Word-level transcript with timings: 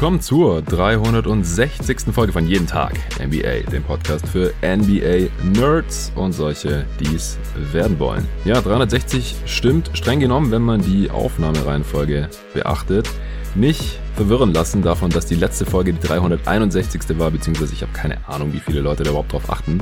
Willkommen 0.00 0.22
zur 0.22 0.62
360. 0.62 2.14
Folge 2.14 2.32
von 2.32 2.46
Jeden 2.46 2.66
Tag 2.66 2.94
NBA, 3.22 3.70
dem 3.70 3.82
Podcast 3.82 4.26
für 4.26 4.54
NBA-Nerds 4.62 6.12
und 6.14 6.32
solche, 6.32 6.86
die 6.98 7.14
es 7.14 7.38
werden 7.70 7.98
wollen. 7.98 8.26
Ja, 8.46 8.62
360 8.62 9.36
stimmt 9.44 9.90
streng 9.92 10.18
genommen, 10.18 10.52
wenn 10.52 10.62
man 10.62 10.80
die 10.80 11.10
Aufnahmereihenfolge 11.10 12.30
beachtet 12.54 13.10
nicht 13.56 13.98
verwirren 14.16 14.52
lassen 14.52 14.82
davon, 14.82 15.10
dass 15.10 15.26
die 15.26 15.34
letzte 15.34 15.64
Folge 15.64 15.92
die 15.92 16.06
361. 16.06 17.18
war, 17.18 17.30
beziehungsweise 17.30 17.72
ich 17.72 17.82
habe 17.82 17.92
keine 17.92 18.18
Ahnung, 18.28 18.52
wie 18.52 18.60
viele 18.60 18.80
Leute 18.80 19.02
da 19.02 19.10
überhaupt 19.10 19.32
drauf 19.32 19.50
achten. 19.50 19.80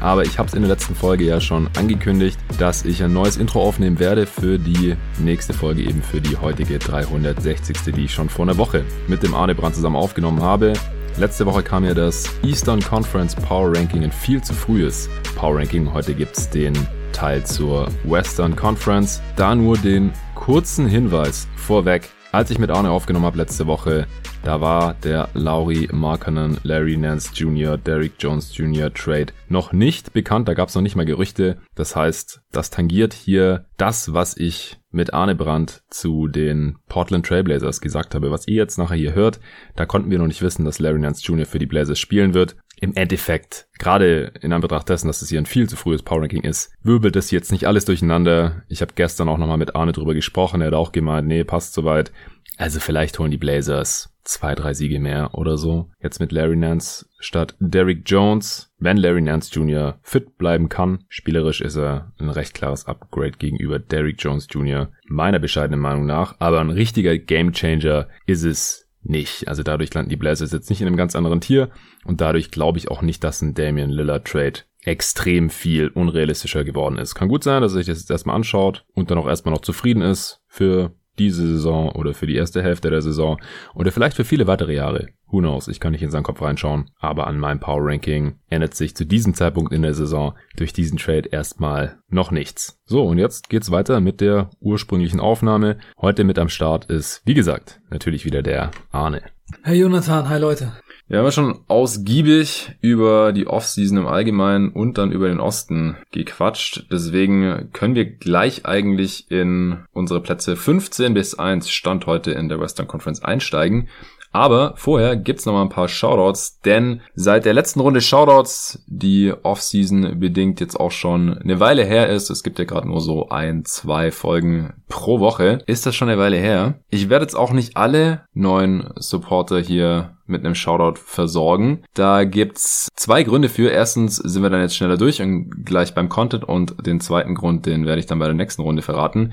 Aber 0.00 0.22
ich 0.22 0.38
habe 0.38 0.48
es 0.48 0.54
in 0.54 0.62
der 0.62 0.70
letzten 0.70 0.94
Folge 0.94 1.24
ja 1.24 1.40
schon 1.40 1.68
angekündigt, 1.76 2.38
dass 2.58 2.84
ich 2.84 3.02
ein 3.02 3.12
neues 3.12 3.36
Intro 3.36 3.62
aufnehmen 3.62 3.98
werde 3.98 4.26
für 4.26 4.58
die 4.58 4.96
nächste 5.18 5.52
Folge, 5.52 5.82
eben 5.82 6.02
für 6.02 6.20
die 6.20 6.36
heutige 6.36 6.78
360. 6.78 7.94
die 7.94 8.04
ich 8.04 8.14
schon 8.14 8.28
vor 8.28 8.44
einer 8.44 8.56
Woche 8.56 8.84
mit 9.08 9.22
dem 9.22 9.34
Arne 9.34 9.54
Brand 9.54 9.74
zusammen 9.74 9.96
aufgenommen 9.96 10.42
habe. 10.42 10.72
Letzte 11.16 11.44
Woche 11.44 11.62
kam 11.62 11.84
ja 11.84 11.92
das 11.92 12.24
Eastern 12.44 12.80
Conference 12.80 13.34
Power 13.34 13.76
Ranking 13.76 14.04
ein 14.04 14.12
viel 14.12 14.42
zu 14.42 14.54
frühes 14.54 15.08
Power 15.36 15.58
Ranking. 15.58 15.92
Heute 15.92 16.14
gibt 16.14 16.38
es 16.38 16.48
den 16.48 16.74
Teil 17.12 17.44
zur 17.44 17.88
Western 18.04 18.54
Conference. 18.54 19.20
Da 19.36 19.54
nur 19.54 19.76
den 19.76 20.12
kurzen 20.34 20.86
Hinweis 20.86 21.48
vorweg. 21.56 22.08
Als 22.32 22.48
ich 22.52 22.60
mit 22.60 22.70
Arne 22.70 22.92
aufgenommen 22.92 23.26
habe 23.26 23.38
letzte 23.38 23.66
Woche, 23.66 24.06
da 24.44 24.60
war 24.60 24.94
der 25.02 25.30
Laurie 25.34 25.88
Markkanen, 25.90 26.58
Larry 26.62 26.96
Nance 26.96 27.32
Jr., 27.34 27.76
Derrick 27.76 28.12
Jones 28.20 28.56
Jr. 28.56 28.94
Trade 28.94 29.32
noch 29.48 29.72
nicht 29.72 30.12
bekannt. 30.12 30.46
Da 30.46 30.54
gab 30.54 30.68
es 30.68 30.76
noch 30.76 30.82
nicht 30.82 30.94
mal 30.94 31.04
Gerüchte. 31.04 31.58
Das 31.74 31.96
heißt, 31.96 32.40
das 32.52 32.70
tangiert 32.70 33.14
hier 33.14 33.66
das, 33.78 34.14
was 34.14 34.36
ich 34.36 34.78
mit 34.92 35.12
Arne 35.12 35.34
Brandt 35.34 35.82
zu 35.90 36.28
den 36.28 36.78
Portland 36.88 37.26
Trailblazers 37.26 37.80
gesagt 37.80 38.14
habe. 38.14 38.30
Was 38.30 38.46
ihr 38.46 38.54
jetzt 38.54 38.78
nachher 38.78 38.96
hier 38.96 39.14
hört, 39.14 39.40
da 39.74 39.84
konnten 39.84 40.10
wir 40.10 40.18
noch 40.18 40.28
nicht 40.28 40.42
wissen, 40.42 40.64
dass 40.64 40.78
Larry 40.78 41.00
Nance 41.00 41.24
Jr. 41.24 41.46
für 41.46 41.58
die 41.58 41.66
Blazers 41.66 41.98
spielen 41.98 42.32
wird. 42.32 42.54
Im 42.80 42.94
Endeffekt, 42.94 43.68
gerade 43.78 44.32
in 44.40 44.52
Anbetracht 44.52 44.88
dessen, 44.88 45.06
dass 45.06 45.22
es 45.22 45.28
hier 45.28 45.38
ein 45.38 45.46
viel 45.46 45.68
zu 45.68 45.76
frühes 45.76 46.02
Power 46.02 46.22
Ranking 46.22 46.42
ist, 46.42 46.72
wirbelt 46.82 47.14
das 47.14 47.30
jetzt 47.30 47.52
nicht 47.52 47.66
alles 47.66 47.84
durcheinander. 47.84 48.62
Ich 48.68 48.80
habe 48.80 48.94
gestern 48.94 49.28
auch 49.28 49.38
nochmal 49.38 49.58
mit 49.58 49.76
Arne 49.76 49.92
drüber 49.92 50.14
gesprochen. 50.14 50.60
Er 50.60 50.68
hat 50.68 50.74
auch 50.74 50.92
gemeint, 50.92 51.28
nee, 51.28 51.44
passt 51.44 51.74
soweit. 51.74 52.10
Also 52.56 52.80
vielleicht 52.80 53.18
holen 53.18 53.30
die 53.30 53.38
Blazers 53.38 54.10
zwei, 54.24 54.54
drei 54.54 54.74
Siege 54.74 55.00
mehr 55.00 55.34
oder 55.34 55.56
so. 55.56 55.90
Jetzt 56.00 56.20
mit 56.20 56.32
Larry 56.32 56.56
Nance 56.56 57.06
statt 57.18 57.54
Derrick 57.58 58.02
Jones. 58.06 58.70
Wenn 58.78 58.96
Larry 58.96 59.22
Nance 59.22 59.50
Jr. 59.52 59.98
fit 60.02 60.38
bleiben 60.38 60.68
kann, 60.68 61.04
spielerisch 61.08 61.60
ist 61.60 61.76
er 61.76 62.12
ein 62.18 62.30
recht 62.30 62.54
klares 62.54 62.86
Upgrade 62.86 63.32
gegenüber 63.38 63.78
Derrick 63.78 64.16
Jones 64.18 64.46
Jr. 64.50 64.90
meiner 65.06 65.38
bescheidenen 65.38 65.80
Meinung 65.80 66.06
nach. 66.06 66.36
Aber 66.38 66.60
ein 66.60 66.70
richtiger 66.70 67.16
Gamechanger 67.18 68.08
ist 68.26 68.44
es 68.44 68.89
nicht. 69.02 69.48
Also 69.48 69.62
dadurch 69.62 69.92
landen 69.94 70.10
die 70.10 70.16
Blazers 70.16 70.52
jetzt 70.52 70.70
nicht 70.70 70.80
in 70.80 70.86
einem 70.86 70.96
ganz 70.96 71.16
anderen 71.16 71.40
Tier 71.40 71.70
und 72.04 72.20
dadurch 72.20 72.50
glaube 72.50 72.78
ich 72.78 72.90
auch 72.90 73.02
nicht, 73.02 73.24
dass 73.24 73.42
ein 73.42 73.54
Damian 73.54 73.90
Lillard 73.90 74.26
Trade 74.26 74.60
extrem 74.82 75.50
viel 75.50 75.88
unrealistischer 75.88 76.64
geworden 76.64 76.98
ist. 76.98 77.14
Kann 77.14 77.28
gut 77.28 77.44
sein, 77.44 77.62
dass 77.62 77.72
er 77.72 77.78
sich 77.78 77.86
das 77.86 77.98
jetzt 78.00 78.10
erstmal 78.10 78.36
anschaut 78.36 78.84
und 78.94 79.10
dann 79.10 79.18
auch 79.18 79.26
erstmal 79.28 79.54
noch 79.54 79.62
zufrieden 79.62 80.02
ist 80.02 80.42
für 80.46 80.94
diese 81.20 81.46
Saison 81.46 81.90
oder 81.90 82.14
für 82.14 82.26
die 82.26 82.34
erste 82.34 82.62
Hälfte 82.62 82.90
der 82.90 83.02
Saison 83.02 83.40
oder 83.74 83.92
vielleicht 83.92 84.16
für 84.16 84.24
viele 84.24 84.46
weitere 84.46 84.74
Jahre. 84.74 85.08
Who 85.26 85.38
knows? 85.38 85.68
Ich 85.68 85.78
kann 85.78 85.92
nicht 85.92 86.02
in 86.02 86.10
seinen 86.10 86.24
Kopf 86.24 86.42
reinschauen. 86.42 86.90
Aber 86.98 87.28
an 87.28 87.38
meinem 87.38 87.60
Power 87.60 87.82
Ranking 87.82 88.40
ändert 88.48 88.74
sich 88.74 88.96
zu 88.96 89.04
diesem 89.06 89.34
Zeitpunkt 89.34 89.72
in 89.72 89.82
der 89.82 89.94
Saison 89.94 90.34
durch 90.56 90.72
diesen 90.72 90.98
Trade 90.98 91.28
erstmal 91.28 91.98
noch 92.08 92.32
nichts. 92.32 92.80
So, 92.84 93.04
und 93.04 93.18
jetzt 93.18 93.48
geht's 93.48 93.70
weiter 93.70 94.00
mit 94.00 94.20
der 94.20 94.50
ursprünglichen 94.58 95.20
Aufnahme. 95.20 95.78
Heute 96.00 96.24
mit 96.24 96.38
am 96.38 96.48
Start 96.48 96.86
ist, 96.86 97.22
wie 97.26 97.34
gesagt, 97.34 97.80
natürlich 97.90 98.24
wieder 98.24 98.42
der 98.42 98.72
Arne. 98.90 99.22
Hey 99.62 99.78
Jonathan, 99.78 100.28
hi 100.28 100.38
Leute. 100.40 100.72
Wir 101.10 101.18
haben 101.18 101.24
ja 101.24 101.32
schon 101.32 101.58
ausgiebig 101.66 102.70
über 102.80 103.32
die 103.32 103.48
Offseason 103.48 103.98
im 103.98 104.06
Allgemeinen 104.06 104.68
und 104.68 104.96
dann 104.96 105.10
über 105.10 105.26
den 105.26 105.40
Osten 105.40 105.96
gequatscht. 106.12 106.86
Deswegen 106.88 107.68
können 107.72 107.96
wir 107.96 108.04
gleich 108.04 108.64
eigentlich 108.64 109.28
in 109.28 109.78
unsere 109.92 110.20
Plätze 110.20 110.54
15 110.54 111.12
bis 111.12 111.36
1 111.36 111.68
Stand 111.68 112.06
heute 112.06 112.30
in 112.30 112.48
der 112.48 112.60
Western 112.60 112.86
Conference 112.86 113.24
einsteigen. 113.24 113.88
Aber 114.30 114.74
vorher 114.76 115.16
gibt's 115.16 115.46
noch 115.46 115.54
mal 115.54 115.62
ein 115.62 115.68
paar 115.68 115.88
Shoutouts, 115.88 116.60
denn 116.60 117.00
seit 117.16 117.44
der 117.44 117.54
letzten 117.54 117.80
Runde 117.80 118.00
Shoutouts, 118.00 118.84
die 118.86 119.34
Offseason 119.42 120.20
bedingt 120.20 120.60
jetzt 120.60 120.78
auch 120.78 120.92
schon 120.92 121.36
eine 121.36 121.58
Weile 121.58 121.84
her 121.84 122.08
ist, 122.08 122.30
es 122.30 122.44
gibt 122.44 122.60
ja 122.60 122.64
gerade 122.64 122.86
nur 122.86 123.00
so 123.00 123.30
ein, 123.30 123.64
zwei 123.64 124.12
Folgen 124.12 124.74
pro 124.88 125.18
Woche, 125.18 125.58
ist 125.66 125.86
das 125.86 125.96
schon 125.96 126.08
eine 126.08 126.20
Weile 126.20 126.36
her. 126.36 126.78
Ich 126.90 127.08
werde 127.08 127.24
jetzt 127.24 127.34
auch 127.34 127.50
nicht 127.50 127.76
alle 127.76 128.22
neuen 128.32 128.92
Supporter 128.94 129.58
hier 129.58 130.16
mit 130.30 130.44
einem 130.44 130.54
Shoutout 130.54 131.00
versorgen. 131.00 131.82
Da 131.94 132.24
gibt's 132.24 132.88
zwei 132.96 133.22
Gründe 133.22 133.48
für. 133.48 133.70
Erstens 133.70 134.16
sind 134.16 134.42
wir 134.42 134.50
dann 134.50 134.62
jetzt 134.62 134.76
schneller 134.76 134.96
durch 134.96 135.20
und 135.20 135.64
gleich 135.64 135.94
beim 135.94 136.08
Content 136.08 136.44
und 136.44 136.86
den 136.86 137.00
zweiten 137.00 137.34
Grund, 137.34 137.66
den 137.66 137.86
werde 137.86 138.00
ich 138.00 138.06
dann 138.06 138.18
bei 138.18 138.26
der 138.26 138.34
nächsten 138.34 138.62
Runde 138.62 138.82
verraten. 138.82 139.32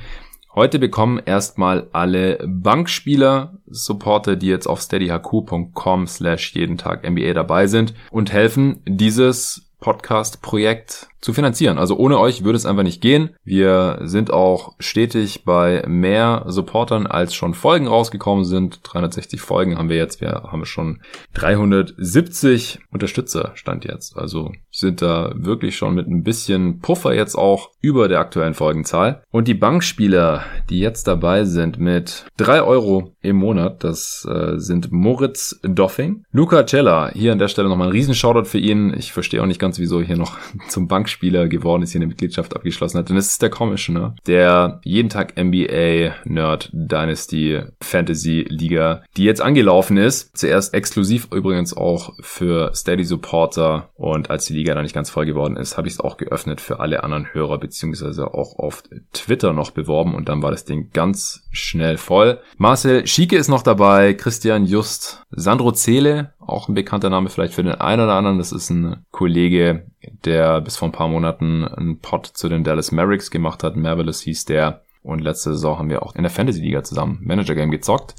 Heute 0.57 0.80
bekommen 0.80 1.22
erstmal 1.24 1.88
alle 1.91 2.40
Bankspieler 2.44 3.59
Supporter, 3.68 4.36
die 4.36 4.47
jetzt 4.47 4.66
auf 4.66 4.81
steadyhq.com 4.81 6.07
slash 6.07 6.56
jeden 6.56 6.78
Tag 6.78 7.07
NBA 7.07 7.34
dabei 7.34 7.68
sind 7.68 7.94
und 8.09 8.34
helfen, 8.34 8.81
dieses 8.88 9.69
Podcast-Projekt 9.80 11.09
zu 11.22 11.34
finanzieren. 11.34 11.78
Also 11.78 11.98
ohne 11.98 12.20
euch 12.20 12.44
würde 12.44 12.58
es 12.58 12.66
einfach 12.66 12.84
nicht 12.84 13.02
gehen. 13.02 13.32
Wir 13.44 14.00
sind 14.04 14.32
auch 14.32 14.76
stetig 14.80 15.44
bei 15.46 15.84
mehr 15.88 16.46
Supportern, 16.48 17.08
als 17.08 17.34
schon 17.34 17.54
Folgen 17.54 17.88
rausgekommen 17.88 18.46
sind. 18.46 18.80
360 18.84 19.42
Folgen 19.42 19.78
haben 19.78 19.90
wir 19.90 19.98
jetzt. 19.98 20.22
Wir 20.22 20.44
haben 20.52 20.66
schon 20.66 21.02
370 21.34 22.80
Unterstützer 22.92 23.52
stand 23.56 23.86
jetzt. 23.86 24.18
Also 24.18 24.52
sind 24.72 25.02
da 25.02 25.34
wirklich 25.36 25.76
schon 25.76 25.96
mit 25.96 26.08
ein 26.08 26.24
bisschen 26.24 26.80
Puffer 26.80 27.14
jetzt 27.14 27.36
auch 27.36 27.72
über 27.82 28.08
der 28.08 28.20
aktuellen 28.20 28.54
Folgenzahl. 28.54 29.24
Und 29.32 29.48
die 29.48 29.54
Bankspieler, 29.54 30.44
die 30.70 30.80
jetzt 30.80 31.08
dabei 31.08 31.46
sind 31.46 31.80
mit 31.80 32.26
drei 32.38 32.62
Euro 32.62 33.16
im 33.22 33.38
Monat, 33.38 33.84
das 33.84 34.28
äh, 34.30 34.60
sind 34.60 34.92
Moritz 34.92 35.60
Doffing, 35.64 36.24
Luca 36.32 36.66
Cella. 36.66 37.12
Hier 37.14 37.32
an 37.32 37.40
der 37.40 37.48
Stelle 37.48 37.70
nochmal 37.70 37.88
ein 37.88 37.94
riesen 37.94 38.14
Shoutout 38.14 38.46
für 38.46 38.60
ihn. 38.60 38.94
Ich 38.96 39.14
verstehe 39.14 39.42
auch 39.42 39.48
nicht 39.48 39.60
ganz, 39.60 39.80
wieso 39.80 40.02
hier 40.02 40.18
noch 40.18 40.38
zum 40.68 40.88
Bank 40.88 41.06
Bankspieler 41.07 41.47
geworden 41.47 41.84
ist, 41.84 41.94
hier 41.94 42.00
eine 42.00 42.07
Mitgliedschaft 42.07 42.53
abgeschlossen 42.53 42.97
hat. 42.97 43.09
Und 43.09 43.16
es 43.16 43.31
ist 43.31 43.41
der 43.41 43.50
Commissioner, 43.50 44.16
der 44.28 44.81
jeden 44.84 45.07
Tag 45.07 45.38
NBA, 45.38 46.16
Nerd, 46.25 46.69
Dynasty, 46.73 47.62
Fantasy 47.81 48.45
Liga, 48.50 49.03
die 49.16 49.23
jetzt 49.23 49.41
angelaufen 49.41 49.95
ist. 49.95 50.35
Zuerst 50.38 50.73
exklusiv 50.73 51.29
übrigens 51.31 51.75
auch 51.75 52.13
für 52.19 52.72
Steady 52.75 53.06
Supporter. 53.06 53.89
Und 53.95 54.30
als 54.30 54.45
die 54.45 54.54
Liga 54.54 54.75
dann 54.75 54.83
nicht 54.83 54.95
ganz 54.95 55.09
voll 55.09 55.25
geworden 55.25 55.56
ist, 55.56 55.77
habe 55.77 55.88
ich 55.88 55.94
es 55.94 56.00
auch 56.01 56.18
geöffnet 56.18 56.59
für 56.59 56.81
alle 56.81 57.04
anderen 57.04 57.33
Hörer, 57.33 57.57
beziehungsweise 57.57 58.33
auch 58.33 58.60
auf 58.60 58.83
Twitter 59.13 59.53
noch 59.53 59.71
beworben. 59.71 60.13
Und 60.13 60.27
dann 60.27 60.44
war 60.44 60.51
das 60.51 60.65
Ding 60.65 60.89
ganz 60.92 61.48
schnell 61.51 61.98
voll. 61.98 62.39
Marcel 62.57 63.07
Schieke 63.07 63.38
ist 63.38 63.48
noch 63.48 63.63
dabei, 63.63 64.13
Christian 64.13 64.65
Just, 64.65 65.24
Sandro 65.31 65.71
Zele, 65.71 66.33
auch 66.48 66.68
ein 66.68 66.74
bekannter 66.74 67.10
Name 67.10 67.30
vielleicht 67.30 67.54
für 67.54 67.64
den 67.64 67.76
einen 67.76 68.04
oder 68.04 68.14
anderen. 68.14 68.38
Das 68.38 68.52
ist 68.52 68.70
ein 68.70 69.06
Kollege, 69.12 69.88
der 70.26 70.62
bis 70.62 70.78
vor 70.78 70.88
ein 70.88 70.94
paar 70.94 71.08
Monaten 71.08 71.64
einen 71.66 72.00
Pod 72.00 72.26
zu 72.26 72.50
den 72.50 72.64
Dallas 72.64 72.92
Mavericks 72.92 73.32
gemacht 73.32 73.64
hat. 73.64 73.76
Marvelous 73.76 74.22
hieß 74.22 74.46
der. 74.46 74.84
Und 75.04 75.22
letzte 75.22 75.54
Saison 75.54 75.80
haben 75.80 75.90
wir 75.90 76.04
auch 76.04 76.16
in 76.16 76.24
der 76.24 76.32
Fantasy-Liga 76.32 76.84
zusammen 76.84 77.20
Manager 77.24 77.56
Game 77.56 77.72
gezockt. 77.72 78.16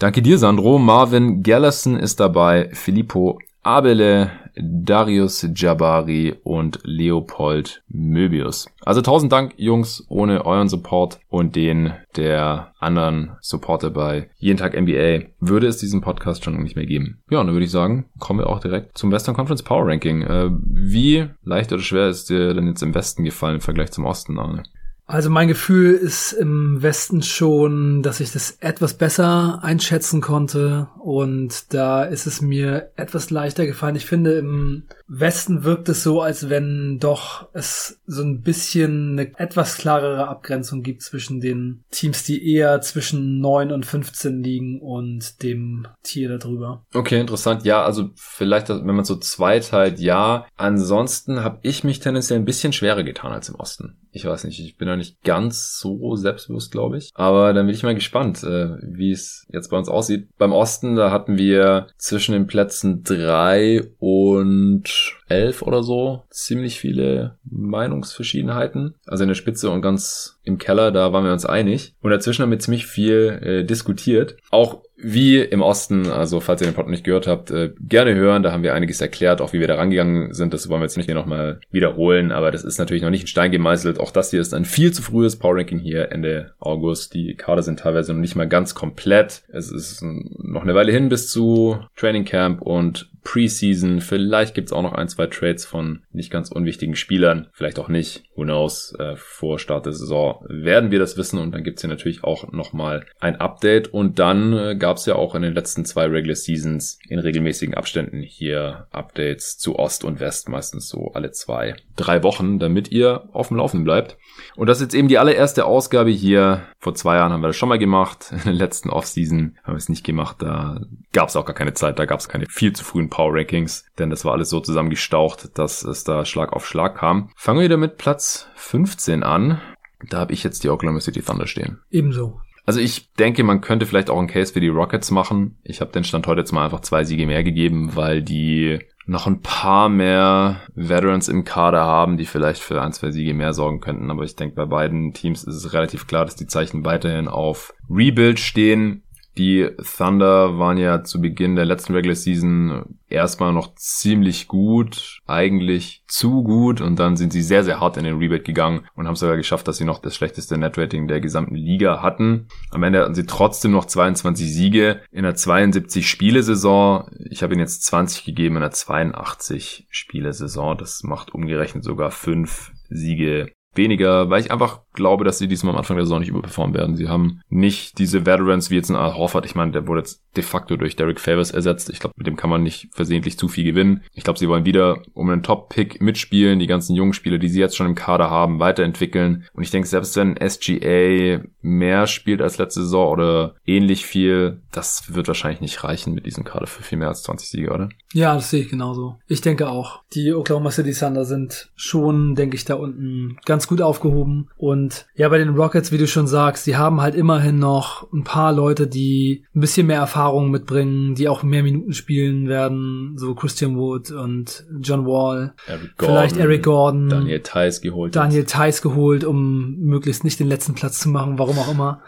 Danke 0.00 0.22
dir, 0.22 0.38
Sandro. 0.38 0.78
Marvin 0.78 1.42
Gallerson 1.44 1.96
ist 1.96 2.18
dabei. 2.18 2.68
Filippo 2.72 3.38
Abele, 3.62 4.30
Darius 4.56 5.46
Jabari 5.54 6.34
und 6.42 6.80
Leopold 6.82 7.82
Möbius. 7.88 8.66
Also 8.84 9.02
tausend 9.02 9.32
Dank, 9.32 9.54
Jungs, 9.56 10.04
ohne 10.08 10.44
euren 10.44 10.68
Support 10.68 11.20
und 11.28 11.54
den 11.54 11.92
der 12.16 12.72
anderen 12.80 13.36
Supporter 13.40 13.90
bei 13.90 14.28
Jeden 14.36 14.58
Tag 14.58 14.78
NBA 14.78 15.28
würde 15.40 15.68
es 15.68 15.78
diesen 15.78 16.00
Podcast 16.00 16.44
schon 16.44 16.60
nicht 16.62 16.76
mehr 16.76 16.86
geben. 16.86 17.22
Ja, 17.30 17.40
und 17.40 17.46
dann 17.46 17.54
würde 17.54 17.64
ich 17.64 17.70
sagen, 17.70 18.06
kommen 18.18 18.40
wir 18.40 18.48
auch 18.48 18.60
direkt 18.60 18.98
zum 18.98 19.12
Western 19.12 19.34
Conference 19.36 19.62
Power 19.62 19.86
Ranking. 19.86 20.22
Äh, 20.22 20.50
wie 20.50 21.28
leicht 21.44 21.72
oder 21.72 21.82
schwer 21.82 22.08
ist 22.08 22.28
dir 22.28 22.52
denn 22.54 22.66
jetzt 22.66 22.82
im 22.82 22.94
Westen 22.94 23.24
gefallen 23.24 23.56
im 23.56 23.60
Vergleich 23.60 23.92
zum 23.92 24.04
Osten, 24.04 24.38
Arne? 24.38 24.64
Also 25.12 25.28
mein 25.28 25.46
Gefühl 25.46 25.92
ist 25.92 26.32
im 26.32 26.80
Westen 26.80 27.20
schon, 27.20 28.02
dass 28.02 28.20
ich 28.20 28.32
das 28.32 28.56
etwas 28.60 28.94
besser 28.94 29.58
einschätzen 29.62 30.22
konnte 30.22 30.88
und 30.98 31.74
da 31.74 32.04
ist 32.04 32.26
es 32.26 32.40
mir 32.40 32.92
etwas 32.96 33.28
leichter 33.28 33.66
gefallen. 33.66 33.96
Ich 33.96 34.06
finde, 34.06 34.38
im 34.38 34.84
Westen 35.14 35.62
wirkt 35.62 35.90
es 35.90 36.02
so, 36.02 36.22
als 36.22 36.48
wenn 36.48 36.98
doch 36.98 37.48
es 37.52 38.00
so 38.06 38.22
ein 38.22 38.40
bisschen 38.40 39.12
eine 39.12 39.38
etwas 39.38 39.76
klarere 39.76 40.26
Abgrenzung 40.26 40.82
gibt 40.82 41.02
zwischen 41.02 41.40
den 41.40 41.84
Teams, 41.90 42.24
die 42.24 42.50
eher 42.50 42.80
zwischen 42.80 43.38
9 43.40 43.72
und 43.72 43.84
15 43.84 44.42
liegen 44.42 44.80
und 44.80 45.42
dem 45.42 45.86
Tier 46.02 46.38
darüber. 46.38 46.86
Okay, 46.94 47.20
interessant. 47.20 47.64
Ja, 47.66 47.84
also 47.84 48.08
vielleicht, 48.14 48.70
wenn 48.70 48.86
man 48.86 49.04
so 49.04 49.16
zweiteilt, 49.16 50.00
ja. 50.00 50.46
Ansonsten 50.56 51.44
habe 51.44 51.58
ich 51.62 51.84
mich 51.84 52.00
tendenziell 52.00 52.38
ein 52.38 52.46
bisschen 52.46 52.72
schwerer 52.72 53.02
getan 53.02 53.32
als 53.32 53.50
im 53.50 53.56
Osten. 53.56 53.98
Ich 54.12 54.24
weiß 54.24 54.44
nicht, 54.44 54.60
ich 54.60 54.76
bin 54.76 54.88
noch 54.88 54.96
nicht 54.96 55.22
ganz 55.22 55.78
so 55.78 56.16
selbstbewusst, 56.16 56.70
glaube 56.72 56.96
ich. 56.98 57.10
Aber 57.14 57.52
dann 57.52 57.66
bin 57.66 57.74
ich 57.74 57.82
mal 57.82 57.94
gespannt, 57.94 58.42
äh, 58.44 58.76
wie 58.82 59.10
es 59.10 59.46
jetzt 59.52 59.68
bei 59.68 59.76
uns 59.76 59.88
aussieht. 59.88 60.28
Beim 60.38 60.52
Osten, 60.52 60.96
da 60.96 61.10
hatten 61.10 61.36
wir 61.36 61.88
zwischen 61.98 62.32
den 62.32 62.46
Plätzen 62.46 63.02
drei 63.02 63.82
und 63.98 65.01
elf 65.28 65.62
oder 65.62 65.82
so 65.82 66.22
ziemlich 66.30 66.78
viele 66.78 67.36
Meinungsverschiedenheiten. 67.44 68.94
Also 69.06 69.24
in 69.24 69.28
der 69.28 69.34
Spitze 69.34 69.70
und 69.70 69.82
ganz 69.82 70.38
im 70.44 70.58
Keller, 70.58 70.90
da 70.90 71.12
waren 71.12 71.24
wir 71.24 71.32
uns 71.32 71.46
einig. 71.46 71.94
Und 72.00 72.10
dazwischen 72.10 72.42
haben 72.42 72.50
wir 72.50 72.58
ziemlich 72.58 72.86
viel 72.86 73.40
äh, 73.42 73.64
diskutiert. 73.64 74.36
Auch 74.50 74.82
wie 75.02 75.38
im 75.40 75.62
Osten, 75.62 76.06
also 76.06 76.40
falls 76.40 76.60
ihr 76.60 76.68
den 76.68 76.74
Pod 76.74 76.88
nicht 76.88 77.04
gehört 77.04 77.26
habt, 77.26 77.50
äh, 77.50 77.72
gerne 77.80 78.14
hören. 78.14 78.42
Da 78.42 78.52
haben 78.52 78.62
wir 78.62 78.74
einiges 78.74 79.00
erklärt, 79.00 79.40
auch 79.40 79.52
wie 79.52 79.58
wir 79.58 79.66
da 79.66 79.74
rangegangen 79.74 80.32
sind. 80.32 80.54
Das 80.54 80.68
wollen 80.68 80.80
wir 80.80 80.84
jetzt 80.84 80.96
nicht 80.96 81.06
hier 81.06 81.14
nochmal 81.14 81.60
wiederholen, 81.70 82.30
aber 82.30 82.50
das 82.50 82.62
ist 82.62 82.78
natürlich 82.78 83.02
noch 83.02 83.10
nicht 83.10 83.22
in 83.22 83.26
Stein 83.26 83.50
gemeißelt. 83.50 83.98
Auch 83.98 84.12
das 84.12 84.30
hier 84.30 84.40
ist 84.40 84.54
ein 84.54 84.64
viel 84.64 84.92
zu 84.92 85.02
frühes 85.02 85.36
Power 85.36 85.56
Ranking 85.56 85.80
hier 85.80 86.12
Ende 86.12 86.52
August. 86.60 87.14
Die 87.14 87.34
Kader 87.34 87.62
sind 87.62 87.80
teilweise 87.80 88.12
noch 88.12 88.20
nicht 88.20 88.36
mal 88.36 88.48
ganz 88.48 88.74
komplett. 88.74 89.42
Es 89.48 89.72
ist 89.72 90.02
noch 90.02 90.62
eine 90.62 90.74
Weile 90.74 90.92
hin 90.92 91.08
bis 91.08 91.28
zu 91.28 91.78
Training 91.96 92.24
Camp 92.24 92.62
und 92.62 93.10
Preseason. 93.24 94.00
Vielleicht 94.00 94.54
gibt's 94.54 94.72
auch 94.72 94.82
noch 94.82 94.92
ein, 94.92 95.08
zwei 95.08 95.26
Trades 95.26 95.64
von 95.64 96.02
nicht 96.12 96.30
ganz 96.30 96.50
unwichtigen 96.50 96.96
Spielern. 96.96 97.48
Vielleicht 97.52 97.78
auch 97.78 97.88
nicht. 97.88 98.24
Who 98.34 98.42
knows? 98.42 98.94
Äh, 98.98 99.16
vor 99.16 99.58
Start 99.58 99.86
der 99.86 99.92
Saison 99.92 100.31
werden 100.48 100.90
wir 100.90 100.98
das 100.98 101.16
wissen 101.16 101.38
und 101.38 101.52
dann 101.52 101.64
gibt's 101.64 101.82
hier 101.82 101.90
natürlich 101.90 102.24
auch 102.24 102.52
nochmal 102.52 103.06
ein 103.20 103.36
Update. 103.36 103.88
Und 103.88 104.18
dann 104.18 104.52
äh, 104.52 104.76
gab's 104.76 105.06
ja 105.06 105.14
auch 105.14 105.34
in 105.34 105.42
den 105.42 105.54
letzten 105.54 105.84
zwei 105.84 106.06
Regular 106.06 106.36
Seasons 106.36 106.98
in 107.08 107.18
regelmäßigen 107.18 107.74
Abständen 107.74 108.22
hier 108.22 108.86
Updates 108.90 109.58
zu 109.58 109.78
Ost 109.78 110.04
und 110.04 110.20
West, 110.20 110.48
meistens 110.48 110.88
so 110.88 111.12
alle 111.14 111.30
zwei, 111.30 111.76
drei 111.96 112.22
Wochen, 112.22 112.58
damit 112.58 112.90
ihr 112.90 113.28
auf 113.32 113.48
dem 113.48 113.56
Laufenden 113.56 113.84
bleibt. 113.84 114.16
Und 114.56 114.68
das 114.68 114.78
ist 114.78 114.84
jetzt 114.84 114.94
eben 114.94 115.08
die 115.08 115.18
allererste 115.18 115.64
Ausgabe 115.64 116.10
hier. 116.10 116.62
Vor 116.78 116.94
zwei 116.94 117.16
Jahren 117.16 117.32
haben 117.32 117.42
wir 117.42 117.48
das 117.48 117.56
schon 117.56 117.68
mal 117.68 117.78
gemacht. 117.78 118.26
In 118.32 118.42
der 118.44 118.52
letzten 118.52 118.90
Offseason 118.90 119.56
haben 119.62 119.74
wir 119.74 119.78
es 119.78 119.88
nicht 119.88 120.04
gemacht. 120.04 120.36
Da 120.40 120.80
gab's 121.12 121.36
auch 121.36 121.46
gar 121.46 121.54
keine 121.54 121.74
Zeit. 121.74 121.98
Da 121.98 122.04
gab's 122.04 122.28
keine 122.28 122.46
viel 122.46 122.72
zu 122.72 122.84
frühen 122.84 123.10
Power 123.10 123.34
Rankings, 123.34 123.84
denn 123.98 124.10
das 124.10 124.24
war 124.24 124.32
alles 124.32 124.50
so 124.50 124.60
zusammengestaucht, 124.60 125.58
dass 125.58 125.82
es 125.84 126.04
da 126.04 126.24
Schlag 126.24 126.52
auf 126.52 126.66
Schlag 126.66 126.96
kam. 126.96 127.30
Fangen 127.36 127.58
wir 127.58 127.64
wieder 127.64 127.76
mit 127.76 127.98
Platz 127.98 128.48
15 128.54 129.22
an. 129.22 129.60
Da 130.08 130.18
habe 130.18 130.32
ich 130.32 130.42
jetzt 130.42 130.64
die 130.64 130.68
Oklahoma 130.68 131.00
City 131.00 131.22
Thunder 131.22 131.46
stehen. 131.46 131.78
Ebenso. 131.90 132.40
Also 132.64 132.80
ich 132.80 133.12
denke, 133.14 133.42
man 133.42 133.60
könnte 133.60 133.86
vielleicht 133.86 134.08
auch 134.08 134.18
einen 134.18 134.28
Case 134.28 134.52
für 134.52 134.60
die 134.60 134.68
Rockets 134.68 135.10
machen. 135.10 135.56
Ich 135.64 135.80
habe 135.80 135.92
den 135.92 136.04
Stand 136.04 136.26
heute 136.26 136.40
jetzt 136.40 136.52
mal 136.52 136.64
einfach 136.64 136.80
zwei 136.80 137.02
Siege 137.04 137.26
mehr 137.26 137.42
gegeben, 137.42 137.96
weil 137.96 138.22
die 138.22 138.78
noch 139.04 139.26
ein 139.26 139.40
paar 139.40 139.88
mehr 139.88 140.60
Veterans 140.74 141.28
im 141.28 141.44
Kader 141.44 141.80
haben, 141.80 142.16
die 142.16 142.24
vielleicht 142.24 142.62
für 142.62 142.80
ein, 142.80 142.92
zwei 142.92 143.10
Siege 143.10 143.34
mehr 143.34 143.52
sorgen 143.52 143.80
könnten. 143.80 144.10
Aber 144.10 144.22
ich 144.22 144.36
denke, 144.36 144.54
bei 144.54 144.64
beiden 144.64 145.12
Teams 145.12 145.42
ist 145.42 145.56
es 145.56 145.72
relativ 145.72 146.06
klar, 146.06 146.24
dass 146.24 146.36
die 146.36 146.46
Zeichen 146.46 146.84
weiterhin 146.84 147.26
auf 147.26 147.74
Rebuild 147.90 148.38
stehen. 148.38 149.01
Die 149.38 149.70
Thunder 149.96 150.58
waren 150.58 150.76
ja 150.76 151.04
zu 151.04 151.20
Beginn 151.20 151.56
der 151.56 151.64
letzten 151.64 151.94
Regular 151.94 152.14
Season 152.14 152.98
erstmal 153.08 153.52
noch 153.52 153.74
ziemlich 153.76 154.46
gut, 154.46 155.20
eigentlich 155.26 156.04
zu 156.06 156.42
gut 156.42 156.80
und 156.80 156.98
dann 156.98 157.16
sind 157.16 157.32
sie 157.32 157.42
sehr, 157.42 157.64
sehr 157.64 157.80
hart 157.80 157.96
in 157.96 158.04
den 158.04 158.18
Rebuild 158.18 158.44
gegangen 158.44 158.86
und 158.94 159.06
haben 159.06 159.16
sogar 159.16 159.36
geschafft, 159.36 159.68
dass 159.68 159.78
sie 159.78 159.84
noch 159.84 160.00
das 160.00 160.16
schlechteste 160.16 160.58
Netrating 160.58 161.08
der 161.08 161.20
gesamten 161.20 161.54
Liga 161.54 162.02
hatten. 162.02 162.48
Am 162.70 162.82
Ende 162.82 163.00
hatten 163.00 163.14
sie 163.14 163.26
trotzdem 163.26 163.72
noch 163.72 163.86
22 163.86 164.52
Siege 164.52 165.00
in 165.10 165.22
der 165.22 165.34
72 165.34 166.08
Spielesaison. 166.08 167.10
Ich 167.30 167.42
habe 167.42 167.54
ihnen 167.54 167.60
jetzt 167.60 167.84
20 167.84 168.24
gegeben 168.24 168.56
in 168.56 168.62
der 168.62 168.70
82 168.70 169.86
Spielesaison. 169.90 170.76
Das 170.76 171.02
macht 171.04 171.32
umgerechnet 171.32 171.84
sogar 171.84 172.10
fünf 172.10 172.72
Siege 172.90 173.52
weniger, 173.74 174.30
weil 174.30 174.40
ich 174.40 174.50
einfach 174.50 174.80
glaube, 174.92 175.24
dass 175.24 175.38
sie 175.38 175.48
diesmal 175.48 175.72
am 175.72 175.78
Anfang 175.78 175.96
der 175.96 176.04
Saison 176.04 176.20
nicht 176.20 176.28
überperformen 176.28 176.74
werden. 176.74 176.96
Sie 176.96 177.08
haben 177.08 177.40
nicht 177.48 177.98
diese 177.98 178.26
Veterans 178.26 178.70
wie 178.70 178.76
jetzt 178.76 178.90
ein 178.90 178.96
Al 178.96 179.14
Horford. 179.14 179.46
Ich 179.46 179.54
meine, 179.54 179.72
der 179.72 179.86
wurde 179.86 180.00
jetzt 180.00 180.22
de 180.36 180.42
facto 180.42 180.76
durch 180.76 180.96
Derek 180.96 181.20
Favors 181.20 181.50
ersetzt. 181.50 181.90
Ich 181.90 181.98
glaube, 181.98 182.14
mit 182.16 182.26
dem 182.26 182.36
kann 182.36 182.50
man 182.50 182.62
nicht 182.62 182.88
versehentlich 182.92 183.38
zu 183.38 183.48
viel 183.48 183.64
gewinnen. 183.64 184.02
Ich 184.14 184.24
glaube, 184.24 184.38
sie 184.38 184.48
wollen 184.48 184.64
wieder 184.64 185.02
um 185.14 185.30
einen 185.30 185.42
Top-Pick 185.42 186.00
mitspielen, 186.00 186.58
die 186.58 186.66
ganzen 186.66 186.94
jungen 186.94 187.12
Spieler, 187.12 187.38
die 187.38 187.48
sie 187.48 187.60
jetzt 187.60 187.76
schon 187.76 187.86
im 187.86 187.94
Kader 187.94 188.30
haben, 188.30 188.60
weiterentwickeln. 188.60 189.44
Und 189.54 189.62
ich 189.62 189.70
denke, 189.70 189.88
selbst 189.88 190.16
wenn 190.16 190.36
SGA 190.36 191.42
mehr 191.60 192.06
spielt 192.06 192.42
als 192.42 192.58
letzte 192.58 192.82
Saison 192.82 193.10
oder 193.10 193.54
ähnlich 193.66 194.06
viel, 194.06 194.62
das 194.72 195.14
wird 195.14 195.28
wahrscheinlich 195.28 195.60
nicht 195.60 195.84
reichen 195.84 196.14
mit 196.14 196.26
diesem 196.26 196.44
Kader 196.44 196.66
für 196.66 196.82
viel 196.82 196.98
mehr 196.98 197.08
als 197.08 197.22
20 197.22 197.48
Siege, 197.48 197.72
oder? 197.72 197.88
Ja, 198.12 198.34
das 198.34 198.50
sehe 198.50 198.62
ich 198.62 198.68
genauso. 198.68 199.16
Ich 199.26 199.40
denke 199.40 199.68
auch. 199.68 200.02
Die 200.14 200.32
Oklahoma 200.32 200.70
City 200.70 200.92
Thunder 200.92 201.24
sind 201.24 201.70
schon, 201.74 202.34
denke 202.34 202.56
ich, 202.56 202.64
da 202.64 202.74
unten 202.74 203.38
ganz 203.44 203.61
gut 203.66 203.80
aufgehoben 203.80 204.48
und 204.56 204.82
und 204.82 205.06
ja, 205.14 205.28
bei 205.28 205.38
den 205.38 205.50
Rockets, 205.50 205.92
wie 205.92 205.98
du 205.98 206.06
schon 206.06 206.26
sagst, 206.26 206.66
die 206.66 206.76
haben 206.76 207.00
halt 207.00 207.14
immerhin 207.14 207.58
noch 207.58 208.10
ein 208.12 208.24
paar 208.24 208.52
Leute, 208.52 208.86
die 208.86 209.44
ein 209.54 209.60
bisschen 209.60 209.86
mehr 209.86 209.98
Erfahrung 209.98 210.50
mitbringen, 210.50 211.14
die 211.14 211.28
auch 211.28 211.42
mehr 211.42 211.62
Minuten 211.62 211.92
spielen 211.92 212.48
werden, 212.48 213.14
so 213.16 213.34
Christian 213.34 213.76
Wood 213.76 214.10
und 214.10 214.64
John 214.80 215.06
Wall. 215.06 215.54
Eric 215.66 215.96
Gordon, 215.98 216.16
vielleicht 216.16 216.36
Eric 216.36 216.62
Gordon. 216.64 217.08
Daniel 217.08 217.40
Theiss 217.40 217.80
geholt. 217.80 218.16
Daniel 218.16 218.44
Theiss 218.44 218.82
geholt, 218.82 219.24
um 219.24 219.76
möglichst 219.78 220.24
nicht 220.24 220.40
den 220.40 220.48
letzten 220.48 220.74
Platz 220.74 221.00
zu 221.00 221.08
machen, 221.08 221.38
warum 221.38 221.58
auch 221.58 221.70
immer. 221.70 222.02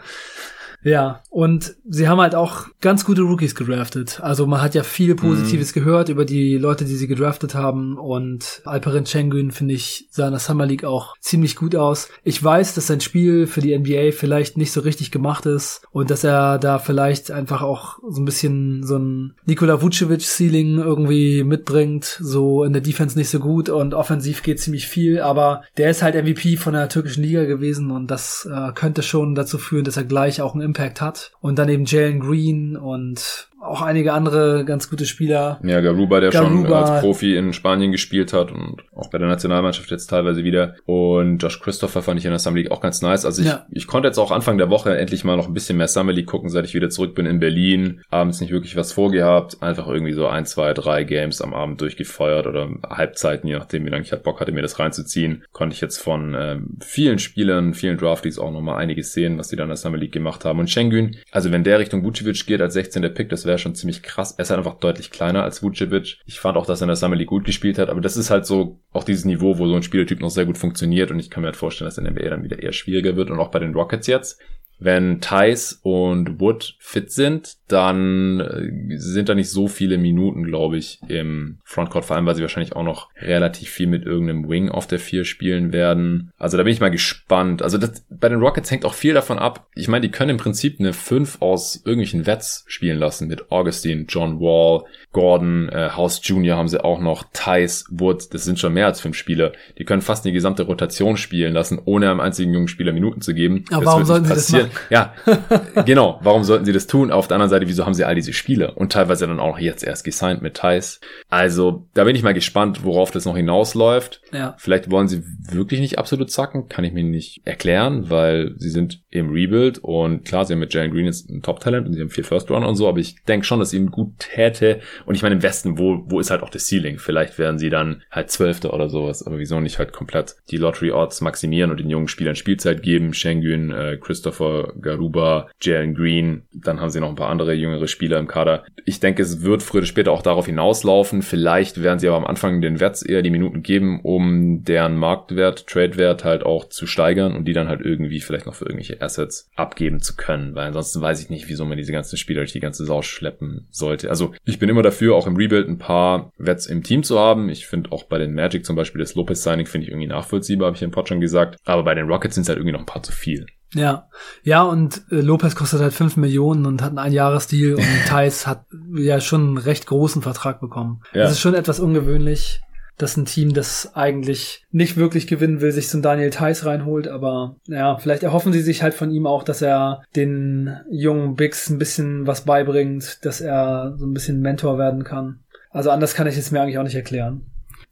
Ja, 0.85 1.23
und 1.31 1.75
sie 1.89 2.07
haben 2.07 2.21
halt 2.21 2.35
auch 2.35 2.67
ganz 2.79 3.05
gute 3.05 3.23
Rookies 3.23 3.55
gedraftet. 3.55 4.19
Also 4.21 4.45
man 4.45 4.61
hat 4.61 4.75
ja 4.75 4.83
viel 4.83 5.15
Positives 5.15 5.75
mhm. 5.75 5.79
gehört 5.79 6.09
über 6.09 6.25
die 6.25 6.59
Leute, 6.59 6.85
die 6.85 6.95
sie 6.95 7.07
gedraftet 7.07 7.55
haben. 7.55 7.97
Und 7.97 8.61
Alperen 8.65 9.07
Schengen, 9.07 9.49
finde 9.49 9.73
ich, 9.73 10.07
sah 10.11 10.27
in 10.27 10.31
der 10.31 10.39
Summer 10.39 10.67
League 10.67 10.83
auch 10.83 11.15
ziemlich 11.19 11.55
gut 11.55 11.75
aus. 11.75 12.09
Ich 12.23 12.41
weiß, 12.41 12.75
dass 12.75 12.85
sein 12.85 13.01
Spiel 13.01 13.47
für 13.47 13.61
die 13.61 13.75
NBA 13.75 14.11
vielleicht 14.11 14.57
nicht 14.57 14.71
so 14.71 14.81
richtig 14.81 15.09
gemacht 15.09 15.47
ist 15.47 15.81
und 15.91 16.11
dass 16.11 16.23
er 16.23 16.59
da 16.59 16.77
vielleicht 16.77 17.31
einfach 17.31 17.63
auch 17.63 17.97
so 18.07 18.21
ein 18.21 18.25
bisschen 18.25 18.83
so 18.83 18.99
ein 18.99 19.33
Nikola 19.47 19.81
Vucevic-Ceiling 19.81 20.77
irgendwie 20.77 21.43
mitbringt. 21.43 22.19
So 22.21 22.63
in 22.63 22.73
der 22.73 22.83
Defense 22.83 23.17
nicht 23.17 23.31
so 23.31 23.39
gut 23.39 23.69
und 23.69 23.95
offensiv 23.95 24.43
geht 24.43 24.59
ziemlich 24.59 24.87
viel, 24.87 25.19
aber 25.19 25.63
der 25.77 25.89
ist 25.89 26.03
halt 26.03 26.13
MVP 26.13 26.57
von 26.57 26.73
der 26.73 26.89
türkischen 26.89 27.23
Liga 27.23 27.45
gewesen 27.45 27.89
und 27.89 28.11
das 28.11 28.47
äh, 28.51 28.71
könnte 28.73 29.01
schon 29.01 29.33
dazu 29.33 29.57
führen, 29.57 29.83
dass 29.83 29.97
er 29.97 30.03
gleich 30.03 30.43
auch 30.43 30.53
ein 30.53 30.74
Impact 30.75 31.01
hat. 31.01 31.31
Und 31.39 31.57
dann 31.57 31.69
eben 31.69 31.85
Jalen 31.85 32.19
Green 32.19 32.75
und 32.75 33.49
auch 33.67 33.81
einige 33.81 34.13
andere 34.13 34.65
ganz 34.65 34.89
gute 34.89 35.05
Spieler. 35.05 35.59
Ja, 35.63 35.81
Garuba, 35.81 36.19
der 36.19 36.31
Garuba. 36.31 36.67
schon 36.67 36.73
als 36.73 37.01
Profi 37.01 37.35
in 37.35 37.53
Spanien 37.53 37.91
gespielt 37.91 38.33
hat 38.33 38.51
und 38.51 38.83
auch 38.95 39.09
bei 39.09 39.17
der 39.17 39.27
Nationalmannschaft 39.27 39.91
jetzt 39.91 40.07
teilweise 40.07 40.43
wieder. 40.43 40.75
Und 40.85 41.39
Josh 41.39 41.59
Christopher 41.59 42.01
fand 42.01 42.19
ich 42.19 42.25
in 42.25 42.31
der 42.31 42.39
Summer 42.39 42.57
League 42.57 42.71
auch 42.71 42.81
ganz 42.81 43.01
nice. 43.01 43.25
Also 43.25 43.41
ich, 43.41 43.47
ja. 43.47 43.65
ich 43.71 43.87
konnte 43.87 44.07
jetzt 44.07 44.17
auch 44.17 44.31
Anfang 44.31 44.57
der 44.57 44.69
Woche 44.69 44.97
endlich 44.97 45.23
mal 45.23 45.37
noch 45.37 45.47
ein 45.47 45.53
bisschen 45.53 45.77
mehr 45.77 45.87
Summer 45.87 46.13
League 46.13 46.27
gucken, 46.27 46.49
seit 46.49 46.65
ich 46.65 46.73
wieder 46.73 46.89
zurück 46.89 47.15
bin 47.15 47.25
in 47.25 47.39
Berlin. 47.39 48.01
Abends 48.09 48.41
nicht 48.41 48.51
wirklich 48.51 48.75
was 48.75 48.91
vorgehabt. 48.91 49.61
Einfach 49.61 49.87
irgendwie 49.87 50.13
so 50.13 50.27
ein, 50.27 50.45
zwei, 50.45 50.73
drei 50.73 51.03
Games 51.03 51.41
am 51.41 51.53
Abend 51.53 51.81
durchgefeuert 51.81 52.47
oder 52.47 52.69
Halbzeiten, 52.89 53.47
je 53.47 53.57
nachdem, 53.57 53.85
wie 53.85 53.89
lange 53.89 54.03
ich 54.03 54.11
halt 54.11 54.23
Bock 54.23 54.39
hatte, 54.39 54.51
mir 54.51 54.61
das 54.61 54.79
reinzuziehen. 54.79 55.43
Konnte 55.51 55.75
ich 55.75 55.81
jetzt 55.81 55.97
von 55.97 56.35
ähm, 56.37 56.77
vielen 56.81 57.19
Spielern, 57.19 57.73
vielen 57.73 57.97
Draftees 57.97 58.39
auch 58.39 58.51
nochmal 58.51 58.77
einiges 58.77 59.13
sehen, 59.13 59.37
was 59.37 59.47
die 59.47 59.55
dann 59.55 59.65
in 59.65 59.69
der 59.69 59.77
Summer 59.77 59.97
League 59.97 60.11
gemacht 60.11 60.45
haben. 60.45 60.59
Und 60.59 60.69
Schengen, 60.69 61.17
also 61.31 61.51
wenn 61.51 61.63
der 61.63 61.79
Richtung 61.79 62.03
Vucevic 62.03 62.45
geht 62.45 62.61
als 62.61 62.73
16. 62.73 63.13
Pick, 63.13 63.29
das 63.29 63.45
wäre 63.45 63.54
wäre 63.55 63.61
schon 63.61 63.75
ziemlich 63.75 64.03
krass. 64.03 64.33
Er 64.37 64.43
ist 64.43 64.49
halt 64.49 64.57
einfach 64.57 64.79
deutlich 64.79 65.11
kleiner 65.11 65.43
als 65.43 65.63
Vucevic. 65.63 66.19
Ich 66.25 66.39
fand 66.39 66.57
auch, 66.57 66.65
dass 66.65 66.81
er 66.81 66.85
in 66.85 66.89
der 66.89 66.97
Summer 66.97 67.15
League 67.15 67.29
gut 67.29 67.45
gespielt 67.45 67.79
hat, 67.79 67.89
aber 67.89 68.01
das 68.01 68.17
ist 68.17 68.29
halt 68.29 68.45
so 68.45 68.79
auch 68.91 69.05
dieses 69.05 69.23
Niveau, 69.25 69.57
wo 69.57 69.67
so 69.67 69.75
ein 69.75 69.83
Spieltyp 69.83 70.19
noch 70.19 70.29
sehr 70.29 70.45
gut 70.45 70.57
funktioniert 70.57 71.09
und 71.11 71.19
ich 71.19 71.29
kann 71.29 71.41
mir 71.41 71.47
halt 71.47 71.55
vorstellen, 71.55 71.87
dass 71.87 71.97
in 71.97 72.03
der 72.03 72.13
NBA 72.13 72.29
dann 72.29 72.43
wieder 72.43 72.61
eher 72.61 72.73
schwieriger 72.73 73.15
wird 73.15 73.31
und 73.31 73.39
auch 73.39 73.51
bei 73.51 73.59
den 73.59 73.73
Rockets 73.73 74.07
jetzt. 74.07 74.39
Wenn 74.77 75.21
Thais 75.21 75.79
und 75.83 76.41
Wood 76.41 76.75
fit 76.79 77.09
sind, 77.09 77.55
dann 77.67 78.39
äh, 78.39 78.97
sind 78.97 79.29
da 79.29 79.35
nicht 79.35 79.49
so 79.49 79.67
viele 79.67 79.97
Minuten, 79.97 80.43
glaube 80.43 80.77
ich, 80.77 80.99
im 81.07 81.57
Frontcourt, 81.63 82.05
vor 82.05 82.15
allem, 82.15 82.25
weil 82.25 82.35
sie 82.35 82.41
wahrscheinlich 82.41 82.75
auch 82.75 82.83
noch 82.83 83.09
relativ 83.19 83.69
viel 83.69 83.87
mit 83.87 84.05
irgendeinem 84.05 84.47
Wing 84.49 84.69
auf 84.69 84.87
der 84.87 84.99
4 84.99 85.25
spielen 85.25 85.73
werden. 85.73 86.31
Also 86.37 86.57
da 86.57 86.63
bin 86.63 86.73
ich 86.73 86.79
mal 86.79 86.91
gespannt. 86.91 87.61
Also 87.61 87.77
das, 87.77 88.05
bei 88.09 88.29
den 88.29 88.39
Rockets 88.39 88.69
hängt 88.69 88.85
auch 88.85 88.93
viel 88.93 89.13
davon 89.13 89.39
ab. 89.39 89.67
Ich 89.73 89.87
meine, 89.87 90.01
die 90.01 90.11
können 90.11 90.31
im 90.31 90.37
Prinzip 90.37 90.79
eine 90.79 90.93
5 90.93 91.41
aus 91.41 91.77
irgendwelchen 91.77 92.25
Wets 92.25 92.65
spielen 92.67 92.99
lassen 92.99 93.27
mit 93.27 93.51
Augustine, 93.51 94.05
John 94.07 94.39
Wall, 94.39 94.83
Gordon, 95.15 95.69
äh, 95.69 95.91
House 95.95 96.19
Jr. 96.21 96.57
haben 96.57 96.67
sie 96.67 96.83
auch 96.83 96.99
noch, 96.99 97.23
Tice, 97.31 97.85
Wood, 97.89 98.33
das 98.33 98.43
sind 98.43 98.59
schon 98.59 98.73
mehr 98.73 98.85
als 98.85 98.99
fünf 98.99 99.15
Spieler. 99.15 99.53
Die 99.77 99.85
können 99.85 100.01
fast 100.01 100.25
die 100.25 100.33
gesamte 100.33 100.63
Rotation 100.63 101.15
spielen 101.15 101.53
lassen, 101.53 101.79
ohne 101.85 102.11
einem 102.11 102.19
einzigen 102.19 102.53
jungen 102.53 102.67
Spieler 102.67 102.91
Minuten 102.91 103.21
zu 103.21 103.33
geben. 103.33 103.63
Aber 103.71 103.85
das 103.85 103.85
warum 103.85 104.03
sollten 104.03 104.25
sie 104.25 104.33
das 104.33 104.51
machen? 104.51 104.71
Ja, 104.89 105.13
genau. 105.85 106.19
Warum 106.21 106.43
sollten 106.43 106.65
sie 106.65 106.73
das 106.73 106.85
tun? 106.87 107.11
Auf 107.11 107.29
der 107.29 107.35
anderen 107.35 107.49
Seite, 107.49 107.54
wieso 107.61 107.85
haben 107.85 107.93
sie 107.93 108.03
all 108.03 108.15
diese 108.15 108.33
Spieler? 108.33 108.77
Und 108.77 108.91
teilweise 108.91 109.27
dann 109.27 109.39
auch 109.39 109.57
jetzt 109.59 109.83
erst 109.83 110.03
gesigned 110.03 110.41
mit 110.41 110.55
Tice. 110.55 110.99
Also, 111.29 111.87
da 111.93 112.03
bin 112.03 112.15
ich 112.15 112.23
mal 112.23 112.33
gespannt, 112.33 112.83
worauf 112.83 113.11
das 113.11 113.25
noch 113.25 113.35
hinausläuft. 113.35 114.21
Ja. 114.31 114.55
Vielleicht 114.57 114.91
wollen 114.91 115.07
sie 115.07 115.23
wirklich 115.49 115.79
nicht 115.79 115.97
absolut 115.97 116.31
zacken, 116.31 116.67
kann 116.67 116.85
ich 116.85 116.93
mir 116.93 117.03
nicht 117.03 117.41
erklären, 117.45 118.09
weil 118.09 118.53
sie 118.57 118.69
sind 118.69 119.01
im 119.19 119.31
Rebuild 119.31 119.79
und 119.79 120.25
klar, 120.25 120.45
sie 120.45 120.53
haben 120.53 120.59
mit 120.59 120.73
Jalen 120.73 120.91
Green 120.91 121.05
jetzt 121.05 121.29
ein 121.29 121.41
Top-Talent 121.41 121.87
und 121.87 121.93
sie 121.93 122.01
haben 122.01 122.09
vier 122.09 122.23
First-Runner 122.23 122.67
und 122.67 122.75
so, 122.75 122.87
aber 122.87 122.99
ich 122.99 123.23
denke 123.23 123.45
schon, 123.45 123.59
dass 123.59 123.73
ihnen 123.73 123.91
gut 123.91 124.19
täte, 124.19 124.79
und 125.05 125.15
ich 125.15 125.21
meine, 125.21 125.35
im 125.35 125.43
Westen, 125.43 125.77
wo, 125.77 126.03
wo 126.07 126.19
ist 126.19 126.31
halt 126.31 126.43
auch 126.43 126.49
das 126.49 126.67
Ceiling? 126.67 126.97
Vielleicht 126.97 127.37
werden 127.39 127.57
sie 127.57 127.69
dann 127.69 128.03
halt 128.11 128.29
Zwölfter 128.29 128.73
oder 128.73 128.89
sowas, 128.89 129.25
aber 129.25 129.39
wieso 129.39 129.59
nicht 129.59 129.79
halt 129.79 129.93
komplett 129.93 130.35
die 130.51 130.57
Lottery-Odds 130.57 131.21
maximieren 131.21 131.71
und 131.71 131.79
den 131.79 131.89
jungen 131.89 132.07
Spielern 132.07 132.35
Spielzeit 132.35 132.81
geben? 132.81 133.13
Schengen, 133.13 133.71
äh, 133.71 133.97
Christopher 134.01 134.73
Garuba, 134.81 135.49
Jalen 135.61 135.93
Green, 135.95 136.43
dann 136.53 136.81
haben 136.81 136.89
sie 136.89 136.99
noch 136.99 137.09
ein 137.09 137.15
paar 137.15 137.29
andere 137.29 137.53
jüngere 137.53 137.87
Spieler 137.87 138.19
im 138.19 138.27
Kader. 138.27 138.65
Ich 138.85 138.99
denke, 138.99 139.21
es 139.21 139.41
wird 139.41 139.63
früher 139.63 139.79
oder 139.79 139.87
später 139.87 140.11
auch 140.11 140.21
darauf 140.21 140.45
hinauslaufen. 140.45 141.21
Vielleicht 141.21 141.83
werden 141.83 141.99
sie 141.99 142.07
aber 142.07 142.17
am 142.17 142.25
Anfang 142.25 142.61
den 142.61 142.79
Werts 142.79 143.01
eher 143.01 143.21
die 143.21 143.29
Minuten 143.29 143.61
geben, 143.61 143.99
um 144.01 144.63
deren 144.63 144.95
Marktwert, 144.97 145.67
Tradewert 145.67 146.23
halt 146.23 146.43
auch 146.43 146.65
zu 146.69 146.87
steigern 146.87 147.35
und 147.35 147.45
die 147.45 147.53
dann 147.53 147.67
halt 147.67 147.81
irgendwie 147.81 148.21
vielleicht 148.21 148.45
noch 148.45 148.55
für 148.55 148.65
irgendwelche 148.65 148.99
Assets 149.05 149.49
abgeben 149.55 150.01
zu 150.01 150.15
können, 150.15 150.55
weil 150.55 150.67
ansonsten 150.67 151.01
weiß 151.01 151.21
ich 151.21 151.29
nicht, 151.29 151.47
wieso 151.47 151.65
man 151.65 151.77
diese 151.77 151.91
ganzen 151.91 152.17
Spieler 152.17 152.41
durch 152.41 152.51
die 152.51 152.59
ganze 152.59 152.85
Sau 152.85 153.01
schleppen 153.01 153.67
sollte. 153.71 154.09
Also 154.09 154.33
ich 154.43 154.59
bin 154.59 154.69
immer 154.69 154.81
dafür, 154.81 155.15
auch 155.15 155.27
im 155.27 155.37
Rebuild 155.37 155.69
ein 155.69 155.77
paar 155.77 156.31
Wets 156.37 156.65
im 156.65 156.83
Team 156.83 157.03
zu 157.03 157.19
haben. 157.19 157.49
Ich 157.49 157.67
finde 157.67 157.91
auch 157.91 158.03
bei 158.03 158.17
den 158.17 158.33
Magic 158.33 158.65
zum 158.65 158.75
Beispiel 158.75 158.99
das 158.99 159.15
Lopez-Signing 159.15 159.65
finde 159.65 159.85
ich 159.85 159.91
irgendwie 159.91 160.07
nachvollziehbar, 160.07 160.67
habe 160.67 160.75
ich 160.75 160.83
im 160.83 160.91
Pod 160.91 161.07
schon 161.07 161.21
gesagt. 161.21 161.57
Aber 161.65 161.83
bei 161.83 161.95
den 161.95 162.07
Rockets 162.07 162.35
sind 162.35 162.43
es 162.43 162.49
halt 162.49 162.57
irgendwie 162.57 162.73
noch 162.73 162.81
ein 162.81 162.85
paar 162.85 163.03
zu 163.03 163.11
viel. 163.11 163.45
Ja, 163.73 164.07
ja, 164.43 164.63
und 164.63 165.03
äh, 165.11 165.19
Lopez 165.19 165.55
kostet 165.55 165.81
halt 165.81 165.93
fünf 165.93 166.15
Millionen 166.15 166.65
und 166.65 166.81
hat 166.81 166.89
einen 166.89 166.99
Einjahresdeal 166.99 167.75
und 167.75 167.85
Thais 168.07 168.47
hat 168.47 168.65
ja 168.95 169.19
schon 169.19 169.41
einen 169.41 169.57
recht 169.57 169.85
großen 169.85 170.21
Vertrag 170.21 170.61
bekommen. 170.61 171.01
Ja. 171.13 171.23
Das 171.23 171.33
ist 171.33 171.41
schon 171.41 171.55
etwas 171.55 171.81
ungewöhnlich 171.81 172.61
dass 172.97 173.17
ein 173.17 173.25
Team, 173.25 173.53
das 173.53 173.95
eigentlich 173.95 174.65
nicht 174.71 174.97
wirklich 174.97 175.27
gewinnen 175.27 175.61
will, 175.61 175.71
sich 175.71 175.89
so 175.89 175.97
einen 175.97 176.03
Daniel 176.03 176.29
Theiss 176.29 176.65
reinholt. 176.65 177.07
Aber 177.07 177.55
ja, 177.67 177.97
vielleicht 177.97 178.23
erhoffen 178.23 178.53
sie 178.53 178.61
sich 178.61 178.83
halt 178.83 178.93
von 178.93 179.11
ihm 179.11 179.27
auch, 179.27 179.43
dass 179.43 179.61
er 179.61 180.03
den 180.15 180.77
jungen 180.89 181.35
Bigs 181.35 181.69
ein 181.69 181.77
bisschen 181.77 182.27
was 182.27 182.41
beibringt, 182.41 183.25
dass 183.25 183.41
er 183.41 183.95
so 183.97 184.05
ein 184.05 184.13
bisschen 184.13 184.41
Mentor 184.41 184.77
werden 184.77 185.03
kann. 185.03 185.39
Also 185.71 185.89
anders 185.89 186.13
kann 186.13 186.27
ich 186.27 186.37
es 186.37 186.51
mir 186.51 186.61
eigentlich 186.61 186.77
auch 186.77 186.83
nicht 186.83 186.95
erklären. 186.95 187.45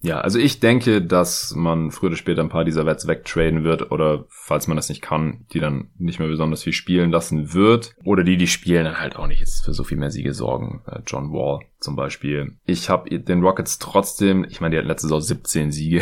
Ja, 0.03 0.19
also 0.19 0.37
ich 0.37 0.59
denke, 0.59 1.01
dass 1.01 1.55
man 1.55 1.89
früher 1.89 2.09
oder 2.09 2.17
später 2.17 2.41
ein 2.41 2.49
paar 2.49 2.65
dieser 2.65 2.85
Wets 2.85 3.07
wegtraden 3.07 3.63
wird 3.63 3.89
oder 3.89 4.25
falls 4.27 4.67
man 4.67 4.75
das 4.75 4.89
nicht 4.89 5.01
kann, 5.01 5.45
die 5.53 5.61
dann 5.61 5.91
nicht 5.97 6.19
mehr 6.19 6.27
besonders 6.27 6.61
viel 6.61 6.73
spielen 6.73 7.09
lassen 7.09 7.53
wird 7.53 7.95
oder 8.03 8.25
die, 8.25 8.35
die 8.35 8.47
spielen 8.47 8.83
dann 8.83 8.99
halt 8.99 9.15
auch 9.15 9.27
nicht 9.27 9.39
jetzt 9.39 9.63
für 9.63 9.73
so 9.73 9.85
viel 9.85 9.97
mehr 9.97 10.11
Siege 10.11 10.33
sorgen. 10.33 10.81
Äh, 10.87 10.99
John 11.07 11.31
Wall 11.31 11.61
zum 11.79 11.95
Beispiel. 11.95 12.57
Ich 12.65 12.89
habe 12.89 13.17
den 13.17 13.41
Rockets 13.41 13.79
trotzdem, 13.79 14.43
ich 14.43 14.59
meine, 14.59 14.75
die 14.75 14.77
hatten 14.79 14.89
letzte 14.89 15.07
Saison 15.07 15.21
17 15.21 15.71
Siege. 15.71 16.01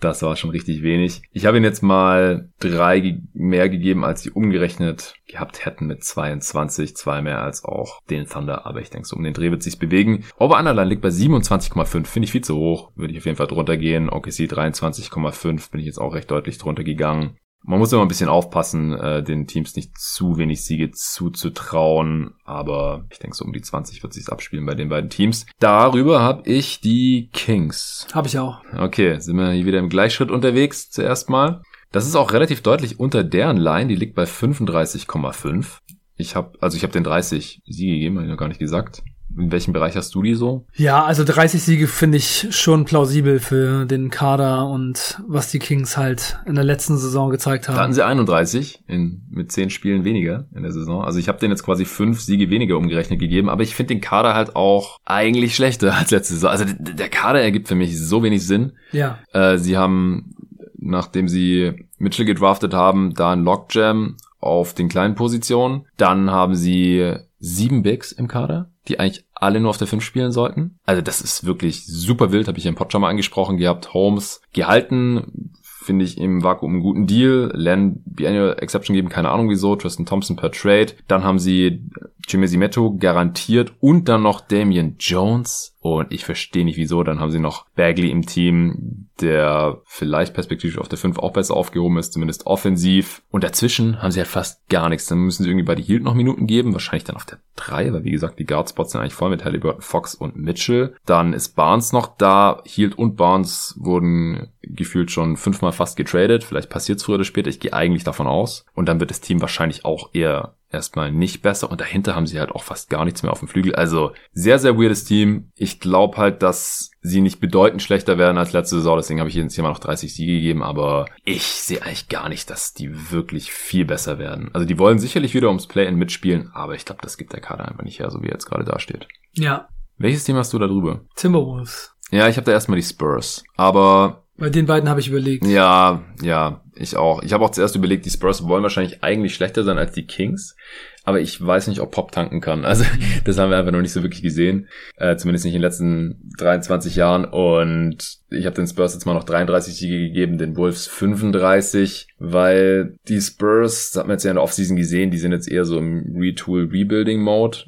Das 0.00 0.22
war 0.22 0.36
schon 0.36 0.50
richtig 0.50 0.82
wenig. 0.82 1.22
Ich 1.32 1.46
habe 1.46 1.56
ihnen 1.56 1.64
jetzt 1.64 1.82
mal 1.82 2.50
drei 2.60 3.20
mehr 3.32 3.68
gegeben, 3.68 4.04
als 4.04 4.22
sie 4.22 4.30
umgerechnet 4.30 5.14
gehabt 5.26 5.64
hätten 5.64 5.86
mit 5.86 6.04
22, 6.04 6.96
zwei 6.96 7.22
mehr 7.22 7.42
als 7.42 7.64
auch 7.64 8.02
den 8.10 8.26
Thunder. 8.26 8.66
Aber 8.66 8.80
ich 8.80 8.90
denke, 8.90 9.08
so 9.08 9.16
um 9.16 9.22
den 9.22 9.34
Dreh 9.34 9.50
wird 9.50 9.62
sich's 9.62 9.76
bewegen. 9.76 10.24
Over 10.38 10.58
Underline 10.58 10.88
liegt 10.90 11.02
bei 11.02 11.08
27,5. 11.08 12.06
Finde 12.06 12.26
ich 12.26 12.32
viel 12.32 12.44
zu 12.44 12.56
hoch. 12.56 12.92
Würde 12.96 13.12
ich 13.12 13.18
auf 13.18 13.24
jeden 13.24 13.36
Fall 13.36 13.46
drunter 13.46 13.76
gehen. 13.76 14.10
OKC 14.10 14.50
23,5 14.50 15.70
bin 15.70 15.80
ich 15.80 15.86
jetzt 15.86 15.98
auch 15.98 16.14
recht 16.14 16.30
deutlich 16.30 16.58
drunter 16.58 16.84
gegangen. 16.84 17.36
Man 17.66 17.78
muss 17.78 17.92
immer 17.92 18.02
ein 18.02 18.08
bisschen 18.08 18.28
aufpassen, 18.28 18.92
äh, 18.92 19.22
den 19.22 19.46
Teams 19.46 19.74
nicht 19.74 19.96
zu 19.96 20.36
wenig 20.36 20.62
Siege 20.64 20.90
zuzutrauen, 20.90 22.34
aber 22.44 23.06
ich 23.10 23.18
denke, 23.18 23.34
so 23.34 23.44
um 23.46 23.54
die 23.54 23.62
20 23.62 24.02
wird 24.02 24.12
sich's 24.12 24.28
abspielen 24.28 24.66
bei 24.66 24.74
den 24.74 24.90
beiden 24.90 25.08
Teams. 25.08 25.46
Darüber 25.60 26.20
habe 26.20 26.46
ich 26.48 26.82
die 26.82 27.30
Kings. 27.32 28.06
Habe 28.12 28.28
ich 28.28 28.38
auch. 28.38 28.60
Okay, 28.76 29.18
sind 29.18 29.36
wir 29.36 29.50
hier 29.52 29.64
wieder 29.64 29.78
im 29.78 29.88
Gleichschritt 29.88 30.30
unterwegs 30.30 30.90
zuerst 30.90 31.30
mal. 31.30 31.62
Das 31.90 32.06
ist 32.06 32.16
auch 32.16 32.32
relativ 32.32 32.60
deutlich 32.60 33.00
unter 33.00 33.24
deren 33.24 33.56
Line, 33.56 33.88
die 33.88 33.96
liegt 33.96 34.14
bei 34.14 34.24
35,5. 34.24 35.78
Ich 36.16 36.36
habe 36.36 36.58
also 36.60 36.76
ich 36.76 36.82
habe 36.82 36.92
den 36.92 37.04
30 37.04 37.62
Siege 37.64 37.94
gegeben, 37.94 38.16
habe 38.16 38.26
ich 38.26 38.30
noch 38.30 38.38
gar 38.38 38.48
nicht 38.48 38.60
gesagt. 38.60 39.02
In 39.36 39.50
welchem 39.50 39.72
Bereich 39.72 39.96
hast 39.96 40.14
du 40.14 40.22
die 40.22 40.34
so? 40.34 40.66
Ja, 40.74 41.04
also 41.04 41.24
30 41.24 41.62
Siege 41.62 41.88
finde 41.88 42.18
ich 42.18 42.48
schon 42.50 42.84
plausibel 42.84 43.40
für 43.40 43.84
den 43.84 44.10
Kader 44.10 44.68
und 44.68 45.20
was 45.26 45.50
die 45.50 45.58
Kings 45.58 45.96
halt 45.96 46.38
in 46.46 46.54
der 46.54 46.64
letzten 46.64 46.96
Saison 46.96 47.30
gezeigt 47.30 47.68
haben. 47.68 47.76
Da 47.76 47.82
hatten 47.82 47.92
sie 47.92 48.04
31 48.04 48.84
in, 48.86 49.22
mit 49.30 49.50
10 49.50 49.70
Spielen 49.70 50.04
weniger 50.04 50.46
in 50.54 50.62
der 50.62 50.72
Saison. 50.72 51.04
Also 51.04 51.18
ich 51.18 51.28
habe 51.28 51.38
denen 51.38 51.50
jetzt 51.50 51.64
quasi 51.64 51.84
5 51.84 52.20
Siege 52.20 52.50
weniger 52.50 52.76
umgerechnet 52.76 53.18
gegeben, 53.18 53.48
aber 53.48 53.62
ich 53.62 53.74
finde 53.74 53.94
den 53.94 54.00
Kader 54.00 54.34
halt 54.34 54.54
auch 54.54 54.98
eigentlich 55.04 55.56
schlechter 55.56 55.94
als 55.98 56.10
letzte 56.10 56.34
Saison. 56.34 56.50
Also 56.50 56.64
der 56.78 57.08
Kader 57.08 57.40
ergibt 57.40 57.68
für 57.68 57.74
mich 57.74 57.98
so 57.98 58.22
wenig 58.22 58.46
Sinn. 58.46 58.72
Ja. 58.92 59.18
Äh, 59.32 59.58
sie 59.58 59.76
haben, 59.76 60.36
nachdem 60.78 61.28
sie 61.28 61.86
Mitchell 61.98 62.24
gedraftet 62.26 62.72
haben, 62.72 63.14
da 63.14 63.32
ein 63.32 63.42
Lockjam 63.42 64.16
auf 64.38 64.74
den 64.74 64.88
kleinen 64.88 65.14
Positionen. 65.14 65.86
Dann 65.96 66.30
haben 66.30 66.54
sie 66.54 67.14
sieben 67.40 67.82
Bigs 67.82 68.12
im 68.12 68.28
Kader 68.28 68.70
die 68.88 69.00
eigentlich 69.00 69.24
alle 69.34 69.60
nur 69.60 69.70
auf 69.70 69.78
der 69.78 69.86
5 69.86 70.02
spielen 70.02 70.32
sollten. 70.32 70.78
Also 70.84 71.02
das 71.02 71.20
ist 71.20 71.44
wirklich 71.44 71.86
super 71.86 72.32
wild, 72.32 72.48
habe 72.48 72.58
ich 72.58 72.66
im 72.66 72.74
Pod 72.74 72.92
schon 72.92 73.00
mal 73.00 73.10
angesprochen 73.10 73.56
gehabt. 73.56 73.94
Holmes 73.94 74.40
gehalten, 74.52 75.52
finde 75.84 76.04
ich 76.04 76.18
im 76.18 76.42
Vakuum 76.42 76.72
einen 76.72 76.82
guten 76.82 77.06
Deal. 77.06 77.50
Len 77.54 78.02
Biennial 78.06 78.56
Exception 78.58 78.94
geben, 78.94 79.08
keine 79.08 79.30
Ahnung 79.30 79.50
wieso. 79.50 79.76
Tristan 79.76 80.06
Thompson 80.06 80.36
per 80.36 80.50
Trade. 80.50 80.94
Dann 81.08 81.24
haben 81.24 81.38
sie 81.38 81.86
Chimezi 82.26 82.56
Meto 82.56 82.96
garantiert 82.96 83.72
und 83.80 84.08
dann 84.08 84.22
noch 84.22 84.40
Damian 84.40 84.96
Jones 84.98 85.73
und 85.84 86.12
ich 86.12 86.24
verstehe 86.24 86.64
nicht 86.64 86.78
wieso. 86.78 87.02
Dann 87.02 87.20
haben 87.20 87.30
sie 87.30 87.38
noch 87.38 87.66
Bagley 87.74 88.10
im 88.10 88.24
Team, 88.24 89.10
der 89.20 89.82
vielleicht 89.84 90.32
perspektivisch 90.32 90.78
auf 90.78 90.88
der 90.88 90.96
5 90.96 91.18
auch 91.18 91.34
besser 91.34 91.54
aufgehoben 91.54 91.98
ist, 91.98 92.14
zumindest 92.14 92.46
offensiv. 92.46 93.22
Und 93.30 93.44
dazwischen 93.44 94.00
haben 94.00 94.10
sie 94.10 94.20
halt 94.20 94.30
fast 94.30 94.66
gar 94.70 94.88
nichts. 94.88 95.04
Dann 95.08 95.18
müssen 95.18 95.42
sie 95.42 95.50
irgendwie 95.50 95.66
bei 95.66 95.74
die 95.74 95.82
Hield 95.82 96.02
noch 96.02 96.14
Minuten 96.14 96.46
geben. 96.46 96.72
Wahrscheinlich 96.72 97.04
dann 97.04 97.16
auf 97.16 97.26
der 97.26 97.40
3, 97.56 97.92
weil 97.92 98.04
wie 98.04 98.12
gesagt, 98.12 98.38
die 98.38 98.46
Guardspots 98.46 98.92
sind 98.92 99.02
eigentlich 99.02 99.12
voll 99.12 99.28
mit 99.28 99.44
Halliburton, 99.44 99.82
Fox 99.82 100.14
und 100.14 100.36
Mitchell. 100.36 100.96
Dann 101.04 101.34
ist 101.34 101.50
Barnes 101.50 101.92
noch 101.92 102.16
da. 102.16 102.62
Hield 102.64 102.96
und 102.96 103.16
Barnes 103.16 103.74
wurden 103.78 104.48
gefühlt 104.62 105.10
schon 105.10 105.36
fünfmal 105.36 105.72
fast 105.72 105.98
getradet. 105.98 106.44
Vielleicht 106.44 106.70
passiert 106.70 106.96
es 106.96 107.04
früher 107.04 107.16
oder 107.16 107.24
später. 107.24 107.50
Ich 107.50 107.60
gehe 107.60 107.74
eigentlich 107.74 108.04
davon 108.04 108.26
aus. 108.26 108.64
Und 108.72 108.88
dann 108.88 109.00
wird 109.00 109.10
das 109.10 109.20
Team 109.20 109.42
wahrscheinlich 109.42 109.84
auch 109.84 110.14
eher 110.14 110.54
erstmal 110.74 111.10
nicht 111.10 111.42
besser 111.42 111.70
und 111.70 111.80
dahinter 111.80 112.14
haben 112.14 112.26
sie 112.26 112.38
halt 112.38 112.50
auch 112.50 112.62
fast 112.62 112.90
gar 112.90 113.04
nichts 113.04 113.22
mehr 113.22 113.32
auf 113.32 113.38
dem 113.38 113.48
Flügel. 113.48 113.74
Also 113.74 114.12
sehr, 114.32 114.58
sehr 114.58 114.76
weirdes 114.76 115.04
Team. 115.04 115.50
Ich 115.54 115.80
glaube 115.80 116.16
halt, 116.18 116.42
dass 116.42 116.90
sie 117.00 117.20
nicht 117.20 117.40
bedeutend 117.40 117.82
schlechter 117.82 118.18
werden 118.18 118.38
als 118.38 118.52
letzte 118.52 118.76
Saison. 118.76 118.96
Deswegen 118.96 119.20
habe 119.20 119.28
ich 119.28 119.36
jetzt 119.36 119.54
hier 119.54 119.62
mal 119.62 119.70
noch 119.70 119.78
30 119.78 120.14
Siege 120.14 120.32
gegeben, 120.32 120.62
aber 120.62 121.06
ich 121.24 121.44
sehe 121.44 121.82
eigentlich 121.82 122.08
gar 122.08 122.28
nicht, 122.28 122.50
dass 122.50 122.74
die 122.74 123.10
wirklich 123.10 123.52
viel 123.52 123.84
besser 123.84 124.18
werden. 124.18 124.50
Also 124.52 124.66
die 124.66 124.78
wollen 124.78 124.98
sicherlich 124.98 125.34
wieder 125.34 125.48
ums 125.48 125.66
Play-In 125.66 125.96
mitspielen, 125.96 126.50
aber 126.54 126.74
ich 126.74 126.84
glaube, 126.84 127.02
das 127.02 127.16
gibt 127.16 127.32
der 127.32 127.40
Kader 127.40 127.68
einfach 127.68 127.84
nicht 127.84 127.98
her, 127.98 128.10
so 128.10 128.22
wie 128.22 128.26
er 128.26 128.34
jetzt 128.34 128.46
gerade 128.46 128.64
dasteht. 128.64 129.06
Ja. 129.32 129.68
Welches 129.96 130.24
Team 130.24 130.36
hast 130.36 130.52
du 130.52 130.58
da 130.58 130.66
drüber? 130.66 131.02
Timberwolves. 131.14 131.94
Ja, 132.10 132.28
ich 132.28 132.36
habe 132.36 132.46
da 132.46 132.52
erstmal 132.52 132.76
die 132.76 132.86
Spurs, 132.86 133.44
aber 133.56 134.23
bei 134.36 134.50
den 134.50 134.66
beiden 134.66 134.88
habe 134.88 135.00
ich 135.00 135.08
überlegt. 135.08 135.46
Ja, 135.46 136.02
ja, 136.20 136.62
ich 136.74 136.96
auch. 136.96 137.22
Ich 137.22 137.32
habe 137.32 137.44
auch 137.44 137.50
zuerst 137.50 137.76
überlegt, 137.76 138.04
die 138.04 138.10
Spurs 138.10 138.46
wollen 138.48 138.64
wahrscheinlich 138.64 139.02
eigentlich 139.04 139.34
schlechter 139.34 139.62
sein 139.62 139.78
als 139.78 139.92
die 139.92 140.06
Kings. 140.06 140.56
Aber 141.04 141.20
ich 141.20 141.44
weiß 141.44 141.68
nicht, 141.68 141.80
ob 141.80 141.92
Pop 141.92 142.12
tanken 142.12 142.40
kann. 142.40 142.64
Also 142.74 142.84
das 143.24 143.38
haben 143.38 143.50
wir 143.50 143.58
einfach 143.58 143.70
noch 143.70 143.80
nicht 143.80 143.92
so 143.92 144.02
wirklich 144.02 144.22
gesehen. 144.22 144.68
Äh, 144.96 145.16
zumindest 145.16 145.44
nicht 145.44 145.54
in 145.54 145.60
den 145.60 145.66
letzten 145.66 146.32
23 146.38 146.96
Jahren. 146.96 147.24
Und 147.24 148.18
ich 148.30 148.46
habe 148.46 148.56
den 148.56 148.66
Spurs 148.66 148.94
jetzt 148.94 149.04
mal 149.04 149.14
noch 149.14 149.24
33 149.24 149.76
Siege 149.76 149.98
gegeben, 149.98 150.38
den 150.38 150.56
Wolves 150.56 150.88
35, 150.88 152.08
weil 152.18 152.96
die 153.06 153.20
Spurs, 153.20 153.92
das 153.92 154.00
hat 154.00 154.08
man 154.08 154.14
jetzt 154.14 154.24
ja 154.24 154.30
in 154.30 154.36
der 154.36 154.42
Offseason 154.42 154.76
gesehen, 154.76 155.10
die 155.12 155.18
sind 155.18 155.32
jetzt 155.32 155.48
eher 155.48 155.64
so 155.64 155.78
im 155.78 156.16
Retool-Rebuilding-Mode. 156.18 157.58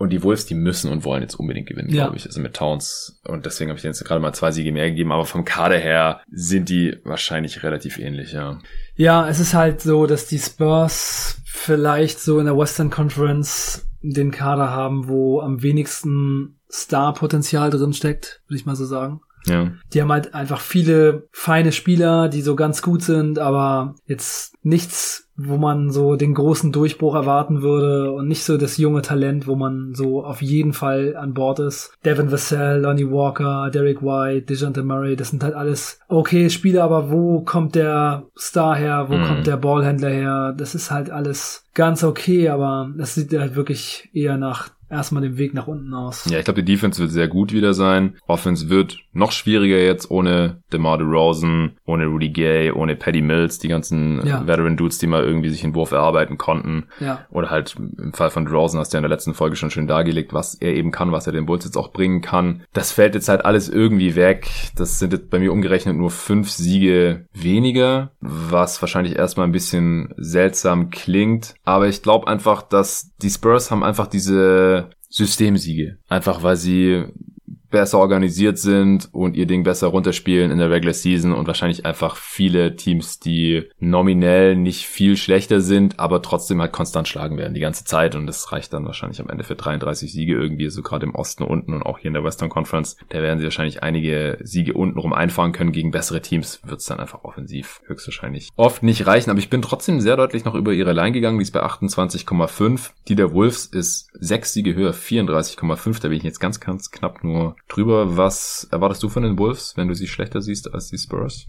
Und 0.00 0.08
die 0.14 0.22
Wolves, 0.22 0.46
die 0.46 0.54
müssen 0.54 0.90
und 0.90 1.04
wollen 1.04 1.20
jetzt 1.20 1.34
unbedingt 1.34 1.68
gewinnen, 1.68 1.90
ja. 1.90 2.04
glaube 2.04 2.16
ich. 2.16 2.24
Also 2.24 2.40
mit 2.40 2.54
Towns. 2.54 3.20
Und 3.22 3.44
deswegen 3.44 3.68
habe 3.68 3.76
ich 3.76 3.84
jetzt 3.84 4.02
gerade 4.02 4.18
mal 4.18 4.32
zwei 4.32 4.50
Siege 4.50 4.72
mehr 4.72 4.88
gegeben. 4.88 5.12
Aber 5.12 5.26
vom 5.26 5.44
Kader 5.44 5.76
her 5.76 6.22
sind 6.32 6.70
die 6.70 6.96
wahrscheinlich 7.04 7.62
relativ 7.62 7.98
ähnlich, 7.98 8.32
ja. 8.32 8.58
Ja, 8.94 9.28
es 9.28 9.40
ist 9.40 9.52
halt 9.52 9.82
so, 9.82 10.06
dass 10.06 10.26
die 10.26 10.38
Spurs 10.38 11.42
vielleicht 11.44 12.18
so 12.18 12.38
in 12.38 12.46
der 12.46 12.56
Western 12.56 12.88
Conference 12.88 13.90
den 14.00 14.30
Kader 14.30 14.70
haben, 14.70 15.06
wo 15.06 15.42
am 15.42 15.62
wenigsten 15.62 16.58
Star-Potenzial 16.72 17.68
drin 17.68 17.92
steckt, 17.92 18.40
würde 18.46 18.56
ich 18.56 18.64
mal 18.64 18.76
so 18.76 18.86
sagen. 18.86 19.20
Ja. 19.46 19.70
Die 19.92 20.02
haben 20.02 20.12
halt 20.12 20.34
einfach 20.34 20.60
viele 20.60 21.28
feine 21.32 21.72
Spieler, 21.72 22.28
die 22.28 22.42
so 22.42 22.56
ganz 22.56 22.82
gut 22.82 23.02
sind, 23.02 23.38
aber 23.38 23.94
jetzt 24.06 24.54
nichts, 24.62 25.28
wo 25.36 25.56
man 25.56 25.90
so 25.90 26.16
den 26.16 26.34
großen 26.34 26.70
Durchbruch 26.72 27.14
erwarten 27.14 27.62
würde 27.62 28.12
und 28.12 28.28
nicht 28.28 28.44
so 28.44 28.58
das 28.58 28.76
junge 28.76 29.00
Talent, 29.00 29.46
wo 29.46 29.56
man 29.56 29.94
so 29.94 30.22
auf 30.24 30.42
jeden 30.42 30.74
Fall 30.74 31.16
an 31.16 31.32
Bord 31.32 31.58
ist. 31.60 31.92
Devin 32.04 32.30
Vassell, 32.30 32.82
Lonnie 32.82 33.10
Walker, 33.10 33.70
Derek 33.70 34.02
White, 34.02 34.46
DeJounte 34.52 34.82
Murray, 34.82 35.16
das 35.16 35.30
sind 35.30 35.42
halt 35.42 35.54
alles 35.54 35.98
okay 36.08 36.50
Spieler, 36.50 36.84
aber 36.84 37.10
wo 37.10 37.40
kommt 37.40 37.74
der 37.74 38.24
Star 38.38 38.76
her? 38.76 39.06
Wo 39.08 39.14
Mhm. 39.16 39.24
kommt 39.24 39.46
der 39.46 39.56
Ballhändler 39.56 40.10
her? 40.10 40.54
Das 40.56 40.74
ist 40.74 40.90
halt 40.90 41.08
alles 41.10 41.64
ganz 41.74 42.04
okay, 42.04 42.50
aber 42.50 42.90
das 42.98 43.14
sieht 43.14 43.32
halt 43.32 43.56
wirklich 43.56 44.10
eher 44.12 44.36
nach 44.36 44.68
erstmal 44.90 45.22
dem 45.22 45.38
Weg 45.38 45.54
nach 45.54 45.68
unten 45.68 45.94
aus. 45.94 46.26
Ja, 46.28 46.38
ich 46.40 46.44
glaube, 46.44 46.64
die 46.64 46.72
Defense 46.72 47.00
wird 47.00 47.12
sehr 47.12 47.28
gut 47.28 47.52
wieder 47.52 47.74
sein. 47.74 48.16
Offense 48.26 48.68
wird 48.68 48.98
noch 49.12 49.32
schwieriger 49.32 49.78
jetzt 49.78 50.10
ohne 50.10 50.62
DeMar 50.72 50.98
DeRozan, 50.98 51.72
ohne 51.84 52.06
Rudy 52.06 52.30
Gay, 52.30 52.70
ohne 52.70 52.96
Paddy 52.96 53.22
Mills, 53.22 53.58
die 53.58 53.68
ganzen 53.68 54.24
Ja. 54.26 54.46
Veteran 54.46 54.76
Dudes, 54.76 54.98
die 54.98 55.06
mal 55.06 55.24
irgendwie 55.24 55.48
sich 55.48 55.64
einen 55.64 55.74
Wurf 55.74 55.92
erarbeiten 55.92 56.38
konnten. 56.38 56.86
Ja. 57.00 57.26
Oder 57.30 57.50
halt 57.50 57.74
im 57.76 58.12
Fall 58.12 58.30
von 58.30 58.44
DeRozan 58.44 58.78
hast 58.78 58.92
du 58.92 58.96
ja 58.96 58.98
in 59.00 59.02
der 59.02 59.10
letzten 59.10 59.34
Folge 59.34 59.56
schon 59.56 59.70
schön 59.70 59.88
dargelegt, 59.88 60.32
was 60.32 60.54
er 60.54 60.74
eben 60.74 60.90
kann, 60.92 61.12
was 61.12 61.26
er 61.26 61.32
den 61.32 61.46
Bulls 61.46 61.64
jetzt 61.64 61.76
auch 61.76 61.92
bringen 61.92 62.20
kann. 62.20 62.62
Das 62.72 62.92
fällt 62.92 63.14
jetzt 63.14 63.28
halt 63.28 63.44
alles 63.44 63.68
irgendwie 63.68 64.14
weg. 64.14 64.48
Das 64.76 64.98
sind 64.98 65.12
jetzt 65.12 65.30
bei 65.30 65.38
mir 65.38 65.52
umgerechnet 65.52 65.96
nur 65.96 66.10
fünf 66.10 66.50
Siege 66.50 67.26
weniger, 67.32 68.12
was 68.20 68.80
wahrscheinlich 68.80 69.16
erstmal 69.16 69.46
ein 69.46 69.52
bisschen 69.52 70.14
seltsam 70.16 70.90
klingt. 70.90 71.54
Aber 71.64 71.88
ich 71.88 72.02
glaube 72.02 72.28
einfach, 72.28 72.62
dass 72.62 73.10
die 73.22 73.30
Spurs 73.30 73.70
haben 73.70 73.82
einfach 73.82 74.06
diese 74.06 74.90
Systemsiege. 75.08 75.98
Einfach 76.08 76.42
weil 76.42 76.56
sie 76.56 77.06
besser 77.70 77.98
organisiert 77.98 78.58
sind 78.58 79.08
und 79.12 79.36
ihr 79.36 79.46
Ding 79.46 79.62
besser 79.62 79.88
runterspielen 79.88 80.50
in 80.50 80.58
der 80.58 80.70
Regular 80.70 80.94
Season 80.94 81.32
und 81.32 81.46
wahrscheinlich 81.46 81.86
einfach 81.86 82.16
viele 82.16 82.76
Teams, 82.76 83.20
die 83.20 83.68
nominell 83.78 84.56
nicht 84.56 84.86
viel 84.86 85.16
schlechter 85.16 85.60
sind, 85.60 85.98
aber 85.98 86.22
trotzdem 86.22 86.60
halt 86.60 86.72
konstant 86.72 87.08
schlagen 87.08 87.38
werden 87.38 87.54
die 87.54 87.60
ganze 87.60 87.84
Zeit 87.84 88.14
und 88.14 88.26
das 88.26 88.52
reicht 88.52 88.72
dann 88.72 88.86
wahrscheinlich 88.86 89.20
am 89.20 89.28
Ende 89.28 89.44
für 89.44 89.54
33 89.54 90.12
Siege 90.12 90.34
irgendwie, 90.34 90.68
so 90.70 90.82
gerade 90.82 91.06
im 91.06 91.14
Osten 91.14 91.44
unten 91.44 91.74
und 91.74 91.82
auch 91.82 91.98
hier 91.98 92.08
in 92.08 92.14
der 92.14 92.24
Western 92.24 92.48
Conference. 92.48 92.96
Da 93.08 93.22
werden 93.22 93.38
sie 93.38 93.44
wahrscheinlich 93.44 93.82
einige 93.82 94.38
Siege 94.42 94.74
untenrum 94.74 95.12
einfahren 95.12 95.52
können 95.52 95.72
gegen 95.72 95.90
bessere 95.90 96.20
Teams, 96.20 96.60
wird 96.64 96.80
es 96.80 96.86
dann 96.86 97.00
einfach 97.00 97.24
offensiv 97.24 97.80
höchstwahrscheinlich 97.86 98.50
oft 98.56 98.82
nicht 98.82 99.06
reichen, 99.06 99.30
aber 99.30 99.38
ich 99.38 99.50
bin 99.50 99.62
trotzdem 99.62 100.00
sehr 100.00 100.16
deutlich 100.16 100.44
noch 100.44 100.54
über 100.54 100.72
ihre 100.72 100.92
Line 100.92 101.12
gegangen, 101.12 101.38
die 101.38 101.42
ist 101.42 101.52
bei 101.52 101.62
28,5. 101.62 102.90
Die 103.08 103.14
der 103.14 103.32
Wolves 103.32 103.66
ist 103.66 104.10
sechs 104.14 104.52
Siege 104.52 104.74
höher, 104.74 104.92
34,5, 104.92 106.02
da 106.02 106.08
bin 106.08 106.18
ich 106.18 106.24
jetzt 106.24 106.40
ganz, 106.40 106.60
ganz 106.60 106.90
knapp 106.90 107.24
nur 107.24 107.56
drüber. 107.70 108.16
Was 108.16 108.68
erwartest 108.70 109.02
du 109.02 109.08
von 109.08 109.22
den 109.22 109.38
Wolves, 109.38 109.74
wenn 109.76 109.88
du 109.88 109.94
sie 109.94 110.06
schlechter 110.06 110.40
siehst 110.40 110.72
als 110.72 110.88
die 110.88 110.98
Spurs? 110.98 111.46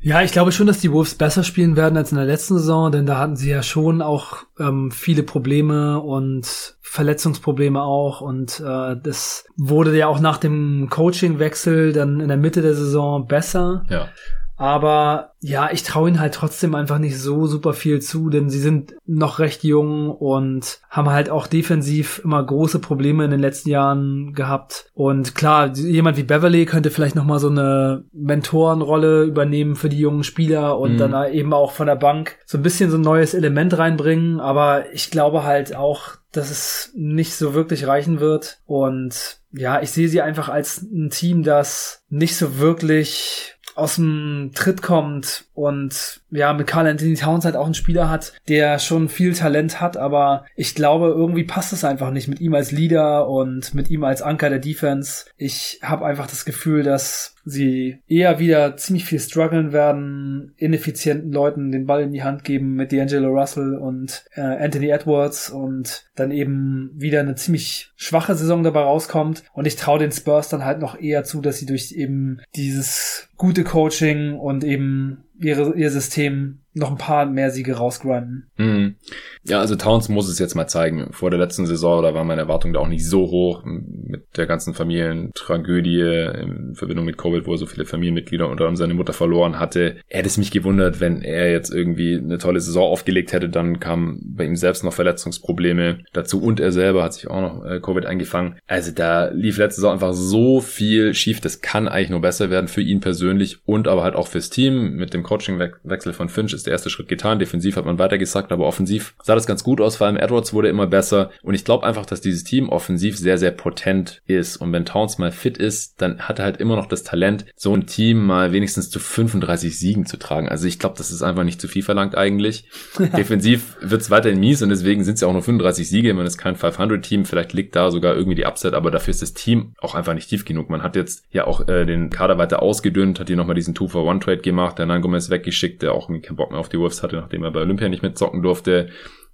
Ja, 0.00 0.22
ich 0.22 0.32
glaube 0.32 0.52
schon, 0.52 0.66
dass 0.66 0.80
die 0.80 0.92
Wolves 0.92 1.14
besser 1.14 1.42
spielen 1.42 1.76
werden 1.76 1.96
als 1.96 2.12
in 2.12 2.18
der 2.18 2.26
letzten 2.26 2.54
Saison, 2.58 2.92
denn 2.92 3.06
da 3.06 3.18
hatten 3.18 3.36
sie 3.36 3.50
ja 3.50 3.62
schon 3.62 4.00
auch 4.00 4.44
ähm, 4.58 4.90
viele 4.90 5.22
Probleme 5.22 6.00
und 6.00 6.76
Verletzungsprobleme 6.80 7.82
auch 7.82 8.20
und 8.20 8.60
äh, 8.60 8.96
das 9.02 9.44
wurde 9.56 9.96
ja 9.96 10.06
auch 10.06 10.20
nach 10.20 10.38
dem 10.38 10.88
Coachingwechsel 10.88 11.92
dann 11.92 12.20
in 12.20 12.28
der 12.28 12.36
Mitte 12.36 12.62
der 12.62 12.74
Saison 12.74 13.26
besser. 13.26 13.84
Ja. 13.90 14.08
Aber 14.56 15.32
ja, 15.40 15.70
ich 15.70 15.82
traue 15.82 16.08
ihnen 16.08 16.18
halt 16.20 16.34
trotzdem 16.34 16.74
einfach 16.74 16.98
nicht 16.98 17.20
so 17.20 17.46
super 17.46 17.74
viel 17.74 18.00
zu, 18.00 18.30
denn 18.30 18.48
sie 18.48 18.58
sind 18.58 18.94
noch 19.04 19.38
recht 19.38 19.64
jung 19.64 20.10
und 20.10 20.80
haben 20.88 21.10
halt 21.10 21.28
auch 21.30 21.46
defensiv 21.46 22.20
immer 22.24 22.42
große 22.42 22.78
Probleme 22.78 23.24
in 23.24 23.30
den 23.30 23.40
letzten 23.40 23.68
Jahren 23.68 24.32
gehabt. 24.32 24.90
Und 24.94 25.34
klar, 25.34 25.74
jemand 25.76 26.16
wie 26.16 26.22
Beverly 26.22 26.64
könnte 26.64 26.90
vielleicht 26.90 27.16
noch 27.16 27.24
mal 27.24 27.38
so 27.38 27.48
eine 27.48 28.04
Mentorenrolle 28.12 29.24
übernehmen 29.24 29.76
für 29.76 29.88
die 29.88 29.98
jungen 29.98 30.24
Spieler 30.24 30.78
und 30.78 30.94
Mhm. 30.94 30.98
dann 30.98 31.32
eben 31.32 31.52
auch 31.52 31.72
von 31.72 31.86
der 31.86 31.96
Bank 31.96 32.36
so 32.46 32.56
ein 32.58 32.62
bisschen 32.62 32.90
so 32.90 32.96
ein 32.96 33.02
neues 33.02 33.34
Element 33.34 33.76
reinbringen. 33.76 34.40
Aber 34.40 34.90
ich 34.92 35.10
glaube 35.10 35.44
halt 35.44 35.76
auch, 35.76 36.16
dass 36.32 36.50
es 36.50 36.92
nicht 36.94 37.34
so 37.34 37.54
wirklich 37.54 37.86
reichen 37.86 38.20
wird. 38.20 38.58
Und 38.66 39.38
ja, 39.52 39.80
ich 39.80 39.90
sehe 39.90 40.08
sie 40.08 40.20
einfach 40.22 40.48
als 40.48 40.82
ein 40.82 41.10
Team, 41.10 41.42
das 41.42 42.02
nicht 42.08 42.36
so 42.36 42.58
wirklich 42.58 43.55
aus 43.76 43.96
dem 43.96 44.52
Tritt 44.54 44.82
kommt 44.82 45.44
und 45.54 46.20
ja, 46.36 46.52
mit 46.52 46.66
Carl 46.66 46.86
Anthony 46.86 47.14
Towns 47.14 47.44
halt 47.44 47.56
auch 47.56 47.64
einen 47.64 47.74
Spieler 47.74 48.10
hat, 48.10 48.34
der 48.48 48.78
schon 48.78 49.08
viel 49.08 49.32
Talent 49.32 49.80
hat, 49.80 49.96
aber 49.96 50.44
ich 50.54 50.74
glaube, 50.74 51.08
irgendwie 51.08 51.44
passt 51.44 51.72
es 51.72 51.84
einfach 51.84 52.10
nicht 52.10 52.28
mit 52.28 52.40
ihm 52.40 52.54
als 52.54 52.72
Leader 52.72 53.28
und 53.28 53.74
mit 53.74 53.90
ihm 53.90 54.04
als 54.04 54.22
Anker 54.22 54.50
der 54.50 54.58
Defense. 54.58 55.26
Ich 55.36 55.80
habe 55.82 56.04
einfach 56.04 56.26
das 56.26 56.44
Gefühl, 56.44 56.82
dass 56.82 57.36
sie 57.46 57.98
eher 58.08 58.40
wieder 58.40 58.76
ziemlich 58.76 59.04
viel 59.04 59.20
strugglen 59.20 59.72
werden, 59.72 60.52
ineffizienten 60.56 61.32
Leuten 61.32 61.70
den 61.70 61.86
Ball 61.86 62.02
in 62.02 62.12
die 62.12 62.24
Hand 62.24 62.42
geben 62.42 62.74
mit 62.74 62.90
D'Angelo 62.90 63.28
Russell 63.28 63.76
und 63.76 64.24
äh, 64.34 64.40
Anthony 64.40 64.88
Edwards 64.88 65.48
und 65.48 66.06
dann 66.16 66.32
eben 66.32 66.90
wieder 66.94 67.20
eine 67.20 67.36
ziemlich 67.36 67.92
schwache 67.96 68.34
Saison 68.34 68.64
dabei 68.64 68.80
rauskommt. 68.80 69.44
Und 69.54 69.66
ich 69.66 69.76
traue 69.76 70.00
den 70.00 70.10
Spurs 70.10 70.48
dann 70.48 70.64
halt 70.64 70.80
noch 70.80 71.00
eher 71.00 71.22
zu, 71.22 71.40
dass 71.40 71.58
sie 71.58 71.66
durch 71.66 71.92
eben 71.92 72.40
dieses 72.56 73.28
gute 73.36 73.62
Coaching 73.62 74.34
und 74.34 74.64
eben 74.64 75.22
ihre, 75.40 75.74
ihr 75.76 75.90
System 75.90 76.62
noch 76.76 76.90
ein 76.90 76.98
paar 76.98 77.24
mehr 77.24 77.50
Siege 77.50 77.74
rausgrinden. 77.74 78.50
Mhm. 78.58 78.96
Ja, 79.44 79.60
also 79.60 79.76
Towns 79.76 80.10
muss 80.10 80.28
es 80.28 80.38
jetzt 80.38 80.54
mal 80.54 80.66
zeigen. 80.66 81.08
Vor 81.12 81.30
der 81.30 81.38
letzten 81.38 81.64
Saison, 81.64 82.02
da 82.02 82.12
war 82.12 82.24
meine 82.24 82.42
Erwartung 82.42 82.74
da 82.74 82.80
auch 82.80 82.88
nicht 82.88 83.08
so 83.08 83.22
hoch 83.30 83.62
mit 83.64 84.36
der 84.36 84.46
ganzen 84.46 84.74
Familientragödie 84.74 86.00
in 86.00 86.74
Verbindung 86.74 87.06
mit 87.06 87.16
Covid, 87.16 87.46
wo 87.46 87.52
er 87.52 87.58
so 87.58 87.64
viele 87.64 87.86
Familienmitglieder 87.86 88.44
unter 88.46 88.64
anderem 88.64 88.76
seine 88.76 88.92
Mutter 88.92 89.14
verloren 89.14 89.58
hatte. 89.58 89.96
Hätte 90.08 90.26
es 90.26 90.36
mich 90.36 90.50
gewundert, 90.50 91.00
wenn 91.00 91.22
er 91.22 91.50
jetzt 91.50 91.72
irgendwie 91.72 92.18
eine 92.18 92.36
tolle 92.36 92.60
Saison 92.60 92.90
aufgelegt 92.90 93.32
hätte, 93.32 93.48
dann 93.48 93.80
kam 93.80 94.20
bei 94.22 94.44
ihm 94.44 94.56
selbst 94.56 94.84
noch 94.84 94.92
Verletzungsprobleme 94.92 96.00
dazu 96.12 96.42
und 96.42 96.60
er 96.60 96.72
selber 96.72 97.04
hat 97.04 97.14
sich 97.14 97.28
auch 97.28 97.40
noch 97.40 97.64
äh, 97.64 97.80
Covid 97.80 98.04
eingefangen. 98.04 98.58
Also 98.66 98.92
da 98.92 99.28
lief 99.28 99.56
letzte 99.56 99.80
Saison 99.80 99.94
einfach 99.94 100.12
so 100.12 100.60
viel 100.60 101.14
schief, 101.14 101.40
das 101.40 101.62
kann 101.62 101.88
eigentlich 101.88 102.10
nur 102.10 102.20
besser 102.20 102.50
werden 102.50 102.68
für 102.68 102.82
ihn 102.82 103.00
persönlich 103.00 103.60
und 103.64 103.88
aber 103.88 104.02
halt 104.02 104.14
auch 104.14 104.28
fürs 104.28 104.50
Team. 104.50 104.96
Mit 104.96 105.14
dem 105.14 105.22
Coachingwechsel 105.22 106.12
von 106.12 106.28
Finch 106.28 106.52
ist 106.52 106.65
der 106.66 106.72
erste 106.72 106.90
Schritt 106.90 107.08
getan. 107.08 107.38
Defensiv 107.38 107.76
hat 107.76 107.86
man 107.86 107.98
weitergesagt, 107.98 108.52
aber 108.52 108.66
offensiv 108.66 109.14
sah 109.22 109.34
das 109.34 109.46
ganz 109.46 109.64
gut 109.64 109.80
aus. 109.80 109.96
Vor 109.96 110.06
allem 110.06 110.16
Edwards 110.16 110.52
wurde 110.52 110.68
immer 110.68 110.86
besser. 110.86 111.30
Und 111.42 111.54
ich 111.54 111.64
glaube 111.64 111.86
einfach, 111.86 112.06
dass 112.06 112.20
dieses 112.20 112.44
Team 112.44 112.68
offensiv 112.68 113.16
sehr, 113.16 113.38
sehr 113.38 113.50
potent 113.50 114.22
ist. 114.26 114.56
Und 114.56 114.72
wenn 114.72 114.84
Towns 114.84 115.18
mal 115.18 115.32
fit 115.32 115.58
ist, 115.58 116.00
dann 116.00 116.20
hat 116.20 116.38
er 116.38 116.44
halt 116.44 116.58
immer 116.58 116.76
noch 116.76 116.86
das 116.86 117.04
Talent, 117.04 117.46
so 117.56 117.74
ein 117.74 117.86
Team 117.86 118.24
mal 118.24 118.52
wenigstens 118.52 118.90
zu 118.90 118.98
35 118.98 119.78
Siegen 119.78 120.06
zu 120.06 120.18
tragen. 120.18 120.48
Also 120.48 120.66
ich 120.66 120.78
glaube, 120.78 120.96
das 120.98 121.10
ist 121.10 121.22
einfach 121.22 121.44
nicht 121.44 121.60
zu 121.60 121.68
viel 121.68 121.82
verlangt 121.82 122.16
eigentlich. 122.16 122.68
Defensiv 123.16 123.76
wird 123.80 124.02
es 124.02 124.10
weiterhin 124.10 124.40
mies 124.40 124.62
und 124.62 124.68
deswegen 124.68 125.04
sind 125.04 125.14
es 125.14 125.20
ja 125.20 125.28
auch 125.28 125.32
nur 125.32 125.42
35 125.42 125.88
Siege. 125.88 126.12
Man 126.14 126.26
ist 126.26 126.38
kein 126.38 126.56
500-Team. 126.56 127.24
Vielleicht 127.24 127.52
liegt 127.52 127.76
da 127.76 127.90
sogar 127.90 128.14
irgendwie 128.14 128.36
die 128.36 128.46
Upset, 128.46 128.74
aber 128.74 128.90
dafür 128.90 129.12
ist 129.12 129.22
das 129.22 129.34
Team 129.34 129.74
auch 129.80 129.94
einfach 129.94 130.14
nicht 130.14 130.28
tief 130.28 130.44
genug. 130.44 130.70
Man 130.70 130.82
hat 130.82 130.96
jetzt 130.96 131.24
ja 131.30 131.46
auch 131.46 131.68
äh, 131.68 131.84
den 131.84 132.10
Kader 132.10 132.38
weiter 132.38 132.62
ausgedünnt, 132.62 133.20
hat 133.20 133.28
hier 133.28 133.36
nochmal 133.36 133.54
diesen 133.54 133.74
2-for-1-Trade 133.74 134.38
gemacht, 134.38 134.78
der 134.78 134.86
Gomez 135.00 135.30
weggeschickt, 135.30 135.82
der 135.82 135.92
auch 135.92 136.08
keinen 136.08 136.36
Bock 136.36 136.50
auf 136.56 136.68
die 136.68 136.78
Wolves 136.78 137.02
hatte, 137.02 137.16
nachdem 137.16 137.44
er 137.44 137.50
bei 137.50 137.60
Olympia 137.60 137.88
nicht 137.88 138.02
mitzocken 138.02 138.42
durfte. 138.42 138.88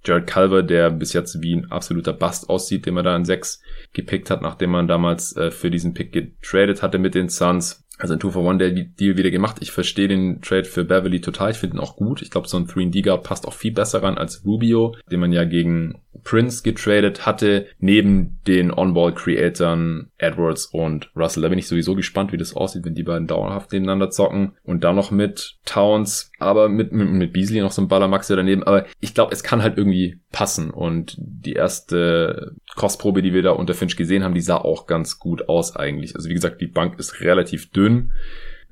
Jared 0.05 0.27
Culver, 0.27 0.63
der 0.63 0.91
bis 0.91 1.13
jetzt 1.13 1.41
wie 1.41 1.55
ein 1.55 1.71
absoluter 1.71 2.13
Bust 2.13 2.49
aussieht, 2.49 2.85
den 2.85 2.93
man 2.93 3.05
da 3.05 3.15
in 3.15 3.25
6 3.25 3.61
gepickt 3.93 4.29
hat, 4.29 4.41
nachdem 4.41 4.71
man 4.71 4.87
damals 4.87 5.35
äh, 5.37 5.49
für 5.49 5.71
diesen 5.71 5.93
Pick 5.93 6.11
getradet 6.11 6.81
hatte 6.81 6.99
mit 6.99 7.15
den 7.15 7.29
Suns. 7.29 7.85
Also 7.99 8.15
ein 8.15 8.19
2-for-1-Deal 8.19 9.17
wieder 9.17 9.29
gemacht. 9.29 9.57
Ich 9.61 9.71
verstehe 9.71 10.07
den 10.07 10.41
Trade 10.41 10.65
für 10.65 10.83
Beverly 10.83 11.21
total. 11.21 11.51
Ich 11.51 11.57
finde 11.57 11.77
ihn 11.77 11.79
auch 11.79 11.95
gut. 11.95 12.21
Ich 12.21 12.31
glaube, 12.31 12.49
so 12.49 12.57
ein 12.57 12.67
3D-Guard 12.67 13.23
passt 13.23 13.47
auch 13.47 13.53
viel 13.53 13.71
besser 13.71 14.01
ran 14.01 14.17
als 14.17 14.43
Rubio, 14.43 14.95
den 15.11 15.19
man 15.19 15.31
ja 15.31 15.45
gegen 15.45 16.01
Prince 16.23 16.63
getradet 16.63 17.25
hatte, 17.25 17.67
neben 17.79 18.39
den 18.47 18.71
On-Ball-Creatoren 18.71 20.11
Edwards 20.17 20.67
und 20.67 21.11
Russell. 21.15 21.43
Da 21.43 21.49
bin 21.49 21.59
ich 21.59 21.67
sowieso 21.67 21.95
gespannt, 21.95 22.31
wie 22.31 22.37
das 22.37 22.55
aussieht, 22.55 22.85
wenn 22.85 22.95
die 22.95 23.03
beiden 23.03 23.27
dauerhaft 23.27 23.71
nebeneinander 23.71 24.09
zocken. 24.09 24.53
Und 24.63 24.83
dann 24.83 24.95
noch 24.95 25.11
mit 25.11 25.57
Towns, 25.65 26.31
aber 26.39 26.69
mit, 26.69 26.91
mit, 26.91 27.09
mit 27.09 27.33
Beasley 27.33 27.61
noch 27.61 27.71
so 27.71 27.81
ein 27.81 27.87
Ballermaxe 27.87 28.35
daneben. 28.35 28.63
Aber 28.63 28.85
ich 28.99 29.13
glaube, 29.13 29.33
es 29.33 29.43
kann 29.43 29.63
halt 29.63 29.77
irgendwie 29.77 30.19
passen. 30.31 30.69
Und 30.69 31.15
die 31.17 31.53
erste 31.53 32.55
Kostprobe, 32.75 33.21
die 33.21 33.33
wir 33.33 33.43
da 33.43 33.51
unter 33.51 33.73
Finch 33.73 33.95
gesehen 33.95 34.23
haben, 34.23 34.35
die 34.35 34.41
sah 34.41 34.57
auch 34.57 34.87
ganz 34.87 35.19
gut 35.19 35.49
aus 35.49 35.75
eigentlich. 35.75 36.15
Also 36.15 36.29
wie 36.29 36.33
gesagt, 36.33 36.61
die 36.61 36.67
Bank 36.67 36.99
ist 36.99 37.21
relativ 37.21 37.71
dünn. 37.71 38.11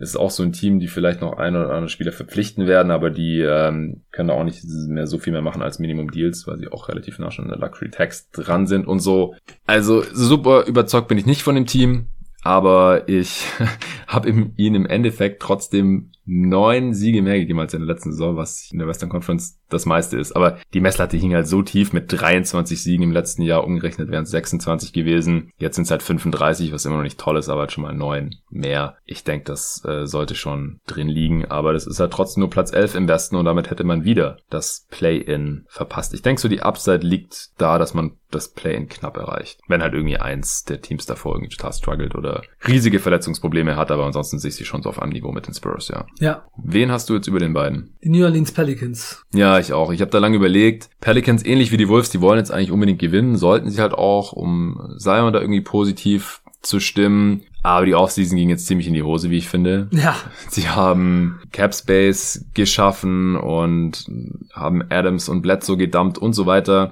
Ist 0.02 0.18
auch 0.18 0.32
so 0.32 0.42
ein 0.42 0.52
Team, 0.52 0.80
die 0.80 0.88
vielleicht 0.88 1.22
noch 1.22 1.38
ein 1.38 1.56
oder 1.56 1.70
andere 1.70 1.90
Spieler 1.90 2.12
verpflichten 2.12 2.66
werden, 2.66 2.92
aber 2.92 3.12
die 3.12 3.40
ähm, 3.40 4.02
können 4.12 4.30
da 4.30 4.34
auch 4.34 4.44
nicht 4.44 4.64
mehr 4.88 5.06
so 5.06 5.20
viel 5.20 5.32
mehr 5.32 5.44
machen 5.44 5.62
als 5.62 5.78
Minimum 5.78 6.10
Deals, 6.10 6.48
weil 6.48 6.58
sie 6.58 6.72
auch 6.72 6.90
relativ 6.90 7.20
nah 7.20 7.30
schon 7.30 7.46
in 7.46 7.52
der 7.52 7.60
Luxury 7.60 7.92
Tax 7.92 8.32
dran 8.32 8.66
sind 8.66 8.88
und 8.88 9.00
so. 9.00 9.36
Also 9.68 10.04
super 10.12 10.66
überzeugt 10.66 11.08
bin 11.08 11.20
ich 11.20 11.28
nicht 11.28 11.44
von 11.44 11.54
dem 11.54 11.68
Team, 11.68 12.08
aber 12.42 13.08
ich 13.08 13.46
habe 14.08 14.30
ihnen 14.30 14.76
im 14.76 14.86
Endeffekt 14.88 15.42
trotzdem 15.42 16.12
neun 16.32 16.94
Siege 16.94 17.22
mehr 17.22 17.38
gegeben 17.40 17.60
als 17.60 17.74
in 17.74 17.82
der 17.82 17.94
letzten 17.94 18.12
Saison, 18.12 18.38
was 18.38 18.70
in 18.72 18.80
der 18.80 18.88
Western 18.88 19.10
Conference 19.10 19.60
das 19.70 19.86
meiste 19.86 20.18
ist. 20.18 20.34
Aber 20.34 20.58
die 20.74 20.80
Messlatte 20.80 21.18
hing 21.18 21.34
halt 21.34 21.48
so 21.48 21.62
tief 21.62 21.92
mit 21.92 22.06
23 22.12 22.82
Siegen 22.82 23.04
im 23.04 23.12
letzten 23.12 23.42
Jahr. 23.42 23.66
Umgerechnet 23.66 24.10
wären 24.10 24.24
es 24.24 24.32
26 24.32 24.94
gewesen. 24.94 25.52
Jetzt 25.58 25.76
sind 25.76 25.84
es 25.84 25.92
halt 25.92 26.02
35, 26.02 26.72
was 26.72 26.86
immer 26.86 26.96
noch 26.96 27.04
nicht 27.04 27.20
toll 27.20 27.38
ist, 27.38 27.50
aber 27.50 27.62
halt 27.62 27.74
schon 27.74 27.84
mal 27.84 27.94
neun 27.94 28.36
mehr. 28.50 28.96
Ich 29.04 29.26
denke, 29.26 29.44
das 29.44 29.84
äh, 29.84 30.08
sollte 30.08 30.36
schon 30.36 30.80
drin 30.88 31.10
liegen. 31.10 31.46
Aber 31.46 31.74
das 31.74 31.86
ist 31.86 32.00
halt 32.00 32.14
trotzdem 32.14 32.42
nur 32.42 32.50
Platz 32.50 32.72
11 32.72 32.96
im 32.96 33.08
Westen 33.10 33.36
und 33.36 33.44
damit 33.44 33.70
hätte 33.70 33.84
man 33.84 34.06
wieder 34.06 34.38
das 34.50 34.88
Play-In 34.90 35.66
verpasst. 35.68 36.14
Ich 36.14 36.22
denke 36.22 36.42
so, 36.42 36.48
die 36.48 36.62
Upside 36.62 37.06
liegt 37.06 37.50
da, 37.58 37.78
dass 37.78 37.94
man 37.94 38.14
das 38.32 38.50
Play-In 38.50 38.90
knapp 38.90 39.18
erreicht. 39.18 39.60
Wenn 39.68 39.82
halt 39.82 39.94
irgendwie 39.94 40.18
eins 40.18 40.64
der 40.64 40.82
Teams 40.82 41.06
davor 41.06 41.36
irgendwie 41.36 41.56
total 41.56 41.74
struggelt 41.74 42.16
oder 42.16 42.42
riesige 42.68 43.00
Verletzungsprobleme 43.00 43.76
hat, 43.76 43.92
aber 43.92 44.06
ansonsten 44.06 44.40
sehe 44.40 44.50
ich 44.50 44.56
sie 44.56 44.66
schon 44.66 44.82
so 44.82 44.90
auf 44.90 45.02
einem 45.02 45.12
Niveau 45.12 45.32
mit 45.32 45.48
den 45.48 45.54
Spurs, 45.54 45.90
ja. 45.90 46.06
Ja. 46.20 46.46
Wen 46.58 46.92
hast 46.92 47.10
du 47.10 47.16
jetzt 47.16 47.28
über 47.28 47.40
den 47.40 47.54
beiden? 47.54 47.94
Die 48.04 48.10
New 48.10 48.24
Orleans 48.24 48.52
Pelicans. 48.52 49.24
Ja, 49.34 49.60
ich 49.60 49.74
auch. 49.74 49.92
Ich 49.92 50.02
habe 50.02 50.12
da 50.12 50.20
lange 50.20 50.38
überlegt. 50.38 50.90
Pelicans 51.00 51.46
ähnlich 51.46 51.72
wie 51.72 51.78
die 51.78 51.90
Wolves, 51.90 52.10
die 52.10 52.22
wollen 52.22 52.40
jetzt 52.40 52.52
eigentlich 52.52 52.72
unbedingt 52.72 53.00
gewinnen, 53.00 53.36
sollten 53.36 53.70
sie 53.70 53.82
halt 53.82 53.94
auch, 53.94 54.34
um 54.34 54.96
Zion 54.98 55.34
da 55.34 55.42
irgendwie 55.42 55.62
positiv 55.62 56.42
zu 56.62 56.80
stimmen. 56.80 57.44
Aber 57.64 57.86
die 57.86 57.96
Offseason 57.96 58.38
ging 58.38 58.50
jetzt 58.50 58.66
ziemlich 58.66 58.88
in 58.88 58.94
die 58.94 59.04
Hose, 59.04 59.30
wie 59.30 59.38
ich 59.38 59.48
finde. 59.48 59.88
Ja. 59.92 60.16
Sie 60.50 60.70
haben 60.70 61.40
Cap 61.52 61.76
Space 61.76 62.46
geschaffen 62.54 63.36
und 63.36 64.06
haben 64.54 64.84
Adams 64.90 65.30
und 65.30 65.42
Bledsoe 65.42 65.78
gedumpt 65.78 66.18
und 66.18 66.34
so 66.34 66.46
weiter 66.46 66.92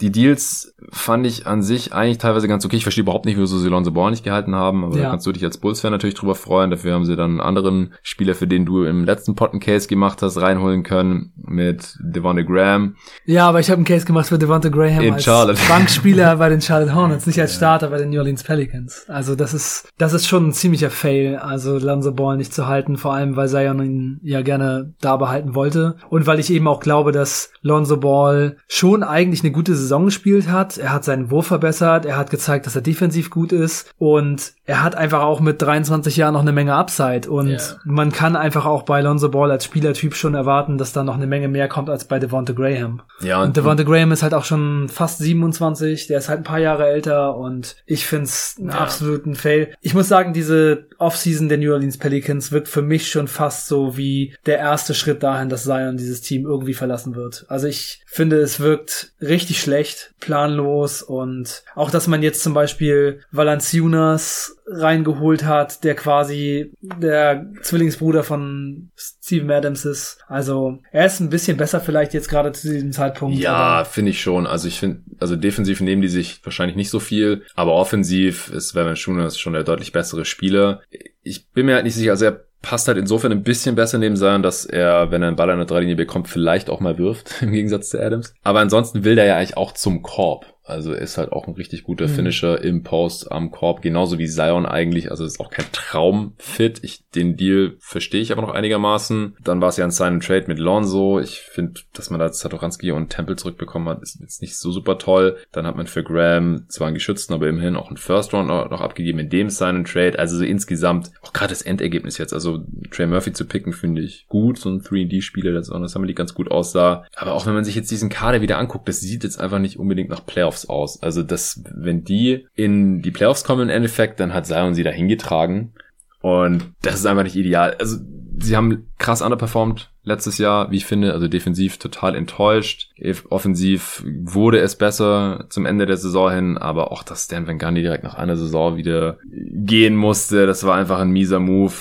die 0.00 0.10
Deals 0.10 0.74
fand 0.90 1.26
ich 1.26 1.46
an 1.46 1.62
sich 1.62 1.92
eigentlich 1.92 2.18
teilweise 2.18 2.48
ganz 2.48 2.64
okay. 2.64 2.76
Ich 2.76 2.82
verstehe 2.82 3.02
überhaupt 3.02 3.24
nicht, 3.24 3.38
wieso 3.38 3.58
sie 3.58 3.68
Lonzo 3.68 3.92
Ball 3.92 4.10
nicht 4.10 4.24
gehalten 4.24 4.54
haben, 4.54 4.84
aber 4.84 4.96
ja. 4.96 5.04
da 5.04 5.10
kannst 5.10 5.26
du 5.26 5.32
dich 5.32 5.44
als 5.44 5.58
Bulls-Fan 5.58 5.90
natürlich 5.90 6.14
drüber 6.14 6.34
freuen. 6.34 6.70
Dafür 6.70 6.94
haben 6.94 7.04
sie 7.04 7.16
dann 7.16 7.32
einen 7.32 7.40
anderen 7.40 7.94
Spieler, 8.02 8.34
für 8.34 8.46
den 8.46 8.66
du 8.66 8.84
im 8.84 9.04
letzten 9.04 9.34
Potten 9.34 9.60
Case 9.60 9.88
gemacht 9.88 10.22
hast, 10.22 10.40
reinholen 10.40 10.82
können 10.82 11.32
mit 11.36 11.96
Devonta 12.00 12.42
Graham. 12.42 12.96
Ja, 13.24 13.48
aber 13.48 13.60
ich 13.60 13.70
habe 13.70 13.76
einen 13.76 13.86
Case 13.86 14.04
gemacht 14.04 14.26
für 14.26 14.38
Devonta 14.38 14.68
Graham 14.68 15.00
In 15.00 15.14
als 15.14 15.24
Charlotte. 15.24 15.60
Bankspieler 15.68 16.36
bei 16.36 16.48
den 16.48 16.60
Charlotte 16.60 16.94
Hornets, 16.94 17.26
nicht 17.26 17.40
als 17.40 17.54
Starter 17.54 17.88
bei 17.88 17.98
den 17.98 18.10
New 18.10 18.18
Orleans 18.18 18.42
Pelicans. 18.42 19.06
Also 19.08 19.34
das 19.34 19.54
ist 19.54 19.88
das 19.98 20.12
ist 20.12 20.26
schon 20.26 20.48
ein 20.48 20.52
ziemlicher 20.52 20.90
Fail, 20.90 21.36
also 21.36 21.78
Lonzo 21.78 22.12
Ball 22.12 22.36
nicht 22.36 22.52
zu 22.52 22.66
halten, 22.66 22.96
vor 22.96 23.14
allem 23.14 23.36
weil 23.36 23.48
Zion 23.48 23.82
ihn 23.82 24.20
ja 24.22 24.42
gerne 24.42 24.94
da 25.00 25.16
behalten 25.16 25.54
wollte 25.54 25.96
und 26.10 26.26
weil 26.26 26.38
ich 26.38 26.50
eben 26.50 26.68
auch 26.68 26.80
glaube, 26.80 27.12
dass 27.12 27.50
Lonzo 27.62 27.96
Ball 27.96 28.56
schon 28.68 29.02
eigentlich 29.02 29.42
eine 29.42 29.52
gute 29.52 29.74
Saison 29.74 30.04
gespielt 30.04 30.50
hat. 30.50 30.65
Er 30.76 30.92
hat 30.92 31.04
seinen 31.04 31.30
Wurf 31.30 31.46
verbessert, 31.46 32.04
er 32.04 32.16
hat 32.16 32.30
gezeigt, 32.30 32.66
dass 32.66 32.74
er 32.74 32.82
defensiv 32.82 33.30
gut 33.30 33.52
ist. 33.52 33.94
Und 33.98 34.55
er 34.66 34.82
hat 34.82 34.96
einfach 34.96 35.22
auch 35.22 35.40
mit 35.40 35.62
23 35.62 36.16
Jahren 36.16 36.34
noch 36.34 36.40
eine 36.40 36.52
Menge 36.52 36.74
Upside 36.74 37.30
und 37.30 37.48
yeah. 37.48 37.80
man 37.84 38.10
kann 38.10 38.34
einfach 38.34 38.66
auch 38.66 38.82
bei 38.82 39.00
Lonzo 39.00 39.28
Ball 39.28 39.50
als 39.52 39.64
Spielertyp 39.64 40.14
schon 40.16 40.34
erwarten, 40.34 40.76
dass 40.76 40.92
da 40.92 41.04
noch 41.04 41.14
eine 41.14 41.28
Menge 41.28 41.46
mehr 41.46 41.68
kommt 41.68 41.88
als 41.88 42.04
bei 42.04 42.18
Devonta 42.18 42.52
Graham. 42.52 43.00
Ja, 43.20 43.40
und, 43.40 43.48
und 43.48 43.56
Devonta 43.56 43.84
Graham 43.84 44.10
ist 44.10 44.24
halt 44.24 44.34
auch 44.34 44.44
schon 44.44 44.88
fast 44.88 45.18
27, 45.18 46.08
der 46.08 46.18
ist 46.18 46.28
halt 46.28 46.40
ein 46.40 46.44
paar 46.44 46.58
Jahre 46.58 46.88
älter 46.88 47.36
und 47.36 47.76
ich 47.86 48.06
find's 48.06 48.56
einen 48.58 48.70
ja. 48.70 48.78
absoluten 48.78 49.36
Fail. 49.36 49.72
Ich 49.82 49.94
muss 49.94 50.08
sagen, 50.08 50.32
diese 50.32 50.88
Offseason 50.98 51.48
der 51.48 51.58
New 51.58 51.72
Orleans 51.72 51.98
Pelicans 51.98 52.50
wirkt 52.50 52.68
für 52.68 52.82
mich 52.82 53.08
schon 53.08 53.28
fast 53.28 53.68
so 53.68 53.96
wie 53.96 54.34
der 54.46 54.58
erste 54.58 54.94
Schritt 54.94 55.22
dahin, 55.22 55.48
dass 55.48 55.64
Zion 55.64 55.96
dieses 55.96 56.22
Team 56.22 56.44
irgendwie 56.44 56.74
verlassen 56.74 57.14
wird. 57.14 57.44
Also 57.48 57.68
ich 57.68 58.02
finde, 58.06 58.38
es 58.40 58.58
wirkt 58.58 59.12
richtig 59.20 59.60
schlecht, 59.60 60.12
planlos 60.18 61.02
und 61.02 61.62
auch, 61.76 61.90
dass 61.90 62.08
man 62.08 62.22
jetzt 62.22 62.42
zum 62.42 62.52
Beispiel 62.52 63.20
Valanciunas 63.30 64.55
reingeholt 64.66 65.44
hat, 65.44 65.84
der 65.84 65.94
quasi 65.94 66.72
der 66.80 67.46
Zwillingsbruder 67.62 68.24
von 68.24 68.90
Steven 68.96 69.50
Adams 69.50 69.84
ist. 69.84 70.18
Also 70.26 70.78
er 70.90 71.06
ist 71.06 71.20
ein 71.20 71.30
bisschen 71.30 71.56
besser 71.56 71.80
vielleicht 71.80 72.14
jetzt 72.14 72.28
gerade 72.28 72.52
zu 72.52 72.68
diesem 72.68 72.92
Zeitpunkt. 72.92 73.38
Ja, 73.38 73.84
finde 73.84 74.10
ich 74.10 74.20
schon. 74.20 74.46
Also 74.46 74.66
ich 74.66 74.80
finde, 74.80 75.02
also 75.20 75.36
defensiv 75.36 75.80
nehmen 75.80 76.02
die 76.02 76.08
sich 76.08 76.44
wahrscheinlich 76.44 76.76
nicht 76.76 76.90
so 76.90 76.98
viel, 76.98 77.44
aber 77.54 77.72
offensiv 77.74 78.50
ist 78.50 78.74
Valanciunas 78.74 79.38
schon 79.38 79.52
der 79.52 79.64
deutlich 79.64 79.92
bessere 79.92 80.24
Spieler. 80.24 80.82
Ich 81.22 81.50
bin 81.50 81.66
mir 81.66 81.74
halt 81.74 81.84
nicht 81.84 81.94
sicher, 81.94 82.10
also 82.10 82.24
er 82.24 82.46
passt 82.62 82.88
halt 82.88 82.98
insofern 82.98 83.30
ein 83.30 83.44
bisschen 83.44 83.76
besser 83.76 83.98
neben 83.98 84.16
sein, 84.16 84.42
dass 84.42 84.64
er, 84.64 85.12
wenn 85.12 85.22
er 85.22 85.28
einen 85.28 85.36
Ball 85.36 85.50
an 85.50 85.58
der 85.58 85.66
Dreilinie 85.66 85.94
bekommt, 85.94 86.26
vielleicht 86.26 86.68
auch 86.68 86.80
mal 86.80 86.98
wirft, 86.98 87.30
im 87.42 87.52
Gegensatz 87.52 87.90
zu 87.90 88.02
Adams. 88.02 88.34
Aber 88.42 88.58
ansonsten 88.58 89.04
will 89.04 89.14
der 89.14 89.26
ja 89.26 89.36
eigentlich 89.36 89.56
auch 89.56 89.72
zum 89.72 90.02
Korb. 90.02 90.55
Also 90.66 90.92
ist 90.92 91.16
halt 91.16 91.32
auch 91.32 91.46
ein 91.46 91.54
richtig 91.54 91.84
guter 91.84 92.08
mhm. 92.08 92.12
Finisher 92.12 92.62
im 92.62 92.82
Post 92.82 93.30
am 93.30 93.52
Korb, 93.52 93.82
genauso 93.82 94.18
wie 94.18 94.26
Zion 94.26 94.66
eigentlich. 94.66 95.10
Also 95.10 95.24
ist 95.24 95.38
auch 95.38 95.50
kein 95.50 95.66
Traumfit. 95.70 96.80
Ich, 96.82 97.08
den 97.14 97.36
Deal 97.36 97.76
verstehe 97.78 98.20
ich 98.20 98.32
aber 98.32 98.42
noch 98.42 98.52
einigermaßen. 98.52 99.36
Dann 99.42 99.60
war 99.60 99.68
es 99.68 99.76
ja 99.76 99.84
ein 99.84 99.92
Sign 99.92 100.14
and 100.14 100.26
Trade 100.26 100.46
mit 100.48 100.58
Lonzo. 100.58 101.20
Ich 101.20 101.40
finde, 101.40 101.80
dass 101.92 102.10
man 102.10 102.18
da 102.18 102.32
Satoranski 102.32 102.90
und 102.90 103.10
Temple 103.10 103.36
zurückbekommen 103.36 103.88
hat, 103.88 104.02
ist 104.02 104.18
jetzt 104.20 104.42
nicht 104.42 104.58
so 104.58 104.72
super 104.72 104.98
toll. 104.98 105.36
Dann 105.52 105.66
hat 105.66 105.76
man 105.76 105.86
für 105.86 106.02
Graham 106.02 106.66
zwar 106.68 106.88
einen 106.88 106.94
geschützten, 106.94 107.32
aber 107.32 107.48
immerhin 107.48 107.76
auch 107.76 107.88
einen 107.88 107.96
First 107.96 108.34
Round 108.34 108.48
noch 108.48 108.80
abgegeben 108.80 109.20
in 109.20 109.30
dem 109.30 109.50
Sign 109.50 109.76
and 109.76 109.88
Trade. 109.88 110.18
Also 110.18 110.36
so 110.36 110.44
insgesamt 110.44 111.12
auch 111.22 111.32
gerade 111.32 111.50
das 111.50 111.62
Endergebnis 111.62 112.18
jetzt. 112.18 112.32
Also 112.32 112.64
Trey 112.90 113.06
Murphy 113.06 113.32
zu 113.32 113.46
picken 113.46 113.72
finde 113.72 114.02
ich 114.02 114.26
gut. 114.28 114.58
So 114.58 114.70
ein 114.70 114.80
3D-Spieler, 114.80 115.52
das 115.52 115.70
auch 115.70 115.80
das 115.80 115.94
haben 115.94 116.02
wir 116.02 116.08
die 116.08 116.14
ganz 116.14 116.34
gut 116.34 116.50
aussah. 116.50 117.04
Aber 117.14 117.34
auch 117.34 117.46
wenn 117.46 117.54
man 117.54 117.64
sich 117.64 117.76
jetzt 117.76 117.90
diesen 117.90 118.08
Kader 118.08 118.40
wieder 118.40 118.58
anguckt, 118.58 118.88
das 118.88 119.00
sieht 119.00 119.22
jetzt 119.22 119.38
einfach 119.38 119.60
nicht 119.60 119.78
unbedingt 119.78 120.10
nach 120.10 120.26
Playoffs 120.26 120.55
Playoffs 120.56 120.68
aus. 120.68 121.02
Also 121.02 121.22
das, 121.22 121.62
wenn 121.74 122.04
die 122.04 122.46
in 122.54 123.02
die 123.02 123.10
Playoffs 123.10 123.44
kommen 123.44 123.62
im 123.62 123.68
Endeffekt, 123.68 124.20
dann 124.20 124.32
hat 124.32 124.46
Zion 124.46 124.74
sie 124.74 124.82
da 124.82 124.90
hingetragen. 124.90 125.72
Und 126.20 126.72
das 126.82 126.96
ist 126.96 127.06
einfach 127.06 127.24
nicht 127.24 127.36
ideal. 127.36 127.76
Also 127.78 127.98
sie 128.38 128.56
haben 128.56 128.88
krass 128.98 129.22
underperformed 129.22 129.90
letztes 130.02 130.38
Jahr, 130.38 130.70
wie 130.70 130.76
ich 130.76 130.86
finde, 130.86 131.12
also 131.12 131.28
defensiv 131.28 131.78
total 131.78 132.14
enttäuscht. 132.14 132.90
Offensiv 133.28 134.02
wurde 134.04 134.58
es 134.60 134.76
besser 134.76 135.46
zum 135.48 135.66
Ende 135.66 135.86
der 135.86 135.96
Saison 135.96 136.30
hin, 136.30 136.58
aber 136.58 136.92
auch, 136.92 137.02
dass 137.02 137.24
Stan 137.24 137.46
Van 137.46 137.58
Gundy 137.58 137.82
direkt 137.82 138.04
nach 138.04 138.14
einer 138.14 138.36
Saison 138.36 138.76
wieder 138.76 139.18
gehen 139.30 139.96
musste, 139.96 140.46
das 140.46 140.64
war 140.64 140.76
einfach 140.76 141.00
ein 141.00 141.10
mieser 141.10 141.40
Move. 141.40 141.74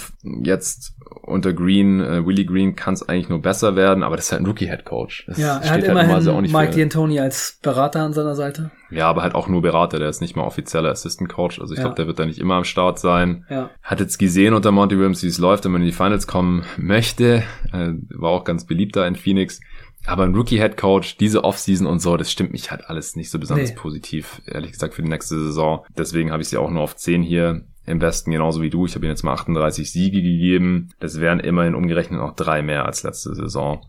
Jetzt 0.43 0.94
unter 1.25 1.53
Green, 1.53 2.01
äh, 2.01 2.25
Willie 2.25 2.45
Green 2.45 2.75
kann 2.75 2.93
es 2.93 3.07
eigentlich 3.07 3.29
nur 3.29 3.41
besser 3.41 3.75
werden, 3.75 4.03
aber 4.03 4.15
das 4.15 4.25
ist 4.25 4.31
halt 4.31 4.43
ein 4.43 4.45
Rookie-Head-Coach. 4.45 5.27
Ja, 5.37 5.57
er 5.57 5.69
hat 5.71 5.83
immerhin 5.83 6.21
so 6.21 6.39
Mike 6.39 6.73
D'Antoni 6.73 7.19
als 7.19 7.59
Berater 7.61 8.01
an 8.01 8.13
seiner 8.13 8.35
Seite. 8.35 8.71
Ja, 8.91 9.09
aber 9.09 9.23
halt 9.23 9.33
auch 9.33 9.47
nur 9.47 9.61
Berater, 9.61 9.97
der 9.97 10.09
ist 10.09 10.21
nicht 10.21 10.35
mal 10.35 10.43
offizieller 10.43 10.91
Assistant-Coach, 10.91 11.59
also 11.59 11.73
ich 11.73 11.79
ja. 11.79 11.85
glaube, 11.85 11.95
der 11.95 12.07
wird 12.07 12.19
da 12.19 12.25
nicht 12.25 12.39
immer 12.39 12.55
am 12.55 12.63
Start 12.63 12.99
sein. 12.99 13.45
Ja. 13.49 13.71
Hat 13.81 13.99
jetzt 13.99 14.19
gesehen 14.19 14.53
unter 14.53 14.71
Monty 14.71 14.97
Williams, 14.97 15.23
wie 15.23 15.27
es 15.27 15.39
läuft, 15.39 15.65
wenn 15.65 15.71
man 15.71 15.81
in 15.81 15.87
die 15.87 15.93
Finals 15.93 16.27
kommen 16.27 16.63
möchte, 16.77 17.43
äh, 17.73 17.93
war 18.09 18.29
auch 18.29 18.43
ganz 18.43 18.65
beliebt 18.65 18.95
da 18.95 19.07
in 19.07 19.15
Phoenix. 19.15 19.61
Aber 20.05 20.23
ein 20.23 20.35
Rookie-Head-Coach, 20.35 21.17
diese 21.17 21.43
Offseason 21.43 21.87
und 21.87 21.99
so, 21.99 22.15
das 22.15 22.31
stimmt 22.31 22.51
mich 22.51 22.69
halt 22.69 22.87
alles 22.87 23.15
nicht 23.15 23.31
so 23.31 23.39
besonders 23.39 23.71
nee. 23.71 23.75
positiv, 23.75 24.43
ehrlich 24.45 24.73
gesagt, 24.73 24.93
für 24.93 25.01
die 25.01 25.09
nächste 25.09 25.39
Saison. 25.39 25.83
Deswegen 25.97 26.31
habe 26.31 26.43
ich 26.43 26.49
sie 26.49 26.57
auch 26.57 26.69
nur 26.69 26.83
auf 26.83 26.95
10 26.95 27.23
hier 27.23 27.65
im 27.85 28.01
Westen 28.01 28.31
genauso 28.31 28.61
wie 28.61 28.69
du. 28.69 28.85
Ich 28.85 28.95
habe 28.95 29.05
ihm 29.05 29.09
jetzt 29.09 29.23
mal 29.23 29.33
38 29.33 29.91
Siege 29.91 30.21
gegeben. 30.21 30.89
Das 30.99 31.19
wären 31.19 31.39
immerhin 31.39 31.75
umgerechnet 31.75 32.19
noch 32.19 32.35
drei 32.35 32.61
mehr 32.61 32.85
als 32.85 33.03
letzte 33.03 33.35
Saison. 33.35 33.85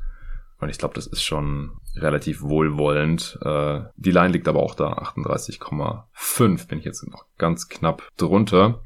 Und 0.59 0.69
ich 0.71 0.79
glaube, 0.79 0.95
das 0.95 1.07
ist 1.07 1.23
schon 1.23 1.73
relativ 1.97 2.43
wohlwollend. 2.43 3.39
Äh, 3.43 3.81
die 3.97 4.11
Line 4.11 4.29
liegt 4.29 4.49
aber 4.49 4.63
auch 4.63 4.75
da, 4.75 4.93
38,5 4.93 6.69
bin 6.69 6.79
ich 6.79 6.85
jetzt 6.85 7.07
noch 7.09 7.27
ganz 7.39 7.69
knapp 7.69 8.11
drunter. 8.17 8.83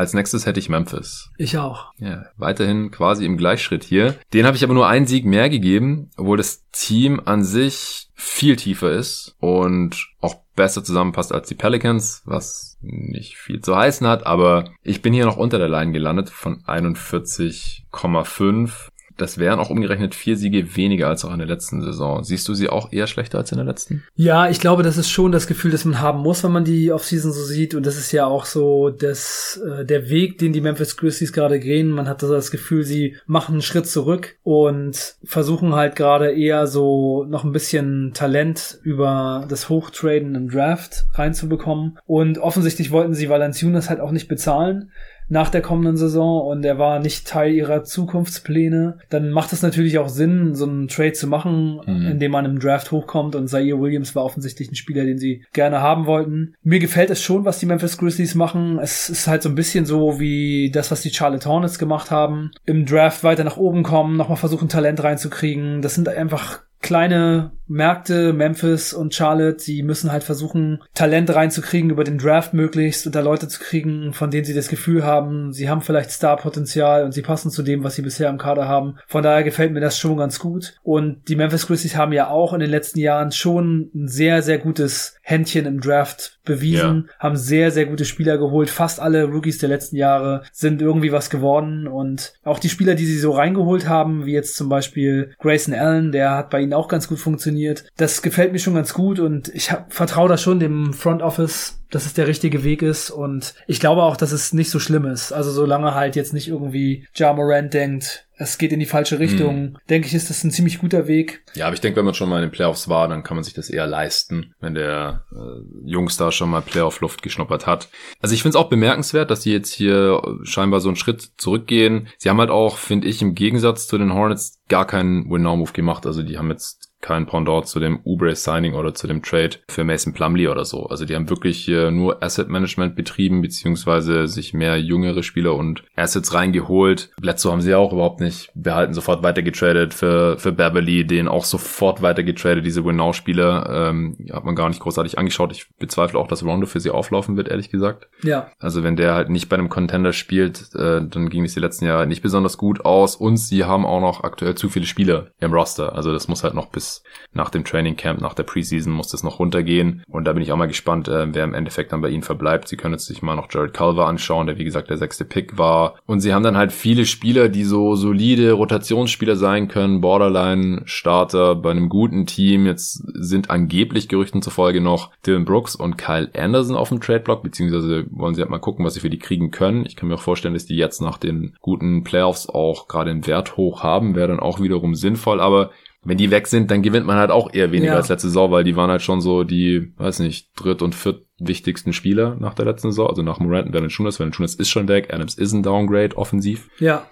Als 0.00 0.14
nächstes 0.14 0.46
hätte 0.46 0.58
ich 0.58 0.70
Memphis. 0.70 1.30
Ich 1.36 1.58
auch. 1.58 1.92
Ja, 1.98 2.24
weiterhin 2.38 2.90
quasi 2.90 3.26
im 3.26 3.36
Gleichschritt 3.36 3.84
hier. 3.84 4.16
Den 4.32 4.46
habe 4.46 4.56
ich 4.56 4.64
aber 4.64 4.72
nur 4.72 4.88
einen 4.88 5.06
Sieg 5.06 5.26
mehr 5.26 5.50
gegeben, 5.50 6.08
obwohl 6.16 6.38
das 6.38 6.64
Team 6.72 7.20
an 7.22 7.44
sich 7.44 8.08
viel 8.14 8.56
tiefer 8.56 8.92
ist 8.92 9.36
und 9.40 10.08
auch 10.22 10.36
besser 10.56 10.82
zusammenpasst 10.82 11.32
als 11.32 11.48
die 11.48 11.54
Pelicans, 11.54 12.22
was 12.24 12.78
nicht 12.80 13.36
viel 13.36 13.60
zu 13.60 13.76
heißen 13.76 14.06
hat, 14.06 14.24
aber 14.24 14.70
ich 14.82 15.02
bin 15.02 15.12
hier 15.12 15.26
noch 15.26 15.36
unter 15.36 15.58
der 15.58 15.68
Line 15.68 15.92
gelandet 15.92 16.30
von 16.30 16.62
41,5. 16.62 18.88
Das 19.20 19.38
wären 19.38 19.58
auch 19.58 19.70
umgerechnet 19.70 20.14
vier 20.14 20.36
Siege 20.36 20.76
weniger 20.76 21.08
als 21.08 21.24
auch 21.24 21.32
in 21.32 21.38
der 21.38 21.48
letzten 21.48 21.82
Saison. 21.82 22.24
Siehst 22.24 22.48
du 22.48 22.54
sie 22.54 22.68
auch 22.68 22.92
eher 22.92 23.06
schlechter 23.06 23.38
als 23.38 23.52
in 23.52 23.58
der 23.58 23.66
letzten? 23.66 24.02
Ja, 24.14 24.48
ich 24.48 24.60
glaube, 24.60 24.82
das 24.82 24.96
ist 24.96 25.10
schon 25.10 25.32
das 25.32 25.46
Gefühl, 25.46 25.70
das 25.70 25.84
man 25.84 26.00
haben 26.00 26.20
muss, 26.20 26.42
wenn 26.42 26.52
man 26.52 26.64
die 26.64 26.92
Offseason 26.92 27.32
so 27.32 27.42
sieht. 27.42 27.74
Und 27.74 27.84
das 27.84 27.96
ist 27.96 28.12
ja 28.12 28.26
auch 28.26 28.44
so 28.44 28.90
das, 28.90 29.60
äh, 29.66 29.84
der 29.84 30.08
Weg, 30.08 30.38
den 30.38 30.52
die 30.52 30.60
Memphis 30.60 30.96
Grizzlies 30.96 31.32
gerade 31.32 31.60
gehen. 31.60 31.90
Man 31.90 32.08
hat 32.08 32.22
das 32.22 32.50
Gefühl, 32.50 32.84
sie 32.84 33.16
machen 33.26 33.52
einen 33.52 33.62
Schritt 33.62 33.86
zurück 33.86 34.36
und 34.42 35.16
versuchen 35.24 35.74
halt 35.74 35.96
gerade 35.96 36.32
eher 36.32 36.66
so 36.66 37.24
noch 37.24 37.44
ein 37.44 37.52
bisschen 37.52 38.12
Talent 38.14 38.78
über 38.82 39.44
das 39.48 39.68
Hochtraden 39.68 40.34
im 40.34 40.48
Draft 40.48 41.06
reinzubekommen. 41.14 41.98
Und 42.06 42.38
offensichtlich 42.38 42.90
wollten 42.90 43.14
sie 43.14 43.28
Valanciunas 43.28 43.90
halt 43.90 44.00
auch 44.00 44.12
nicht 44.12 44.28
bezahlen 44.28 44.90
nach 45.30 45.48
der 45.48 45.62
kommenden 45.62 45.96
Saison 45.96 46.46
und 46.46 46.64
er 46.64 46.78
war 46.78 46.98
nicht 46.98 47.26
Teil 47.26 47.52
ihrer 47.52 47.84
Zukunftspläne, 47.84 48.98
dann 49.08 49.30
macht 49.30 49.52
es 49.52 49.62
natürlich 49.62 49.98
auch 49.98 50.08
Sinn, 50.08 50.54
so 50.54 50.66
einen 50.66 50.88
Trade 50.88 51.12
zu 51.12 51.28
machen, 51.28 51.80
mhm. 51.86 52.06
indem 52.08 52.32
man 52.32 52.44
im 52.44 52.58
Draft 52.58 52.90
hochkommt 52.90 53.36
und 53.36 53.48
Zaire 53.48 53.80
Williams 53.80 54.14
war 54.14 54.24
offensichtlich 54.24 54.70
ein 54.70 54.74
Spieler, 54.74 55.04
den 55.04 55.18
sie 55.18 55.44
gerne 55.52 55.80
haben 55.80 56.06
wollten. 56.06 56.54
Mir 56.62 56.80
gefällt 56.80 57.10
es 57.10 57.22
schon, 57.22 57.44
was 57.44 57.60
die 57.60 57.66
Memphis 57.66 57.96
Grizzlies 57.96 58.34
machen. 58.34 58.78
Es 58.80 59.08
ist 59.08 59.28
halt 59.28 59.42
so 59.42 59.48
ein 59.48 59.54
bisschen 59.54 59.86
so 59.86 60.18
wie 60.18 60.70
das, 60.72 60.90
was 60.90 61.02
die 61.02 61.10
Charlotte 61.10 61.48
Hornets 61.48 61.78
gemacht 61.78 62.10
haben. 62.10 62.50
Im 62.66 62.84
Draft 62.84 63.22
weiter 63.22 63.44
nach 63.44 63.56
oben 63.56 63.84
kommen, 63.84 64.16
nochmal 64.16 64.36
versuchen, 64.36 64.68
Talent 64.68 65.02
reinzukriegen. 65.02 65.80
Das 65.80 65.94
sind 65.94 66.08
einfach 66.08 66.60
kleine 66.80 67.52
Märkte, 67.66 68.32
Memphis 68.32 68.92
und 68.92 69.14
Charlotte, 69.14 69.64
die 69.64 69.82
müssen 69.82 70.10
halt 70.10 70.24
versuchen, 70.24 70.82
Talent 70.94 71.32
reinzukriegen 71.32 71.90
über 71.90 72.02
den 72.02 72.18
Draft 72.18 72.52
möglichst 72.52 73.06
und 73.06 73.14
da 73.14 73.20
Leute 73.20 73.46
zu 73.46 73.60
kriegen, 73.60 74.12
von 74.12 74.30
denen 74.30 74.44
sie 74.44 74.54
das 74.54 74.68
Gefühl 74.68 75.04
haben, 75.04 75.52
sie 75.52 75.68
haben 75.68 75.82
vielleicht 75.82 76.10
Starpotenzial 76.10 77.04
und 77.04 77.12
sie 77.12 77.22
passen 77.22 77.50
zu 77.50 77.62
dem, 77.62 77.84
was 77.84 77.94
sie 77.94 78.02
bisher 78.02 78.28
im 78.28 78.38
Kader 78.38 78.66
haben. 78.66 78.96
Von 79.06 79.22
daher 79.22 79.44
gefällt 79.44 79.72
mir 79.72 79.80
das 79.80 79.98
schon 79.98 80.16
ganz 80.16 80.40
gut. 80.40 80.74
Und 80.82 81.28
die 81.28 81.36
Memphis 81.36 81.68
Grizzlies 81.68 81.96
haben 81.96 82.12
ja 82.12 82.28
auch 82.28 82.54
in 82.54 82.60
den 82.60 82.70
letzten 82.70 82.98
Jahren 82.98 83.30
schon 83.30 83.90
ein 83.94 84.08
sehr, 84.08 84.42
sehr 84.42 84.58
gutes 84.58 85.19
Händchen 85.30 85.66
im 85.66 85.80
Draft 85.80 86.38
bewiesen, 86.44 87.08
ja. 87.08 87.14
haben 87.18 87.36
sehr, 87.36 87.70
sehr 87.70 87.86
gute 87.86 88.04
Spieler 88.04 88.38
geholt. 88.38 88.68
Fast 88.68 89.00
alle 89.00 89.24
Rookies 89.24 89.58
der 89.58 89.68
letzten 89.68 89.96
Jahre 89.96 90.42
sind 90.52 90.82
irgendwie 90.82 91.12
was 91.12 91.30
geworden 91.30 91.86
und 91.86 92.34
auch 92.44 92.58
die 92.58 92.68
Spieler, 92.68 92.94
die 92.94 93.06
sie 93.06 93.18
so 93.18 93.32
reingeholt 93.32 93.88
haben, 93.88 94.26
wie 94.26 94.32
jetzt 94.32 94.56
zum 94.56 94.68
Beispiel 94.68 95.34
Grayson 95.38 95.74
Allen, 95.74 96.12
der 96.12 96.32
hat 96.32 96.50
bei 96.50 96.60
ihnen 96.60 96.74
auch 96.74 96.88
ganz 96.88 97.08
gut 97.08 97.18
funktioniert. 97.18 97.84
Das 97.96 98.22
gefällt 98.22 98.52
mir 98.52 98.58
schon 98.58 98.74
ganz 98.74 98.92
gut 98.92 99.20
und 99.20 99.48
ich 99.54 99.72
vertraue 99.88 100.28
da 100.28 100.36
schon 100.36 100.60
dem 100.60 100.92
Front 100.92 101.22
Office 101.22 101.79
dass 101.90 102.06
es 102.06 102.14
der 102.14 102.26
richtige 102.26 102.64
Weg 102.64 102.82
ist 102.82 103.10
und 103.10 103.54
ich 103.66 103.80
glaube 103.80 104.02
auch, 104.02 104.16
dass 104.16 104.32
es 104.32 104.52
nicht 104.52 104.70
so 104.70 104.78
schlimm 104.78 105.06
ist. 105.06 105.32
Also 105.32 105.50
solange 105.50 105.94
halt 105.94 106.16
jetzt 106.16 106.32
nicht 106.32 106.48
irgendwie 106.48 107.06
Ja 107.14 107.32
Morant 107.32 107.74
denkt, 107.74 108.26
es 108.40 108.56
geht 108.56 108.72
in 108.72 108.80
die 108.80 108.86
falsche 108.86 109.18
Richtung, 109.18 109.62
mhm. 109.62 109.76
denke 109.90 110.08
ich, 110.08 110.14
ist 110.14 110.30
das 110.30 110.42
ein 110.44 110.50
ziemlich 110.50 110.78
guter 110.78 111.06
Weg. 111.06 111.44
Ja, 111.54 111.66
aber 111.66 111.74
ich 111.74 111.82
denke, 111.82 111.98
wenn 111.98 112.06
man 112.06 112.14
schon 112.14 112.30
mal 112.30 112.36
in 112.36 112.48
den 112.48 112.50
Playoffs 112.50 112.88
war, 112.88 113.06
dann 113.06 113.22
kann 113.22 113.36
man 113.36 113.44
sich 113.44 113.52
das 113.52 113.68
eher 113.68 113.86
leisten, 113.86 114.54
wenn 114.60 114.74
der 114.74 115.26
äh, 115.30 115.90
Jungstar 115.90 116.32
schon 116.32 116.48
mal 116.48 116.62
Playoff-Luft 116.62 117.22
geschnuppert 117.22 117.66
hat. 117.66 117.88
Also 118.18 118.34
ich 118.34 118.40
finde 118.40 118.56
es 118.56 118.64
auch 118.64 118.70
bemerkenswert, 118.70 119.30
dass 119.30 119.40
die 119.40 119.52
jetzt 119.52 119.74
hier 119.74 120.22
scheinbar 120.44 120.80
so 120.80 120.88
einen 120.88 120.96
Schritt 120.96 121.32
zurückgehen. 121.36 122.08
Sie 122.16 122.30
haben 122.30 122.40
halt 122.40 122.48
auch, 122.48 122.78
finde 122.78 123.08
ich, 123.08 123.20
im 123.20 123.34
Gegensatz 123.34 123.86
zu 123.86 123.98
den 123.98 124.14
Hornets 124.14 124.58
gar 124.68 124.86
keinen 124.86 125.30
Win-Now-Move 125.30 125.72
gemacht. 125.72 126.06
Also 126.06 126.22
die 126.22 126.38
haben 126.38 126.50
jetzt 126.50 126.89
kein 127.00 127.26
Pendant 127.26 127.66
zu 127.66 127.80
dem 127.80 128.00
Ubre 128.04 128.34
Signing 128.34 128.74
oder 128.74 128.94
zu 128.94 129.06
dem 129.06 129.22
Trade 129.22 129.56
für 129.68 129.84
Mason 129.84 130.12
Plumley 130.12 130.48
oder 130.48 130.64
so. 130.64 130.86
Also 130.86 131.04
die 131.04 131.14
haben 131.14 131.30
wirklich 131.30 131.58
hier 131.58 131.90
nur 131.90 132.22
Asset 132.22 132.48
Management 132.48 132.96
betrieben, 132.96 133.42
beziehungsweise 133.42 134.28
sich 134.28 134.52
mehr 134.52 134.80
jüngere 134.80 135.22
Spieler 135.22 135.54
und 135.54 135.82
Assets 135.96 136.34
reingeholt. 136.34 137.10
Bledsoe 137.20 137.52
haben 137.52 137.62
sie 137.62 137.74
auch 137.74 137.92
überhaupt 137.92 138.20
nicht 138.20 138.50
behalten, 138.54 138.94
sofort 138.94 139.22
weitergetradet 139.22 139.94
für, 139.94 140.38
für 140.38 140.52
Beverly, 140.52 141.06
den 141.06 141.28
auch 141.28 141.44
sofort 141.44 142.02
weitergetradet, 142.02 142.64
diese 142.64 142.84
Winnow-Spieler. 142.84 143.88
Ähm, 143.90 144.16
hat 144.32 144.44
man 144.44 144.54
gar 144.54 144.68
nicht 144.68 144.80
großartig 144.80 145.18
angeschaut. 145.18 145.52
Ich 145.52 145.68
bezweifle 145.78 146.18
auch, 146.18 146.28
dass 146.28 146.44
Rondo 146.44 146.66
für 146.66 146.80
sie 146.80 146.90
auflaufen 146.90 147.36
wird, 147.36 147.48
ehrlich 147.48 147.70
gesagt. 147.70 148.08
Ja. 148.22 148.50
Also 148.58 148.82
wenn 148.82 148.96
der 148.96 149.14
halt 149.14 149.30
nicht 149.30 149.48
bei 149.48 149.56
einem 149.56 149.68
Contender 149.68 150.12
spielt, 150.12 150.74
äh, 150.74 151.00
dann 151.06 151.30
ging 151.30 151.44
es 151.44 151.54
die 151.54 151.60
letzten 151.60 151.86
Jahre 151.86 152.06
nicht 152.06 152.22
besonders 152.22 152.58
gut 152.58 152.84
aus 152.84 153.16
und 153.16 153.36
sie 153.36 153.64
haben 153.64 153.86
auch 153.86 154.00
noch 154.00 154.24
aktuell 154.24 154.54
zu 154.54 154.68
viele 154.68 154.86
Spieler 154.86 155.28
im 155.40 155.52
Roster. 155.52 155.94
Also 155.94 156.12
das 156.12 156.28
muss 156.28 156.44
halt 156.44 156.54
noch 156.54 156.66
bis 156.66 156.89
nach 157.32 157.50
dem 157.50 157.64
Training 157.64 157.96
Camp, 157.96 158.20
nach 158.20 158.34
der 158.34 158.42
Preseason 158.42 158.92
muss 158.92 159.08
das 159.08 159.22
noch 159.22 159.38
runtergehen. 159.38 160.02
Und 160.08 160.24
da 160.24 160.32
bin 160.32 160.42
ich 160.42 160.52
auch 160.52 160.56
mal 160.56 160.66
gespannt, 160.66 161.08
äh, 161.08 161.32
wer 161.32 161.44
im 161.44 161.54
Endeffekt 161.54 161.92
dann 161.92 162.00
bei 162.00 162.08
ihnen 162.08 162.22
verbleibt. 162.22 162.68
Sie 162.68 162.76
können 162.76 162.94
jetzt 162.94 163.06
sich 163.06 163.22
mal 163.22 163.36
noch 163.36 163.48
Jared 163.50 163.74
Culver 163.74 164.06
anschauen, 164.06 164.46
der 164.46 164.58
wie 164.58 164.64
gesagt 164.64 164.90
der 164.90 164.96
sechste 164.96 165.24
Pick 165.24 165.58
war. 165.58 165.94
Und 166.06 166.20
sie 166.20 166.34
haben 166.34 166.42
dann 166.42 166.56
halt 166.56 166.72
viele 166.72 167.06
Spieler, 167.06 167.48
die 167.48 167.64
so 167.64 167.94
solide 167.94 168.52
Rotationsspieler 168.52 169.36
sein 169.36 169.68
können, 169.68 170.00
Borderline-Starter 170.00 171.54
bei 171.54 171.70
einem 171.70 171.88
guten 171.88 172.26
Team. 172.26 172.66
Jetzt 172.66 173.02
sind 173.14 173.50
angeblich 173.50 174.08
Gerüchten 174.08 174.42
zufolge 174.42 174.80
noch 174.80 175.10
Dylan 175.26 175.44
Brooks 175.44 175.76
und 175.76 175.96
Kyle 175.98 176.30
Anderson 176.36 176.76
auf 176.76 176.88
dem 176.88 177.00
Trade-Block, 177.00 177.42
beziehungsweise 177.42 178.06
wollen 178.10 178.34
sie 178.34 178.42
halt 178.42 178.50
mal 178.50 178.58
gucken, 178.58 178.84
was 178.84 178.94
sie 178.94 179.00
für 179.00 179.10
die 179.10 179.18
kriegen 179.18 179.50
können. 179.50 179.86
Ich 179.86 179.96
kann 179.96 180.08
mir 180.08 180.16
auch 180.16 180.22
vorstellen, 180.22 180.54
dass 180.54 180.66
die 180.66 180.76
jetzt 180.76 181.00
nach 181.00 181.18
den 181.18 181.56
guten 181.60 182.04
Playoffs 182.04 182.48
auch 182.48 182.88
gerade 182.88 183.10
einen 183.10 183.26
Wert 183.26 183.56
hoch 183.56 183.82
haben, 183.82 184.14
wäre 184.14 184.28
dann 184.28 184.40
auch 184.40 184.60
wiederum 184.60 184.94
sinnvoll, 184.94 185.40
aber 185.40 185.70
wenn 186.02 186.16
die 186.16 186.30
weg 186.30 186.46
sind, 186.46 186.70
dann 186.70 186.82
gewinnt 186.82 187.06
man 187.06 187.16
halt 187.16 187.30
auch 187.30 187.52
eher 187.52 187.72
weniger 187.72 187.92
ja. 187.92 187.96
als 187.96 188.08
letzte 188.08 188.28
Saison, 188.28 188.50
weil 188.50 188.64
die 188.64 188.76
waren 188.76 188.90
halt 188.90 189.02
schon 189.02 189.20
so 189.20 189.44
die, 189.44 189.92
weiß 189.96 190.20
nicht, 190.20 190.48
dritt- 190.56 190.82
und 190.82 190.94
viert 190.94 191.26
wichtigsten 191.38 191.92
Spieler 191.92 192.36
nach 192.38 192.54
der 192.54 192.66
letzten 192.66 192.90
Saison. 192.90 193.08
Also 193.08 193.22
nach 193.22 193.38
Morant 193.38 193.66
und 193.66 193.74
Valanciunas. 193.74 194.20
Valanciunas 194.20 194.54
ist 194.54 194.70
schon 194.70 194.88
weg. 194.88 195.12
Adams 195.12 195.34
ist 195.34 195.52
ein 195.52 195.62
Downgrade 195.62 196.16
offensiv. 196.16 196.68
Ja. 196.78 197.06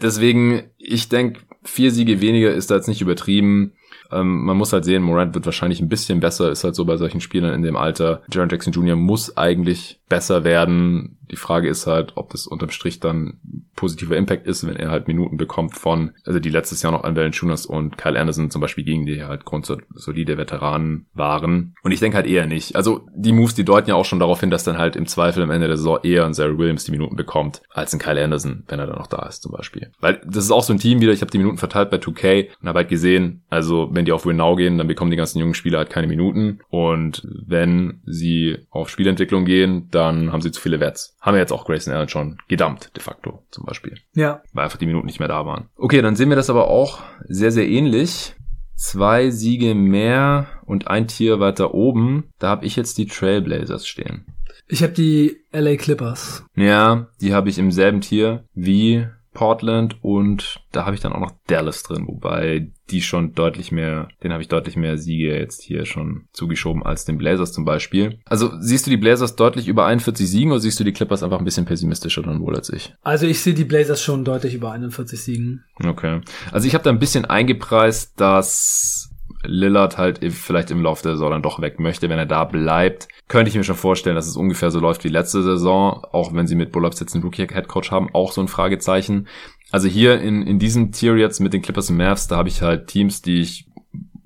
Deswegen, 0.00 0.70
ich 0.78 1.08
denke, 1.08 1.40
vier 1.62 1.90
Siege 1.90 2.20
weniger 2.20 2.52
ist 2.52 2.70
da 2.70 2.76
jetzt 2.76 2.88
nicht 2.88 3.02
übertrieben. 3.02 3.72
Ähm, 4.10 4.44
man 4.44 4.56
muss 4.56 4.72
halt 4.72 4.84
sehen, 4.84 5.02
Morant 5.02 5.34
wird 5.34 5.46
wahrscheinlich 5.46 5.80
ein 5.80 5.88
bisschen 5.88 6.20
besser, 6.20 6.50
ist 6.50 6.64
halt 6.64 6.74
so 6.74 6.84
bei 6.84 6.96
solchen 6.96 7.20
Spielern 7.20 7.54
in 7.54 7.62
dem 7.62 7.76
Alter. 7.76 8.22
Jaron 8.30 8.48
Jackson 8.48 8.72
Jr. 8.72 8.96
muss 8.96 9.36
eigentlich 9.36 10.00
besser 10.08 10.44
werden. 10.44 11.18
Die 11.30 11.36
Frage 11.36 11.68
ist 11.68 11.86
halt, 11.86 12.12
ob 12.16 12.30
das 12.30 12.46
unterm 12.46 12.70
Strich 12.70 13.00
dann 13.00 13.40
positiver 13.76 14.16
Impact 14.16 14.46
ist, 14.46 14.66
wenn 14.66 14.76
er 14.76 14.90
halt 14.90 15.08
Minuten 15.08 15.36
bekommt 15.36 15.74
von, 15.74 16.12
also 16.24 16.38
die 16.38 16.48
letztes 16.48 16.82
Jahr 16.82 16.92
noch 16.92 17.04
an 17.04 17.16
Valanciunas 17.16 17.66
und 17.66 17.98
Kyle 17.98 18.18
Anderson 18.18 18.50
zum 18.50 18.60
Beispiel 18.60 18.84
gegen 18.84 19.06
die 19.06 19.24
halt 19.24 19.44
grundsolide 19.44 20.38
Veteranen 20.38 21.06
waren. 21.12 21.74
Und 21.82 21.92
ich 21.92 22.00
denke 22.00 22.16
halt 22.16 22.26
eher 22.26 22.46
nicht. 22.46 22.76
Also 22.76 23.06
die 23.14 23.32
Moves, 23.32 23.54
die 23.54 23.64
deuten 23.64 23.90
ja 23.90 23.96
auch 23.96 24.04
schon 24.04 24.20
darauf 24.20 24.40
hin, 24.40 24.50
dass 24.50 24.64
dann 24.64 24.78
halt 24.78 24.96
im 24.96 25.06
Zweifel 25.06 25.42
am 25.42 25.50
Ende 25.50 25.66
der 25.66 25.76
Saison 25.76 25.98
eher 26.02 26.24
ein 26.24 26.34
Sarah 26.34 26.56
Williams 26.56 26.84
die 26.84 26.92
Minuten 26.92 27.16
bekommt, 27.16 27.62
als 27.70 27.92
ein 27.92 27.98
Kyle 27.98 28.22
Anderson, 28.22 28.64
wenn 28.68 28.78
er 28.78 28.86
dann 28.86 28.98
noch 28.98 29.06
da 29.06 29.26
ist 29.26 29.42
zum 29.42 29.52
Beispiel. 29.52 29.90
Weil 30.00 30.20
das 30.24 30.44
ist 30.44 30.50
auch 30.50 30.62
so 30.62 30.72
ein 30.72 30.78
Team 30.78 31.00
wieder, 31.00 31.12
ich 31.12 31.20
habe 31.20 31.30
die 31.30 31.38
Minuten 31.38 31.58
verteilt 31.58 31.90
bei 31.90 31.96
2K 31.96 32.48
und 32.60 32.68
habe 32.68 32.80
halt 32.80 32.88
gesehen, 32.88 33.42
also 33.48 33.88
wenn 33.92 34.04
die 34.04 34.12
auf 34.12 34.26
Win 34.26 34.38
gehen, 34.56 34.78
dann 34.78 34.88
bekommen 34.88 35.10
die 35.10 35.16
ganzen 35.16 35.38
jungen 35.38 35.54
Spieler 35.54 35.78
halt 35.78 35.90
keine 35.90 36.06
Minuten. 36.06 36.60
Und 36.68 37.26
wenn 37.46 38.02
sie 38.04 38.58
auf 38.70 38.90
Spielentwicklung 38.90 39.44
gehen, 39.44 39.88
dann 39.90 40.32
haben 40.32 40.42
sie 40.42 40.50
zu 40.50 40.60
viele 40.60 40.80
Wets. 40.80 41.16
Haben 41.24 41.36
wir 41.36 41.40
jetzt 41.40 41.52
auch 41.52 41.64
Grayson 41.64 41.94
Allen 41.94 42.10
schon 42.10 42.36
gedumpt, 42.48 42.94
de 42.94 43.02
facto, 43.02 43.42
zum 43.50 43.64
Beispiel. 43.64 43.96
Ja. 44.14 44.42
Weil 44.52 44.64
einfach 44.64 44.78
die 44.78 44.84
Minuten 44.84 45.06
nicht 45.06 45.20
mehr 45.20 45.28
da 45.28 45.46
waren. 45.46 45.70
Okay, 45.74 46.02
dann 46.02 46.16
sehen 46.16 46.28
wir 46.28 46.36
das 46.36 46.50
aber 46.50 46.68
auch 46.68 47.00
sehr, 47.26 47.50
sehr 47.50 47.66
ähnlich. 47.66 48.34
Zwei 48.76 49.30
Siege 49.30 49.74
mehr 49.74 50.48
und 50.66 50.88
ein 50.88 51.08
Tier 51.08 51.40
weiter 51.40 51.72
oben. 51.72 52.28
Da 52.38 52.48
habe 52.48 52.66
ich 52.66 52.76
jetzt 52.76 52.98
die 52.98 53.06
Trailblazers 53.06 53.86
stehen. 53.86 54.26
Ich 54.68 54.82
habe 54.82 54.92
die 54.92 55.38
LA 55.50 55.76
Clippers. 55.76 56.44
Ja, 56.56 57.08
die 57.22 57.32
habe 57.32 57.48
ich 57.48 57.58
im 57.58 57.72
selben 57.72 58.02
Tier 58.02 58.44
wie 58.52 59.06
Portland 59.34 59.96
und 60.02 60.60
da 60.72 60.86
habe 60.86 60.94
ich 60.94 61.02
dann 61.02 61.12
auch 61.12 61.20
noch 61.20 61.32
Dallas 61.46 61.82
drin, 61.82 62.06
wobei 62.06 62.70
die 62.90 63.02
schon 63.02 63.34
deutlich 63.34 63.72
mehr, 63.72 64.08
den 64.22 64.32
habe 64.32 64.42
ich 64.42 64.48
deutlich 64.48 64.76
mehr 64.76 64.98
Siege 64.98 65.36
jetzt 65.36 65.62
hier 65.62 65.84
schon 65.86 66.28
zugeschoben 66.32 66.82
als 66.82 67.04
den 67.04 67.18
Blazers 67.18 67.52
zum 67.52 67.64
Beispiel. 67.64 68.18
Also 68.26 68.50
siehst 68.60 68.86
du 68.86 68.90
die 68.90 68.96
Blazers 68.96 69.36
deutlich 69.36 69.68
über 69.68 69.86
41 69.86 70.30
Siegen 70.30 70.52
oder 70.52 70.60
siehst 70.60 70.78
du 70.80 70.84
die 70.84 70.92
Clippers 70.92 71.22
einfach 71.22 71.38
ein 71.38 71.44
bisschen 71.44 71.64
pessimistischer 71.64 72.22
dann 72.22 72.40
wohl 72.40 72.54
als 72.54 72.70
ich? 72.70 72.94
Also 73.02 73.26
ich 73.26 73.40
sehe 73.40 73.54
die 73.54 73.64
Blazers 73.64 74.02
schon 74.02 74.24
deutlich 74.24 74.54
über 74.54 74.72
41 74.72 75.20
Siegen. 75.20 75.64
Okay. 75.82 76.20
Also 76.52 76.66
ich 76.66 76.74
habe 76.74 76.84
da 76.84 76.90
ein 76.90 76.98
bisschen 76.98 77.24
eingepreist, 77.24 78.20
dass 78.20 79.13
Lillard 79.46 79.98
halt 79.98 80.20
vielleicht 80.32 80.70
im 80.70 80.82
Laufe 80.82 81.02
der 81.02 81.12
Saison 81.12 81.30
dann 81.30 81.42
doch 81.42 81.60
weg 81.60 81.80
möchte, 81.80 82.08
wenn 82.08 82.18
er 82.18 82.26
da 82.26 82.44
bleibt. 82.44 83.08
Könnte 83.28 83.48
ich 83.48 83.56
mir 83.56 83.64
schon 83.64 83.76
vorstellen, 83.76 84.16
dass 84.16 84.26
es 84.26 84.36
ungefähr 84.36 84.70
so 84.70 84.80
läuft 84.80 85.04
wie 85.04 85.08
letzte 85.08 85.42
Saison, 85.42 86.04
auch 86.12 86.34
wenn 86.34 86.46
sie 86.46 86.56
mit 86.56 86.72
Bullops 86.72 87.00
jetzt 87.00 87.14
einen 87.14 87.24
Rookie-Headcoach 87.24 87.90
haben, 87.90 88.08
auch 88.12 88.32
so 88.32 88.40
ein 88.40 88.48
Fragezeichen. 88.48 89.28
Also 89.70 89.88
hier 89.88 90.20
in, 90.20 90.46
in 90.46 90.58
diesem 90.58 90.92
Tier 90.92 91.16
jetzt 91.16 91.40
mit 91.40 91.52
den 91.52 91.62
Clippers 91.62 91.90
und 91.90 91.96
Mavs, 91.96 92.28
da 92.28 92.36
habe 92.36 92.48
ich 92.48 92.62
halt 92.62 92.86
Teams, 92.86 93.22
die 93.22 93.40
ich 93.40 93.66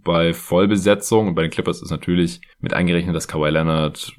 bei 0.09 0.33
Vollbesetzung 0.33 1.29
und 1.29 1.35
bei 1.35 1.42
den 1.42 1.51
Clippers 1.51 1.83
ist 1.83 1.90
natürlich 1.90 2.40
mit 2.61 2.73
eingerechnet, 2.73 3.14
dass 3.14 3.29
Kawhi 3.29 3.51
Leonard, 3.51 4.14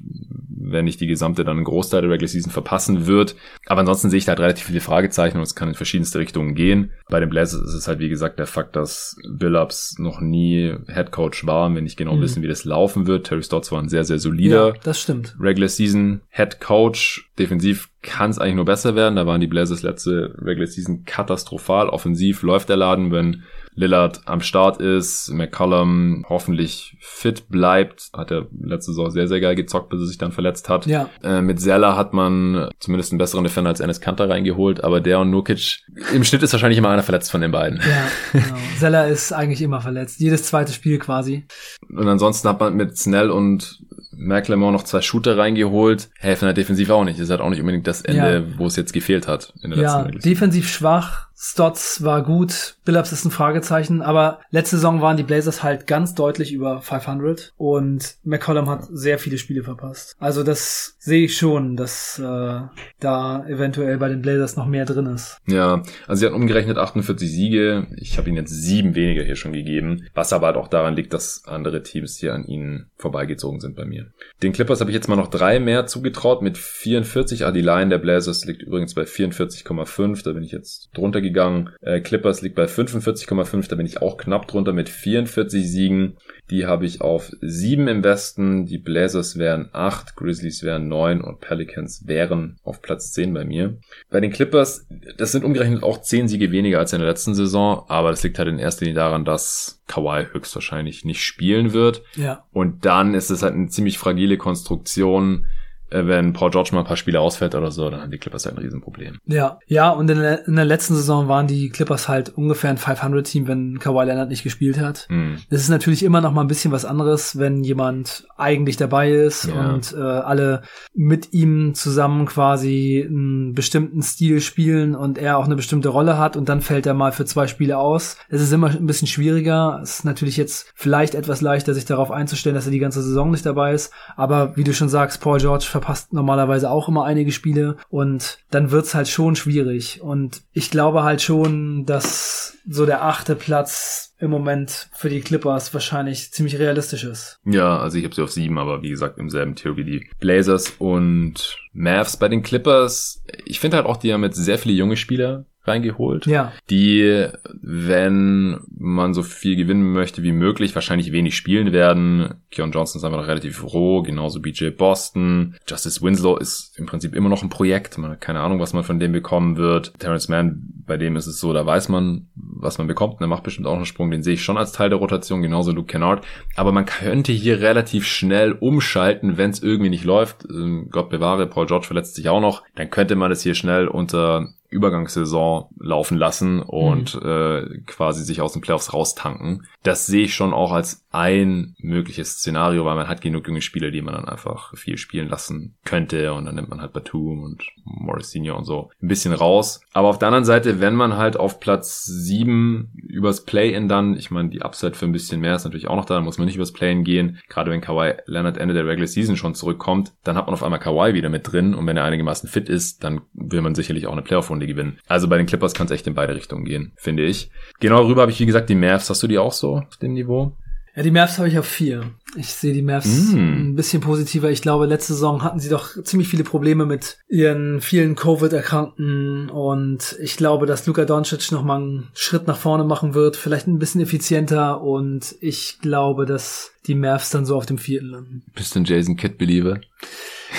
wenn 0.48 0.84
nicht 0.84 1.00
die 1.00 1.08
gesamte, 1.08 1.42
dann 1.42 1.56
einen 1.56 1.64
Großteil 1.64 2.02
der 2.02 2.10
Regular 2.10 2.28
Season 2.28 2.52
verpassen 2.52 3.08
wird. 3.08 3.34
Aber 3.66 3.80
ansonsten 3.80 4.08
sehe 4.08 4.18
ich 4.18 4.24
da 4.24 4.30
halt 4.30 4.38
relativ 4.38 4.66
viele 4.66 4.80
Fragezeichen 4.80 5.38
und 5.38 5.42
es 5.42 5.56
kann 5.56 5.68
in 5.68 5.74
verschiedenste 5.74 6.20
Richtungen 6.20 6.54
gehen. 6.54 6.92
Bei 7.08 7.18
den 7.18 7.28
Blazers 7.28 7.60
ist 7.62 7.74
es 7.74 7.88
halt 7.88 7.98
wie 7.98 8.08
gesagt 8.08 8.38
der 8.38 8.46
Fakt, 8.46 8.76
dass 8.76 9.16
Billups 9.28 9.98
noch 9.98 10.20
nie 10.20 10.76
Head 10.86 11.10
Coach 11.10 11.44
war, 11.44 11.74
wenn 11.74 11.82
nicht 11.82 11.96
genau 11.96 12.14
mhm. 12.14 12.20
wissen, 12.20 12.44
wie 12.44 12.48
das 12.48 12.64
laufen 12.64 13.08
wird. 13.08 13.26
Terry 13.26 13.42
Stotts 13.42 13.72
war 13.72 13.82
ein 13.82 13.88
sehr, 13.88 14.04
sehr 14.04 14.20
solider 14.20 14.68
ja, 14.68 14.74
das 14.84 15.00
stimmt. 15.00 15.34
Regular 15.40 15.68
Season 15.68 16.20
Head 16.28 16.60
Coach. 16.60 17.28
Defensiv 17.36 17.88
kann 18.02 18.30
es 18.30 18.38
eigentlich 18.38 18.54
nur 18.54 18.64
besser 18.64 18.94
werden. 18.94 19.16
Da 19.16 19.26
waren 19.26 19.40
die 19.40 19.48
Blazers 19.48 19.82
letzte 19.82 20.36
Regular 20.40 20.68
Season 20.68 21.04
katastrophal. 21.04 21.88
Offensiv 21.88 22.42
läuft 22.42 22.68
der 22.68 22.76
Laden, 22.76 23.10
wenn 23.10 23.42
Lillard 23.80 24.20
am 24.26 24.42
Start 24.42 24.80
ist, 24.80 25.30
McCollum 25.30 26.24
hoffentlich 26.28 26.96
fit 27.00 27.48
bleibt. 27.48 28.10
Hat 28.12 28.30
er 28.30 28.46
letzte 28.62 28.92
Saison 28.92 29.10
sehr, 29.10 29.26
sehr 29.26 29.40
geil 29.40 29.54
gezockt, 29.54 29.88
bis 29.88 30.00
er 30.00 30.06
sich 30.06 30.18
dann 30.18 30.32
verletzt 30.32 30.68
hat. 30.68 30.86
Ja. 30.86 31.08
Äh, 31.22 31.40
mit 31.40 31.60
Zeller 31.60 31.96
hat 31.96 32.12
man 32.12 32.68
zumindest 32.78 33.12
einen 33.12 33.18
besseren 33.18 33.42
Defender 33.42 33.70
als 33.70 33.80
Enes 33.80 34.00
Kanter 34.00 34.28
reingeholt, 34.28 34.84
aber 34.84 35.00
der 35.00 35.18
und 35.20 35.30
Nurkic, 35.30 35.80
im 36.12 36.24
Schnitt 36.24 36.42
ist 36.42 36.52
wahrscheinlich 36.52 36.78
immer 36.78 36.90
einer 36.90 37.02
verletzt 37.02 37.30
von 37.30 37.40
den 37.40 37.52
beiden. 37.52 37.80
Ja, 37.80 38.06
genau. 38.32 38.60
Zeller 38.78 39.08
ist 39.08 39.32
eigentlich 39.32 39.62
immer 39.62 39.80
verletzt. 39.80 40.20
Jedes 40.20 40.44
zweite 40.44 40.72
Spiel 40.72 40.98
quasi. 40.98 41.46
Und 41.88 42.06
ansonsten 42.06 42.48
hat 42.48 42.60
man 42.60 42.76
mit 42.76 42.98
Snell 42.98 43.30
und 43.30 43.80
McLemore 44.20 44.72
noch 44.72 44.84
zwei 44.84 45.00
Shooter 45.00 45.38
reingeholt, 45.38 46.10
helfen 46.18 46.46
halt 46.46 46.56
defensiv 46.56 46.90
auch 46.90 47.04
nicht. 47.04 47.18
Das 47.18 47.24
ist 47.24 47.30
halt 47.30 47.40
auch 47.40 47.50
nicht 47.50 47.60
unbedingt 47.60 47.86
das 47.86 48.02
Ende, 48.02 48.46
ja. 48.46 48.58
wo 48.58 48.66
es 48.66 48.76
jetzt 48.76 48.92
gefehlt 48.92 49.26
hat 49.26 49.52
in 49.62 49.70
der 49.70 49.80
ja, 49.80 50.00
letzten 50.02 50.12
Ja, 50.14 50.18
defensiv 50.20 50.68
schwach, 50.68 51.30
Stotts 51.42 52.04
war 52.04 52.22
gut, 52.22 52.76
Billups 52.84 53.12
ist 53.12 53.24
ein 53.24 53.30
Fragezeichen, 53.30 54.02
aber 54.02 54.40
letzte 54.50 54.76
Saison 54.76 55.00
waren 55.00 55.16
die 55.16 55.22
Blazers 55.22 55.62
halt 55.62 55.86
ganz 55.86 56.14
deutlich 56.14 56.52
über 56.52 56.82
500 56.82 57.54
und 57.56 58.16
McCollum 58.24 58.68
hat 58.68 58.84
sehr 58.90 59.18
viele 59.18 59.38
Spiele 59.38 59.62
verpasst. 59.62 60.16
Also 60.18 60.42
das 60.42 60.96
sehe 60.98 61.24
ich 61.24 61.38
schon, 61.38 61.76
dass 61.76 62.18
äh, 62.18 62.60
da 63.00 63.46
eventuell 63.48 63.96
bei 63.96 64.10
den 64.10 64.20
Blazers 64.20 64.56
noch 64.56 64.66
mehr 64.66 64.84
drin 64.84 65.06
ist. 65.06 65.38
Ja, 65.46 65.82
also 66.06 66.20
sie 66.20 66.26
hatten 66.26 66.36
umgerechnet 66.36 66.76
48 66.76 67.30
Siege. 67.30 67.86
Ich 67.96 68.18
habe 68.18 68.28
ihnen 68.28 68.36
jetzt 68.36 68.52
sieben 68.52 68.94
weniger 68.94 69.22
hier 69.22 69.36
schon 69.36 69.54
gegeben, 69.54 70.08
was 70.12 70.34
aber 70.34 70.48
halt 70.48 70.56
auch 70.56 70.68
daran 70.68 70.94
liegt, 70.94 71.14
dass 71.14 71.44
andere 71.46 71.82
Teams 71.82 72.18
hier 72.18 72.34
an 72.34 72.44
ihnen 72.44 72.90
vorbeigezogen 72.98 73.60
sind 73.60 73.76
bei 73.76 73.86
mir. 73.86 74.09
Den 74.42 74.52
Clippers 74.52 74.80
habe 74.80 74.90
ich 74.90 74.94
jetzt 74.94 75.08
mal 75.08 75.16
noch 75.16 75.28
drei 75.28 75.60
mehr 75.60 75.86
zugetraut 75.86 76.42
mit 76.42 76.58
44. 76.58 77.44
Ah, 77.44 77.52
die 77.52 77.60
Line 77.60 77.90
der 77.90 77.98
Blazers 77.98 78.44
liegt 78.44 78.62
übrigens 78.62 78.94
bei 78.94 79.02
44,5. 79.02 80.24
Da 80.24 80.32
bin 80.32 80.42
ich 80.42 80.52
jetzt 80.52 80.90
drunter 80.94 81.20
gegangen. 81.20 81.70
Äh, 81.80 82.00
Clippers 82.00 82.42
liegt 82.42 82.56
bei 82.56 82.64
45,5, 82.64 83.68
da 83.68 83.76
bin 83.76 83.86
ich 83.86 84.00
auch 84.02 84.16
knapp 84.16 84.48
drunter 84.48 84.72
mit 84.72 84.88
44 84.88 85.70
Siegen. 85.70 86.16
Die 86.50 86.66
habe 86.66 86.84
ich 86.84 87.00
auf 87.00 87.30
7 87.40 87.88
im 87.88 88.02
Westen, 88.02 88.66
die 88.66 88.78
Blazers 88.78 89.38
wären 89.38 89.68
8, 89.72 90.16
Grizzlies 90.16 90.62
wären 90.62 90.88
9 90.88 91.20
und 91.20 91.40
Pelicans 91.40 92.06
wären 92.06 92.58
auf 92.64 92.82
Platz 92.82 93.12
10 93.12 93.32
bei 93.32 93.44
mir. 93.44 93.78
Bei 94.10 94.20
den 94.20 94.32
Clippers, 94.32 94.86
das 95.16 95.32
sind 95.32 95.44
umgerechnet 95.44 95.82
auch 95.82 96.00
10 96.00 96.28
Siege 96.28 96.50
weniger 96.50 96.78
als 96.78 96.92
in 96.92 96.98
der 96.98 97.08
letzten 97.08 97.34
Saison, 97.34 97.84
aber 97.88 98.10
das 98.10 98.22
liegt 98.22 98.38
halt 98.38 98.48
in 98.48 98.58
erster 98.58 98.84
Linie 98.84 99.00
daran, 99.00 99.24
dass 99.24 99.80
Kawhi 99.86 100.26
höchstwahrscheinlich 100.32 101.04
nicht 101.04 101.22
spielen 101.22 101.72
wird. 101.72 102.02
Ja. 102.16 102.44
Und 102.52 102.84
dann 102.84 103.14
ist 103.14 103.30
es 103.30 103.42
halt 103.42 103.54
eine 103.54 103.68
ziemlich 103.68 103.98
fragile 103.98 104.36
Konstruktion 104.36 105.46
wenn 105.90 106.32
Paul 106.32 106.50
George 106.50 106.70
mal 106.72 106.80
ein 106.80 106.86
paar 106.86 106.96
Spiele 106.96 107.20
ausfällt 107.20 107.54
oder 107.54 107.70
so, 107.70 107.88
dann 107.90 108.00
haben 108.00 108.10
die 108.10 108.18
Clippers 108.18 108.46
halt 108.46 108.56
ein 108.56 108.62
Riesenproblem. 108.62 109.18
Ja, 109.26 109.58
ja, 109.66 109.90
und 109.90 110.10
in 110.10 110.18
der, 110.18 110.46
in 110.46 110.56
der 110.56 110.64
letzten 110.64 110.94
Saison 110.94 111.28
waren 111.28 111.46
die 111.46 111.70
Clippers 111.70 112.08
halt 112.08 112.30
ungefähr 112.30 112.70
ein 112.70 112.78
500-Team, 112.78 113.48
wenn 113.48 113.78
Kawhi 113.78 114.04
Leonard 114.04 114.28
nicht 114.28 114.42
gespielt 114.42 114.78
hat. 114.78 115.06
Mhm. 115.08 115.38
Das 115.50 115.60
ist 115.60 115.68
natürlich 115.68 116.02
immer 116.02 116.20
noch 116.20 116.32
mal 116.32 116.42
ein 116.42 116.48
bisschen 116.48 116.72
was 116.72 116.84
anderes, 116.84 117.38
wenn 117.38 117.64
jemand 117.64 118.26
eigentlich 118.36 118.76
dabei 118.76 119.10
ist 119.10 119.44
ja. 119.44 119.70
und 119.70 119.92
äh, 119.92 120.00
alle 120.00 120.62
mit 120.94 121.32
ihm 121.32 121.74
zusammen 121.74 122.26
quasi 122.26 123.06
einen 123.06 123.54
bestimmten 123.54 124.02
Stil 124.02 124.40
spielen 124.40 124.94
und 124.94 125.18
er 125.18 125.38
auch 125.38 125.44
eine 125.44 125.56
bestimmte 125.56 125.88
Rolle 125.88 126.18
hat 126.18 126.36
und 126.36 126.48
dann 126.48 126.60
fällt 126.60 126.86
er 126.86 126.94
mal 126.94 127.12
für 127.12 127.24
zwei 127.24 127.46
Spiele 127.46 127.78
aus. 127.78 128.16
Es 128.28 128.40
ist 128.40 128.52
immer 128.52 128.68
ein 128.68 128.86
bisschen 128.86 129.08
schwieriger. 129.08 129.80
Es 129.82 130.00
ist 130.00 130.04
natürlich 130.04 130.36
jetzt 130.36 130.72
vielleicht 130.74 131.14
etwas 131.14 131.40
leichter, 131.40 131.74
sich 131.74 131.84
darauf 131.84 132.10
einzustellen, 132.10 132.54
dass 132.54 132.66
er 132.66 132.72
die 132.72 132.78
ganze 132.78 133.02
Saison 133.02 133.30
nicht 133.30 133.46
dabei 133.46 133.74
ist. 133.74 133.92
Aber 134.16 134.56
wie 134.56 134.64
du 134.64 134.72
schon 134.72 134.88
sagst, 134.88 135.20
Paul 135.20 135.38
George 135.38 135.66
verpasst 135.80 136.12
normalerweise 136.12 136.70
auch 136.70 136.88
immer 136.88 137.04
einige 137.04 137.32
Spiele 137.32 137.76
und 137.88 138.38
dann 138.50 138.70
wird's 138.70 138.94
halt 138.94 139.08
schon 139.08 139.34
schwierig. 139.34 140.02
Und 140.02 140.42
ich 140.52 140.70
glaube 140.70 141.02
halt 141.02 141.22
schon, 141.22 141.86
dass 141.86 142.58
so 142.68 142.84
der 142.84 143.02
achte 143.02 143.34
Platz 143.34 144.14
im 144.18 144.30
Moment 144.30 144.90
für 144.92 145.08
die 145.08 145.22
Clippers 145.22 145.72
wahrscheinlich 145.72 146.32
ziemlich 146.32 146.58
realistisch 146.58 147.04
ist. 147.04 147.40
Ja, 147.46 147.78
also 147.78 147.96
ich 147.96 148.04
habe 148.04 148.14
sie 148.14 148.22
auf 148.22 148.30
sieben, 148.30 148.58
aber 148.58 148.82
wie 148.82 148.90
gesagt 148.90 149.18
im 149.18 149.30
selben 149.30 149.54
Tier 149.54 149.76
wie 149.76 149.84
die 149.84 150.10
Blazers 150.20 150.74
und 150.78 151.56
Mavs 151.72 152.18
bei 152.18 152.28
den 152.28 152.42
Clippers. 152.42 153.22
Ich 153.46 153.58
finde 153.58 153.78
halt 153.78 153.86
auch, 153.86 153.96
die 153.96 154.12
haben 154.12 154.24
jetzt 154.24 154.36
sehr 154.36 154.58
viele 154.58 154.74
junge 154.74 154.96
Spieler 154.96 155.46
reingeholt, 155.64 156.26
ja. 156.26 156.52
die, 156.70 157.28
wenn 157.60 158.60
man 158.78 159.12
so 159.12 159.22
viel 159.22 159.56
gewinnen 159.56 159.92
möchte 159.92 160.22
wie 160.22 160.32
möglich, 160.32 160.74
wahrscheinlich 160.74 161.12
wenig 161.12 161.36
spielen 161.36 161.72
werden. 161.72 162.34
Keon 162.50 162.72
Johnson 162.72 162.98
ist 162.98 163.04
einfach 163.04 163.18
noch 163.18 163.28
relativ 163.28 163.62
roh, 163.62 164.02
genauso 164.02 164.40
BJ 164.40 164.70
Boston. 164.70 165.56
Justice 165.68 166.00
Winslow 166.02 166.36
ist 166.36 166.78
im 166.78 166.86
Prinzip 166.86 167.14
immer 167.14 167.28
noch 167.28 167.42
ein 167.42 167.50
Projekt. 167.50 167.98
Man 167.98 168.12
hat 168.12 168.20
keine 168.20 168.40
Ahnung, 168.40 168.58
was 168.60 168.72
man 168.72 168.84
von 168.84 168.98
dem 168.98 169.12
bekommen 169.12 169.56
wird. 169.56 169.92
Terrence 169.98 170.28
Mann, 170.28 170.62
bei 170.86 170.96
dem 170.96 171.16
ist 171.16 171.26
es 171.26 171.38
so, 171.38 171.52
da 171.52 171.64
weiß 171.64 171.88
man, 171.90 172.28
was 172.34 172.78
man 172.78 172.86
bekommt. 172.86 173.20
Er 173.20 173.26
macht 173.26 173.42
bestimmt 173.42 173.66
auch 173.66 173.76
einen 173.76 173.84
Sprung, 173.84 174.10
den 174.10 174.22
sehe 174.22 174.34
ich 174.34 174.42
schon 174.42 174.56
als 174.56 174.72
Teil 174.72 174.88
der 174.88 174.98
Rotation, 174.98 175.42
genauso 175.42 175.72
Luke 175.72 175.86
Kennard. 175.86 176.24
Aber 176.56 176.72
man 176.72 176.86
könnte 176.86 177.32
hier 177.32 177.60
relativ 177.60 178.06
schnell 178.06 178.52
umschalten, 178.52 179.36
wenn 179.36 179.50
es 179.50 179.62
irgendwie 179.62 179.90
nicht 179.90 180.04
läuft. 180.04 180.46
Ähm, 180.50 180.88
Gott 180.90 181.10
bewahre, 181.10 181.46
Paul 181.46 181.66
George 181.66 181.86
verletzt 181.86 182.14
sich 182.14 182.28
auch 182.28 182.40
noch. 182.40 182.62
Dann 182.74 182.90
könnte 182.90 183.14
man 183.14 183.30
es 183.30 183.42
hier 183.42 183.54
schnell 183.54 183.86
unter 183.88 184.54
Übergangssaison 184.70 185.68
laufen 185.78 186.16
lassen 186.16 186.60
und 186.60 187.14
mhm. 187.14 187.28
äh, 187.28 187.78
quasi 187.86 188.24
sich 188.24 188.40
aus 188.40 188.52
den 188.52 188.62
Playoffs 188.62 188.92
raustanken. 188.92 189.66
Das 189.82 190.06
sehe 190.06 190.24
ich 190.24 190.34
schon 190.34 190.52
auch 190.52 190.72
als 190.72 191.04
ein 191.12 191.74
mögliches 191.78 192.34
Szenario, 192.34 192.84
weil 192.84 192.94
man 192.94 193.08
hat 193.08 193.20
genug 193.20 193.48
junge 193.48 193.62
Spieler, 193.62 193.90
die 193.90 194.00
man 194.00 194.14
dann 194.14 194.26
einfach 194.26 194.76
viel 194.76 194.96
spielen 194.96 195.28
lassen 195.28 195.74
könnte 195.84 196.32
und 196.34 196.44
dann 196.44 196.54
nimmt 196.54 196.68
man 196.68 196.80
halt 196.80 196.92
Batum 196.92 197.42
und 197.42 197.64
Morris 197.84 198.30
Senior 198.30 198.56
und 198.56 198.64
so 198.64 198.90
ein 199.02 199.08
bisschen 199.08 199.32
raus. 199.32 199.80
Aber 199.92 200.08
auf 200.08 200.18
der 200.18 200.28
anderen 200.28 200.44
Seite, 200.44 200.80
wenn 200.80 200.94
man 200.94 201.16
halt 201.16 201.36
auf 201.36 201.58
Platz 201.58 202.04
sieben 202.04 202.92
übers 202.94 203.44
Play-In 203.44 203.88
dann, 203.88 204.16
ich 204.16 204.30
meine, 204.30 204.50
die 204.50 204.62
Upside 204.62 204.94
für 204.94 205.06
ein 205.06 205.12
bisschen 205.12 205.40
mehr 205.40 205.56
ist 205.56 205.64
natürlich 205.64 205.88
auch 205.88 205.96
noch 205.96 206.04
da, 206.04 206.14
dann 206.14 206.24
muss 206.24 206.38
man 206.38 206.46
nicht 206.46 206.56
übers 206.56 206.72
Play-In 206.72 207.02
gehen. 207.02 207.38
Gerade 207.48 207.72
wenn 207.72 207.80
Kawhi 207.80 208.14
Leonard 208.26 208.56
Ende 208.56 208.74
der 208.74 208.86
Regular 208.86 209.08
Season 209.08 209.36
schon 209.36 209.56
zurückkommt, 209.56 210.12
dann 210.22 210.36
hat 210.36 210.46
man 210.46 210.54
auf 210.54 210.62
einmal 210.62 210.78
Kawhi 210.78 211.14
wieder 211.14 211.28
mit 211.28 211.50
drin 211.50 211.74
und 211.74 211.86
wenn 211.86 211.96
er 211.96 212.04
einigermaßen 212.04 212.48
fit 212.48 212.68
ist, 212.68 213.02
dann 213.02 213.22
will 213.32 213.62
man 213.62 213.74
sicherlich 213.74 214.06
auch 214.06 214.12
eine 214.12 214.22
Playoff-Runde 214.22 214.59
gewinnen. 214.66 214.98
Also 215.08 215.28
bei 215.28 215.36
den 215.36 215.46
Clippers 215.46 215.74
kann 215.74 215.86
es 215.86 215.92
echt 215.92 216.06
in 216.06 216.14
beide 216.14 216.34
Richtungen 216.34 216.64
gehen, 216.64 216.92
finde 216.96 217.24
ich. 217.24 217.50
Genau 217.80 218.04
rüber 218.04 218.22
habe 218.22 218.32
ich, 218.32 218.40
wie 218.40 218.46
gesagt, 218.46 218.68
die 218.70 218.74
Mavs. 218.74 219.10
Hast 219.10 219.22
du 219.22 219.26
die 219.26 219.38
auch 219.38 219.52
so 219.52 219.76
auf 219.76 219.96
dem 219.96 220.14
Niveau? 220.14 220.52
Ja, 220.96 221.04
die 221.04 221.12
Mavs 221.12 221.38
habe 221.38 221.48
ich 221.48 221.58
auf 221.58 221.66
vier. 221.66 222.10
Ich 222.36 222.48
sehe 222.48 222.72
die 222.72 222.82
Mavs 222.82 223.32
mm. 223.32 223.36
ein 223.36 223.76
bisschen 223.76 224.02
positiver. 224.02 224.50
Ich 224.50 224.60
glaube, 224.60 224.86
letzte 224.86 225.14
Saison 225.14 225.42
hatten 225.42 225.60
sie 225.60 225.68
doch 225.68 225.90
ziemlich 226.02 226.28
viele 226.28 226.42
Probleme 226.42 226.84
mit 226.84 227.18
ihren 227.28 227.80
vielen 227.80 228.16
Covid-Erkrankten 228.16 229.50
und 229.50 230.16
ich 230.20 230.36
glaube, 230.36 230.66
dass 230.66 230.86
Luka 230.86 231.04
Doncic 231.04 231.52
noch 231.52 231.62
mal 231.62 231.76
einen 231.76 232.08
Schritt 232.14 232.48
nach 232.48 232.56
vorne 232.56 232.84
machen 232.84 233.14
wird, 233.14 233.36
vielleicht 233.36 233.68
ein 233.68 233.78
bisschen 233.78 234.00
effizienter 234.00 234.80
und 234.82 235.36
ich 235.40 235.78
glaube, 235.80 236.26
dass 236.26 236.72
die 236.86 236.94
Mavs 236.96 237.30
dann 237.30 237.46
so 237.46 237.56
auf 237.56 237.66
dem 237.66 237.78
vierten 237.78 238.08
landen. 238.08 238.42
Bist 238.54 238.74
du 238.74 238.80
ein 238.80 238.84
Jason 238.84 239.16
Kidd-Believer? 239.16 239.80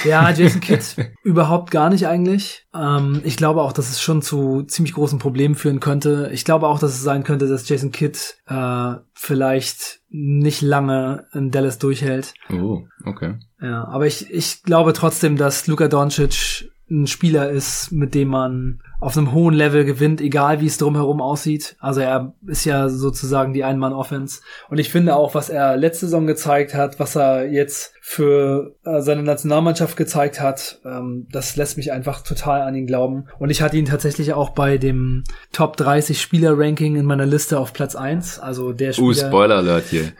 Ja, 0.03 0.29
Jason 0.31 0.61
Kidd 0.61 0.83
überhaupt 1.23 1.71
gar 1.71 1.89
nicht 1.89 2.07
eigentlich. 2.07 2.65
Ähm, 2.73 3.21
ich 3.23 3.37
glaube 3.37 3.61
auch, 3.61 3.73
dass 3.73 3.89
es 3.89 4.01
schon 4.01 4.21
zu 4.21 4.63
ziemlich 4.63 4.93
großen 4.93 5.19
Problemen 5.19 5.55
führen 5.55 5.79
könnte. 5.79 6.29
Ich 6.33 6.45
glaube 6.45 6.67
auch, 6.67 6.79
dass 6.79 6.91
es 6.91 7.01
sein 7.01 7.23
könnte, 7.23 7.47
dass 7.47 7.67
Jason 7.67 7.91
Kidd 7.91 8.17
äh, 8.47 8.95
vielleicht 9.13 10.01
nicht 10.09 10.61
lange 10.61 11.27
in 11.33 11.51
Dallas 11.51 11.77
durchhält. 11.77 12.33
Oh, 12.51 12.83
okay. 13.05 13.35
Ja, 13.61 13.85
aber 13.87 14.07
ich, 14.07 14.31
ich 14.31 14.63
glaube 14.63 14.93
trotzdem, 14.93 15.37
dass 15.37 15.67
Luka 15.67 15.87
Doncic 15.87 16.69
ein 16.89 17.07
Spieler 17.07 17.49
ist, 17.49 17.91
mit 17.91 18.13
dem 18.13 18.27
man 18.27 18.81
auf 19.01 19.17
einem 19.17 19.33
hohen 19.33 19.55
Level 19.55 19.83
gewinnt, 19.83 20.21
egal 20.21 20.61
wie 20.61 20.67
es 20.67 20.77
drumherum 20.77 21.21
aussieht. 21.21 21.75
Also 21.79 22.01
er 22.01 22.33
ist 22.45 22.65
ja 22.65 22.87
sozusagen 22.87 23.51
die 23.51 23.63
Ein-Mann-Offense. 23.63 24.41
Und 24.69 24.77
ich 24.77 24.89
finde 24.89 25.15
auch, 25.15 25.33
was 25.33 25.49
er 25.49 25.75
letzte 25.75 26.05
Saison 26.05 26.27
gezeigt 26.27 26.75
hat, 26.75 26.99
was 26.99 27.15
er 27.15 27.51
jetzt 27.51 27.93
für 28.03 28.75
äh, 28.83 29.01
seine 29.01 29.23
Nationalmannschaft 29.23 29.97
gezeigt 29.97 30.39
hat, 30.39 30.79
ähm, 30.85 31.27
das 31.31 31.55
lässt 31.55 31.77
mich 31.77 31.91
einfach 31.91 32.21
total 32.21 32.61
an 32.61 32.75
ihn 32.75 32.85
glauben. 32.85 33.27
Und 33.39 33.49
ich 33.49 33.61
hatte 33.61 33.77
ihn 33.77 33.85
tatsächlich 33.85 34.33
auch 34.33 34.49
bei 34.49 34.77
dem 34.77 35.23
Top 35.51 35.77
30 35.77 36.21
Spieler-Ranking 36.21 36.95
in 36.95 37.05
meiner 37.05 37.25
Liste 37.25 37.59
auf 37.59 37.73
Platz 37.73 37.95
1. 37.95 38.39
Also 38.39 38.71
der 38.73 38.89
uh, 38.89 38.93
Spieler. 38.93 39.07
Uh, 39.09 39.13
Spoiler-Alert 39.13 39.85
hier. 39.89 40.11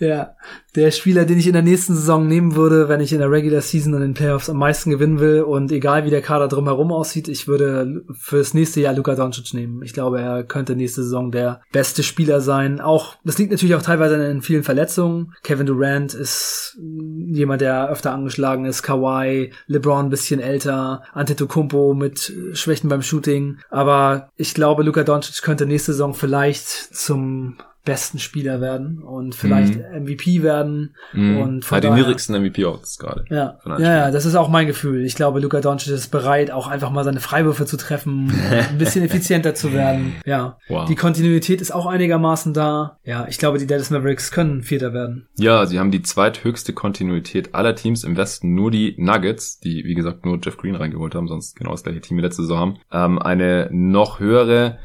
ja, 0.00 0.34
der 0.74 0.90
Spieler, 0.90 1.24
den 1.24 1.38
ich 1.38 1.46
in 1.46 1.52
der 1.52 1.62
nächsten 1.62 1.94
Saison 1.94 2.26
nehmen 2.26 2.54
würde, 2.54 2.88
wenn 2.88 3.00
ich 3.00 3.12
in 3.12 3.18
der 3.18 3.30
Regular 3.30 3.60
Season 3.60 3.94
und 3.94 4.02
in 4.02 4.08
den 4.08 4.14
Playoffs 4.14 4.50
am 4.50 4.58
meisten 4.58 4.90
gewinnen 4.90 5.20
will. 5.20 5.42
Und 5.42 5.70
egal 5.72 6.04
wie 6.04 6.10
der 6.10 6.22
Kader 6.22 6.48
drumherum 6.48 6.92
aussieht, 6.92 7.05
aussieht, 7.06 7.28
ich 7.28 7.46
würde 7.46 8.04
fürs 8.12 8.52
nächste 8.52 8.80
Jahr 8.80 8.94
Luka 8.94 9.14
Doncic 9.14 9.54
nehmen. 9.54 9.82
Ich 9.82 9.92
glaube, 9.92 10.20
er 10.20 10.42
könnte 10.42 10.74
nächste 10.74 11.04
Saison 11.04 11.30
der 11.30 11.60
beste 11.70 12.02
Spieler 12.02 12.40
sein. 12.40 12.80
Auch, 12.80 13.14
das 13.24 13.38
liegt 13.38 13.52
natürlich 13.52 13.76
auch 13.76 13.82
teilweise 13.82 14.16
in 14.26 14.42
vielen 14.42 14.64
Verletzungen. 14.64 15.32
Kevin 15.44 15.66
Durant 15.66 16.14
ist 16.14 16.76
jemand, 17.28 17.60
der 17.60 17.88
öfter 17.88 18.12
angeschlagen 18.12 18.64
ist. 18.64 18.82
Kawhi, 18.82 19.52
LeBron 19.68 20.06
ein 20.06 20.10
bisschen 20.10 20.40
älter, 20.40 21.02
Antetokounmpo 21.12 21.94
mit 21.94 22.32
Schwächen 22.52 22.90
beim 22.90 23.02
Shooting. 23.02 23.58
Aber 23.70 24.30
ich 24.36 24.54
glaube, 24.54 24.82
Luka 24.82 25.04
Doncic 25.04 25.42
könnte 25.42 25.66
nächste 25.66 25.92
Saison 25.92 26.14
vielleicht 26.14 26.68
zum 26.68 27.56
besten 27.86 28.18
Spieler 28.18 28.60
werden 28.60 29.02
und 29.02 29.34
vielleicht 29.34 29.76
mhm. 29.76 30.02
MVP 30.02 30.42
werden 30.42 30.94
mhm. 31.14 31.38
und 31.38 31.64
von 31.64 31.80
ja, 31.80 31.88
die 31.88 31.96
niedrigsten 31.98 32.38
MVP-Odds 32.38 32.98
gerade. 32.98 33.24
Ja. 33.30 33.58
ja, 33.64 33.78
ja, 33.78 34.10
das 34.10 34.26
ist 34.26 34.34
auch 34.34 34.50
mein 34.50 34.66
Gefühl. 34.66 35.06
Ich 35.06 35.14
glaube, 35.14 35.40
Luka 35.40 35.60
Doncic 35.60 35.92
ist 35.92 36.08
bereit, 36.08 36.50
auch 36.50 36.66
einfach 36.66 36.90
mal 36.90 37.04
seine 37.04 37.20
Freiwürfe 37.20 37.64
zu 37.64 37.78
treffen, 37.78 38.30
ein 38.70 38.76
bisschen 38.76 39.04
effizienter 39.04 39.54
zu 39.54 39.72
werden. 39.72 40.16
Ja, 40.26 40.58
wow. 40.68 40.86
die 40.86 40.96
Kontinuität 40.96 41.62
ist 41.62 41.70
auch 41.70 41.86
einigermaßen 41.86 42.52
da. 42.52 42.98
Ja, 43.04 43.26
ich 43.30 43.38
glaube, 43.38 43.58
die 43.58 43.66
Dallas 43.66 43.90
Mavericks 43.90 44.30
können 44.32 44.62
Vierter 44.62 44.92
werden. 44.92 45.28
Ja, 45.38 45.64
sie 45.64 45.78
haben 45.78 45.92
die 45.92 46.02
zweithöchste 46.02 46.74
Kontinuität 46.74 47.54
aller 47.54 47.76
Teams 47.76 48.04
im 48.04 48.16
Westen, 48.16 48.54
nur 48.54 48.70
die 48.70 48.96
Nuggets, 48.98 49.60
die 49.60 49.84
wie 49.84 49.94
gesagt 49.94 50.26
nur 50.26 50.38
Jeff 50.42 50.58
Green 50.58 50.74
reingeholt 50.74 51.14
haben, 51.14 51.28
sonst 51.28 51.56
genau 51.56 51.70
das 51.70 51.84
gleiche 51.84 52.00
Team 52.00 52.18
wie 52.18 52.22
letzte 52.22 52.42
Saison 52.42 52.58
haben. 52.58 52.78
Ähm, 52.92 53.18
eine 53.20 53.68
noch 53.70 54.18
höhere 54.18 54.78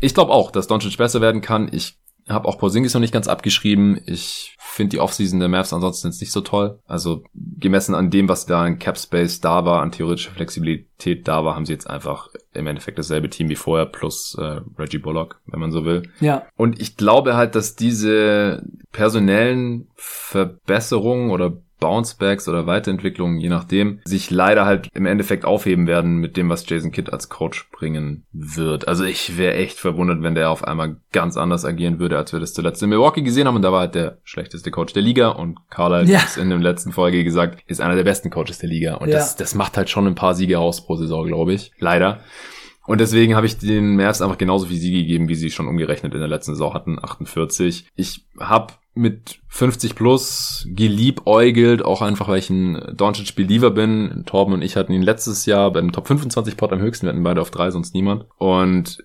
ich 0.00 0.14
glaube 0.14 0.32
auch, 0.32 0.50
dass 0.50 0.66
Doncic 0.66 0.96
besser 0.96 1.20
werden 1.20 1.40
kann. 1.40 1.68
Ich 1.72 1.98
habe 2.28 2.48
auch 2.48 2.58
Porzingis 2.58 2.94
noch 2.94 3.00
nicht 3.00 3.12
ganz 3.12 3.28
abgeschrieben. 3.28 4.00
Ich 4.06 4.56
finde 4.58 4.90
die 4.90 5.00
Offseason 5.00 5.38
der 5.38 5.48
Mavs 5.48 5.72
ansonsten 5.72 6.08
jetzt 6.08 6.20
nicht 6.20 6.32
so 6.32 6.40
toll. 6.40 6.80
Also 6.86 7.22
gemessen 7.34 7.94
an 7.94 8.10
dem, 8.10 8.28
was 8.28 8.46
da 8.46 8.66
in 8.66 8.78
Cap 8.78 8.98
Space 8.98 9.40
da 9.40 9.64
war, 9.64 9.82
an 9.82 9.92
theoretischer 9.92 10.32
Flexibilität 10.32 11.28
da 11.28 11.44
war, 11.44 11.54
haben 11.54 11.66
sie 11.66 11.72
jetzt 11.72 11.88
einfach 11.88 12.28
im 12.52 12.66
Endeffekt 12.66 12.98
dasselbe 12.98 13.30
Team 13.30 13.48
wie 13.48 13.56
vorher 13.56 13.86
plus 13.86 14.36
äh, 14.38 14.60
Reggie 14.78 14.98
Bullock, 14.98 15.40
wenn 15.46 15.60
man 15.60 15.70
so 15.70 15.84
will. 15.84 16.10
Ja. 16.20 16.46
Und 16.56 16.80
ich 16.80 16.96
glaube 16.96 17.36
halt, 17.36 17.54
dass 17.54 17.76
diese 17.76 18.64
personellen 18.92 19.88
Verbesserungen 19.94 21.30
oder 21.30 21.58
Bouncebacks 21.80 22.48
oder 22.48 22.66
Weiterentwicklungen, 22.66 23.38
je 23.38 23.48
nachdem, 23.48 24.00
sich 24.04 24.30
leider 24.30 24.64
halt 24.66 24.88
im 24.94 25.06
Endeffekt 25.06 25.44
aufheben 25.44 25.86
werden 25.86 26.16
mit 26.18 26.36
dem, 26.36 26.48
was 26.48 26.68
Jason 26.68 26.90
Kidd 26.92 27.10
als 27.12 27.28
Coach 27.28 27.68
bringen 27.70 28.24
wird. 28.32 28.88
Also 28.88 29.04
ich 29.04 29.36
wäre 29.38 29.54
echt 29.54 29.78
verwundert, 29.78 30.22
wenn 30.22 30.34
der 30.34 30.50
auf 30.50 30.64
einmal 30.64 30.96
ganz 31.12 31.36
anders 31.36 31.64
agieren 31.64 31.98
würde, 31.98 32.16
als 32.16 32.32
wir 32.32 32.40
das 32.40 32.54
zuletzt 32.54 32.82
in 32.82 32.88
Milwaukee 32.90 33.22
gesehen 33.22 33.46
haben. 33.46 33.56
Und 33.56 33.62
da 33.62 33.72
war 33.72 33.80
halt 33.80 33.94
der 33.94 34.18
schlechteste 34.24 34.70
Coach 34.70 34.92
der 34.92 35.02
Liga 35.02 35.28
und 35.28 35.58
Carl 35.70 35.94
hat 36.02 36.08
Ja. 36.08 36.20
es 36.24 36.36
in 36.36 36.48
der 36.50 36.58
letzten 36.58 36.92
Folge 36.92 37.22
gesagt, 37.24 37.62
ist 37.66 37.80
einer 37.80 37.94
der 37.96 38.04
besten 38.04 38.30
Coaches 38.30 38.58
der 38.58 38.68
Liga. 38.68 38.94
Und 38.94 39.08
Ja. 39.08 39.16
das, 39.16 39.36
das 39.36 39.54
macht 39.54 39.76
halt 39.76 39.90
schon 39.90 40.06
ein 40.06 40.14
paar 40.14 40.34
Siege 40.34 40.58
aus 40.58 40.84
pro 40.86 40.96
Saison, 40.96 41.26
glaube 41.26 41.52
ich. 41.52 41.72
Leider. 41.78 42.20
Und 42.86 43.00
deswegen 43.00 43.34
habe 43.34 43.46
ich 43.46 43.58
den 43.58 43.96
Mavs 43.96 44.22
einfach 44.22 44.38
genauso 44.38 44.66
viel 44.66 44.76
Siege 44.78 44.98
gegeben, 44.98 45.28
wie 45.28 45.34
sie 45.34 45.50
schon 45.50 45.66
umgerechnet 45.66 46.14
in 46.14 46.20
der 46.20 46.28
letzten 46.28 46.52
Saison 46.52 46.72
hatten, 46.72 46.98
48. 47.02 47.88
Ich 47.96 48.24
habe 48.38 48.74
mit 48.96 49.40
50 49.48 49.94
plus 49.94 50.66
geliebäugelt, 50.70 51.84
auch 51.84 52.02
einfach, 52.02 52.28
weil 52.28 52.38
ich 52.38 52.50
ein 52.50 52.94
Doncic 52.94 53.34
Believer 53.34 53.70
bin. 53.70 54.24
Torben 54.26 54.54
und 54.54 54.62
ich 54.62 54.76
hatten 54.76 54.92
ihn 54.92 55.02
letztes 55.02 55.46
Jahr 55.46 55.72
beim 55.72 55.92
Top 55.92 56.06
25 56.08 56.56
Pot 56.56 56.72
am 56.72 56.80
höchsten, 56.80 57.06
wir 57.06 57.12
hatten 57.12 57.22
beide 57.22 57.40
auf 57.40 57.50
drei, 57.50 57.70
sonst 57.70 57.94
niemand. 57.94 58.26
Und 58.38 59.04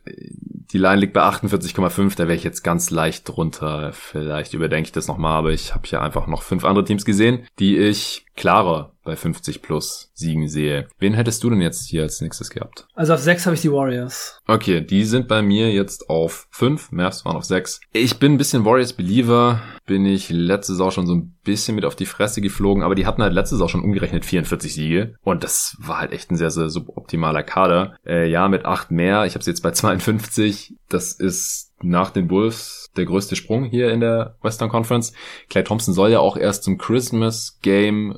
die 0.74 0.78
Line 0.78 1.02
liegt 1.02 1.14
bei 1.14 1.22
48,5, 1.22 2.16
da 2.16 2.24
wäre 2.24 2.36
ich 2.36 2.44
jetzt 2.44 2.64
ganz 2.64 2.92
leicht 2.92 3.28
drunter. 3.28 3.92
Vielleicht 3.94 4.54
überdenke 4.54 4.88
ich 4.88 4.92
das 4.94 5.08
nochmal, 5.08 5.38
aber 5.38 5.52
ich 5.52 5.74
habe 5.74 5.88
hier 5.88 6.02
einfach 6.02 6.28
noch 6.28 6.44
fünf 6.44 6.64
andere 6.64 6.86
Teams 6.86 7.06
gesehen, 7.06 7.46
die 7.60 7.78
ich 7.78 8.26
klarer 8.36 8.94
bei 9.04 9.16
50 9.16 9.62
plus 9.62 10.12
Siegen 10.14 10.48
sehe. 10.48 10.88
Wen 11.00 11.14
hättest 11.14 11.44
du 11.44 11.50
denn 11.50 11.62
jetzt 11.62 11.88
hier 11.88 12.04
als 12.04 12.22
nächstes 12.22 12.50
gehabt? 12.50 12.88
Also 12.94 13.14
auf 13.14 13.20
sechs 13.20 13.46
habe 13.46 13.56
ich 13.56 13.62
die 13.62 13.72
Warriors. 13.72 14.40
Okay, 14.48 14.82
die 14.82 15.04
sind 15.06 15.28
bei 15.28 15.42
mir 15.42 15.72
jetzt 15.72 16.10
auf 16.10 16.48
5, 16.52 16.92
Mavs 16.92 17.26
waren 17.26 17.36
auf 17.36 17.44
6. 17.44 17.82
Ich 17.94 18.20
bin 18.20 18.34
ein 18.34 18.38
bisschen 18.38 18.64
Warriors-Believer, 18.64 19.62
bin 19.86 20.06
ich 20.06 20.30
letzte 20.30 20.74
Saison 20.74 20.92
schon 20.92 21.08
so 21.08 21.16
ein 21.16 21.36
bisschen 21.44 21.76
mit 21.76 21.86
auf 21.86 21.96
die 21.96 22.06
Fresse 22.06 22.42
geflogen, 22.42 22.84
aber 22.84 22.96
die 22.96 23.06
hatten 23.06 23.22
halt 23.22 23.34
letzte 23.34 23.56
Saison 23.56 23.68
schon 23.68 23.84
umgerechnet 23.84 24.26
44 24.26 24.74
Siege 24.74 25.16
und 25.22 25.44
das 25.44 25.76
war 25.80 26.00
halt 26.00 26.12
echt 26.12 26.32
ein 26.32 26.38
sehr, 26.38 26.52
sehr 26.52 26.70
suboptimaler 26.70 27.44
Kader. 27.44 27.96
Äh, 28.06 28.30
ja, 28.30 28.48
mit 28.48 28.66
8 28.66 28.92
mehr, 28.92 29.26
ich 29.26 29.34
habe 29.34 29.44
sie 29.44 29.52
jetzt 29.52 29.62
bei 29.62 29.72
52, 29.72 30.76
das 30.90 31.14
ist 31.14 31.72
nach 31.84 32.12
den 32.12 32.30
Wolves 32.30 32.92
der 32.96 33.06
größte 33.06 33.36
Sprung 33.36 33.66
hier 33.66 33.92
in 33.92 34.02
der 34.02 34.36
Western 34.42 34.70
Conference. 34.70 35.14
Clay 35.50 35.64
Thompson 35.64 35.94
soll 35.94 36.12
ja 36.12 36.20
auch 36.20 36.38
erst 36.38 36.64
zum 36.64 36.78
Christmas 36.78 37.60
Game 37.62 38.18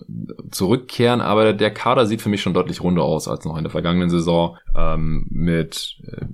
zurückkehren, 0.51 1.21
aber 1.21 1.53
der 1.53 1.71
Kader 1.71 2.05
sieht 2.05 2.21
für 2.21 2.29
mich 2.29 2.41
schon 2.41 2.53
deutlich 2.53 2.81
runder 2.81 3.03
aus 3.03 3.27
als 3.27 3.45
noch 3.45 3.57
in 3.57 3.63
der 3.63 3.71
vergangenen 3.71 4.09
Saison 4.09 4.57
ähm, 4.75 5.27
mit 5.29 5.97
äh, 6.07 6.25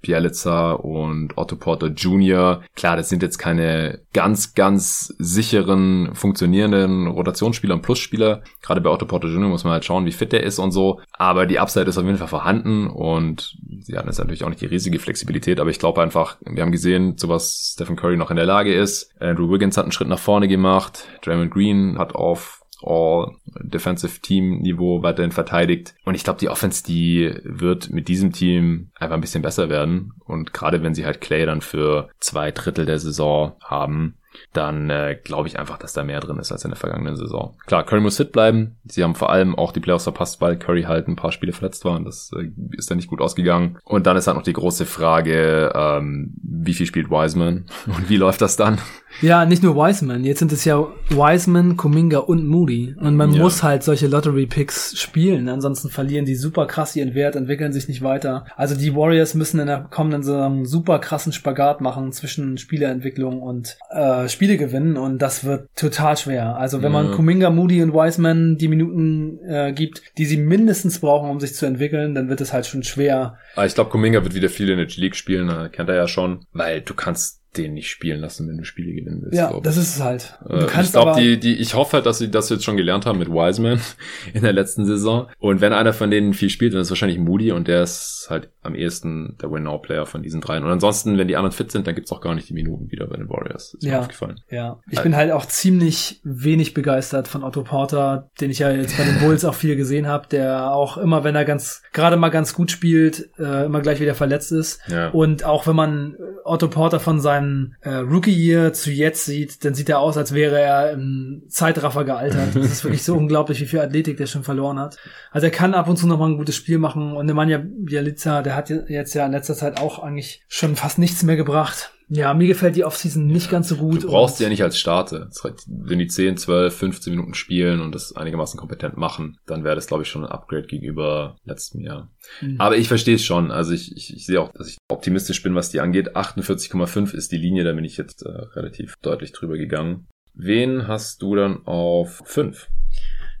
Bielica 0.00 0.72
und 0.72 1.36
Otto 1.36 1.56
Porter 1.56 1.88
Jr. 1.88 2.62
Klar, 2.74 2.96
das 2.96 3.08
sind 3.08 3.22
jetzt 3.22 3.38
keine 3.38 4.00
ganz, 4.12 4.54
ganz 4.54 5.14
sicheren, 5.18 6.14
funktionierenden 6.14 7.06
Rotationsspieler 7.06 7.74
und 7.74 7.82
Plusspieler. 7.82 8.42
Gerade 8.62 8.80
bei 8.80 8.90
Otto 8.90 9.06
Porter 9.06 9.28
Jr. 9.28 9.48
muss 9.48 9.64
man 9.64 9.72
halt 9.72 9.84
schauen, 9.84 10.06
wie 10.06 10.12
fit 10.12 10.32
der 10.32 10.42
ist 10.42 10.58
und 10.58 10.70
so. 10.70 11.00
Aber 11.12 11.46
die 11.46 11.58
Upside 11.58 11.86
ist 11.86 11.98
auf 11.98 12.04
jeden 12.04 12.18
Fall 12.18 12.28
vorhanden 12.28 12.86
und 12.86 13.56
sie 13.80 13.96
hatten 13.96 14.08
jetzt 14.08 14.18
natürlich 14.18 14.44
auch 14.44 14.48
nicht 14.48 14.60
die 14.60 14.66
riesige 14.66 14.98
Flexibilität, 14.98 15.60
aber 15.60 15.70
ich 15.70 15.78
glaube 15.78 16.02
einfach, 16.02 16.36
wir 16.44 16.62
haben 16.62 16.72
gesehen, 16.72 17.16
zu 17.16 17.28
was 17.28 17.72
Stephen 17.74 17.96
Curry 17.96 18.16
noch 18.16 18.30
in 18.30 18.36
der 18.36 18.46
Lage 18.46 18.74
ist. 18.74 19.10
Andrew 19.20 19.50
Wiggins 19.50 19.76
hat 19.76 19.84
einen 19.84 19.92
Schritt 19.92 20.08
nach 20.08 20.18
vorne 20.18 20.48
gemacht. 20.48 21.06
Draymond 21.22 21.50
Green 21.50 21.98
hat 21.98 22.14
auf 22.14 22.62
All 22.82 23.36
Defensive 23.60 24.20
Team 24.20 24.60
Niveau 24.60 25.02
weiterhin 25.02 25.32
verteidigt. 25.32 25.94
Und 26.04 26.14
ich 26.14 26.24
glaube, 26.24 26.38
die 26.38 26.48
Offense, 26.48 26.84
die 26.84 27.34
wird 27.42 27.90
mit 27.90 28.08
diesem 28.08 28.32
Team 28.32 28.90
einfach 28.94 29.14
ein 29.14 29.20
bisschen 29.20 29.42
besser 29.42 29.68
werden. 29.68 30.12
Und 30.24 30.52
gerade 30.52 30.82
wenn 30.82 30.94
sie 30.94 31.06
halt 31.06 31.20
Clay 31.20 31.46
dann 31.46 31.60
für 31.60 32.08
zwei 32.20 32.50
Drittel 32.50 32.86
der 32.86 32.98
Saison 32.98 33.56
haben, 33.62 34.17
dann 34.52 34.90
äh, 34.90 35.16
glaube 35.22 35.48
ich 35.48 35.58
einfach, 35.58 35.78
dass 35.78 35.92
da 35.92 36.04
mehr 36.04 36.20
drin 36.20 36.38
ist 36.38 36.52
als 36.52 36.64
in 36.64 36.70
der 36.70 36.78
vergangenen 36.78 37.16
Saison. 37.16 37.56
Klar, 37.66 37.84
Curry 37.84 38.00
muss 38.00 38.16
fit 38.16 38.32
bleiben. 38.32 38.76
Sie 38.84 39.02
haben 39.02 39.14
vor 39.14 39.30
allem 39.30 39.54
auch 39.54 39.72
die 39.72 39.80
Playoffs 39.80 40.04
verpasst, 40.04 40.40
weil 40.40 40.58
Curry 40.58 40.82
halt 40.82 41.08
ein 41.08 41.16
paar 41.16 41.32
Spiele 41.32 41.52
verletzt 41.52 41.84
war 41.84 41.96
und 41.96 42.04
das 42.04 42.30
äh, 42.38 42.50
ist 42.76 42.90
dann 42.90 42.96
nicht 42.98 43.08
gut 43.08 43.20
ausgegangen. 43.20 43.78
Und 43.84 44.06
dann 44.06 44.16
ist 44.16 44.26
halt 44.26 44.36
noch 44.36 44.44
die 44.44 44.52
große 44.52 44.86
Frage, 44.86 45.72
ähm, 45.74 46.34
wie 46.42 46.74
viel 46.74 46.86
spielt 46.86 47.10
Wiseman 47.10 47.66
und 47.86 48.08
wie 48.08 48.16
läuft 48.16 48.40
das 48.40 48.56
dann? 48.56 48.78
Ja, 49.22 49.46
nicht 49.46 49.62
nur 49.62 49.74
Wiseman. 49.74 50.22
Jetzt 50.22 50.38
sind 50.40 50.52
es 50.52 50.64
ja 50.64 50.86
Wiseman, 51.08 51.76
Kuminga 51.76 52.18
und 52.18 52.46
Moody. 52.46 52.94
Und 53.00 53.16
man 53.16 53.32
Ja. 53.32 53.42
muss 53.42 53.62
halt 53.62 53.82
solche 53.82 54.06
Lottery-Picks 54.06 54.98
spielen. 55.00 55.48
Ansonsten 55.48 55.88
verlieren 55.88 56.26
die 56.26 56.34
super 56.36 56.66
krass 56.66 56.94
ihren 56.94 57.14
Wert, 57.14 57.34
entwickeln 57.34 57.72
sich 57.72 57.88
nicht 57.88 58.02
weiter. 58.02 58.44
Also 58.56 58.76
die 58.76 58.94
Warriors 58.94 59.34
müssen 59.34 59.60
in 59.60 59.66
der 59.66 59.80
kommenden 59.90 60.22
Saison 60.22 60.42
einen 60.52 60.66
super 60.66 60.98
krassen 60.98 61.32
Spagat 61.32 61.80
machen 61.80 62.12
zwischen 62.12 62.58
Spieleentwicklung 62.58 63.40
und 63.40 63.78
äh, 63.90 64.17
Spiele 64.26 64.56
gewinnen. 64.56 64.96
Und 64.96 65.18
das 65.22 65.44
wird 65.44 65.68
total 65.76 66.16
schwer. 66.16 66.56
Also 66.56 66.82
wenn 66.82 66.90
man 66.90 67.10
Ja. 67.10 67.14
Kuminga, 67.14 67.50
Moody 67.50 67.82
und 67.82 67.92
Wiseman 67.92 68.56
die 68.56 68.68
Minuten 68.68 69.38
äh, 69.46 69.72
gibt, 69.72 70.02
die 70.18 70.24
sie 70.24 70.38
mindestens 70.38 70.98
brauchen, 70.98 71.30
um 71.30 71.38
sich 71.38 71.54
zu 71.54 71.66
entwickeln, 71.66 72.14
dann 72.14 72.28
wird 72.28 72.40
es 72.40 72.52
halt 72.52 72.66
schon 72.66 72.82
schwer. 72.82 73.36
Aber 73.54 73.66
ich 73.66 73.74
glaube, 73.74 73.90
Kuminga 73.90 74.24
wird 74.24 74.34
wieder 74.34 74.48
viel 74.48 74.70
in 74.70 74.78
der 74.78 74.86
G-League 74.86 75.14
spielen, 75.16 75.48
äh, 75.50 75.68
kennt 75.68 75.88
er 75.88 75.96
ja 75.96 76.08
schon, 76.08 76.40
weil 76.52 76.80
du 76.80 76.94
kannst 76.94 77.37
den 77.56 77.74
nicht 77.74 77.88
spielen 77.90 78.20
lassen, 78.20 78.48
wenn 78.48 78.58
du 78.58 78.64
Spiele 78.64 78.92
gewinnen 78.92 79.20
willst. 79.22 79.36
Ja, 79.38 79.58
das 79.60 79.76
ich. 79.76 79.82
ist 79.82 79.96
es 79.96 80.02
halt. 80.02 80.38
Äh, 80.48 80.58
Du 80.58 80.66
ich 80.66 80.66
kannst 80.66 80.92
glaube, 80.92 81.12
aber 81.12 81.20
die, 81.20 81.40
die, 81.40 81.56
ich 81.56 81.74
hoffe 81.74 81.94
halt, 81.94 82.06
dass 82.06 82.18
sie 82.18 82.30
das 82.30 82.50
jetzt 82.50 82.62
schon 82.64 82.76
gelernt 82.76 83.06
haben 83.06 83.18
mit 83.18 83.28
Wiseman 83.30 83.80
in 84.34 84.42
der 84.42 84.52
letzten 84.52 84.84
Saison. 84.84 85.28
Und 85.38 85.60
wenn 85.60 85.72
einer 85.72 85.92
von 85.92 86.10
denen 86.10 86.34
viel 86.34 86.50
spielt, 86.50 86.74
dann 86.74 86.80
ist 86.80 86.88
es 86.88 86.90
wahrscheinlich 86.90 87.18
Moody 87.18 87.52
und 87.52 87.66
der 87.68 87.82
ist 87.82 88.26
halt 88.30 88.50
am 88.62 88.74
ehesten 88.74 89.36
der 89.40 89.50
Win-Now-Player 89.50 90.04
von 90.04 90.22
diesen 90.22 90.40
dreien. 90.42 90.62
Und 90.62 90.70
ansonsten, 90.70 91.16
wenn 91.16 91.26
die 91.28 91.36
anderen 91.36 91.52
fit 91.56 91.72
sind, 91.72 91.86
dann 91.86 91.94
gibt's 91.94 92.12
auch 92.12 92.20
gar 92.20 92.34
nicht 92.34 92.48
die 92.50 92.54
Minuten 92.54 92.90
wieder 92.92 93.06
bei 93.06 93.16
den 93.16 93.28
Warriors. 93.30 93.74
Ist 93.74 93.82
mir 93.82 93.92
Ja. 93.92 94.00
aufgefallen. 94.00 94.40
Ja, 94.50 94.80
ich 94.90 95.00
bin 95.02 95.16
halt 95.16 95.32
auch 95.32 95.46
ziemlich 95.46 96.20
wenig 96.24 96.74
begeistert 96.74 97.28
von 97.28 97.42
Otto 97.44 97.62
Porter, 97.62 98.30
den 98.40 98.50
ich 98.50 98.58
ja 98.58 98.70
jetzt 98.70 98.96
bei 98.98 99.04
den 99.04 99.18
Bulls 99.20 99.44
auch 99.46 99.54
viel 99.54 99.74
gesehen 99.76 100.06
habe, 100.06 100.28
der 100.28 100.70
auch 100.72 100.98
immer, 100.98 101.24
wenn 101.24 101.34
er 101.34 101.46
ganz 101.46 101.82
gerade 101.94 102.16
mal 102.18 102.28
ganz 102.28 102.52
gut 102.52 102.70
spielt, 102.70 103.30
äh, 103.38 103.64
immer 103.64 103.80
gleich 103.80 104.00
wieder 104.00 104.14
verletzt 104.14 104.52
ist. 104.52 104.80
Ja. 104.88 105.08
Und 105.08 105.44
auch 105.44 105.66
wenn 105.66 105.76
man 105.76 106.16
Otto 106.44 106.68
Porter 106.68 107.00
von 107.00 107.20
seinem 107.38 107.74
äh, 107.80 107.90
Rookie-Year 107.90 108.72
zu 108.72 108.90
jetzt 108.90 109.24
sieht, 109.24 109.64
dann 109.64 109.74
sieht 109.74 109.88
er 109.88 110.00
aus, 110.00 110.16
als 110.16 110.34
wäre 110.34 110.60
er 110.60 110.92
im 110.92 111.42
Zeitraffer 111.48 112.04
gealtert. 112.04 112.54
Das 112.54 112.66
ist 112.66 112.84
wirklich 112.84 113.02
so 113.02 113.14
unglaublich, 113.16 113.60
wie 113.60 113.66
viel 113.66 113.80
Athletik 113.80 114.16
der 114.16 114.26
schon 114.26 114.44
verloren 114.44 114.78
hat. 114.78 114.96
Also 115.30 115.46
er 115.46 115.50
kann 115.50 115.74
ab 115.74 115.88
und 115.88 115.96
zu 115.96 116.06
noch 116.06 116.18
mal 116.18 116.28
ein 116.28 116.36
gutes 116.36 116.56
Spiel 116.56 116.78
machen 116.78 117.12
und 117.12 117.26
Nemanja 117.26 117.60
Bjelica, 117.62 118.42
der 118.42 118.56
hat 118.56 118.70
jetzt 118.70 119.14
ja 119.14 119.26
in 119.26 119.32
letzter 119.32 119.54
Zeit 119.54 119.80
auch 119.80 119.98
eigentlich 119.98 120.42
schon 120.48 120.76
fast 120.76 120.98
nichts 120.98 121.22
mehr 121.22 121.36
gebracht. 121.36 121.92
Ja, 122.10 122.32
mir 122.32 122.46
gefällt 122.46 122.76
die 122.76 122.84
Offseason 122.84 123.26
nicht 123.26 123.50
ganz 123.50 123.68
so 123.68 123.76
gut. 123.76 124.02
Du 124.02 124.08
brauchst 124.08 124.38
sie 124.38 124.44
ja 124.44 124.48
nicht 124.48 124.62
als 124.62 124.78
Starter. 124.78 125.28
Wenn 125.66 125.98
die 125.98 126.06
10, 126.06 126.38
12, 126.38 126.74
15 126.74 127.12
Minuten 127.12 127.34
spielen 127.34 127.80
und 127.80 127.94
das 127.94 128.16
einigermaßen 128.16 128.58
kompetent 128.58 128.96
machen, 128.96 129.36
dann 129.46 129.62
wäre 129.62 129.74
das, 129.74 129.86
glaube 129.86 130.04
ich, 130.04 130.08
schon 130.08 130.24
ein 130.24 130.30
Upgrade 130.30 130.66
gegenüber 130.66 131.36
letztem 131.44 131.82
Jahr. 131.82 132.10
Mhm. 132.40 132.56
Aber 132.58 132.78
ich 132.78 132.88
verstehe 132.88 133.16
es 133.16 133.24
schon. 133.24 133.50
Also 133.50 133.72
ich, 133.72 133.94
ich, 133.94 134.16
ich 134.16 134.24
sehe 134.24 134.40
auch, 134.40 134.52
dass 134.52 134.68
ich 134.68 134.78
optimistisch 134.88 135.42
bin, 135.42 135.54
was 135.54 135.70
die 135.70 135.80
angeht. 135.80 136.16
48,5 136.16 137.14
ist 137.14 137.30
die 137.30 137.38
Linie, 137.38 137.64
da 137.64 137.72
bin 137.72 137.84
ich 137.84 137.98
jetzt 137.98 138.22
äh, 138.22 138.30
relativ 138.30 138.94
deutlich 139.02 139.32
drüber 139.32 139.58
gegangen. 139.58 140.06
Wen 140.34 140.88
hast 140.88 141.20
du 141.20 141.34
dann 141.34 141.66
auf 141.66 142.22
5? 142.24 142.68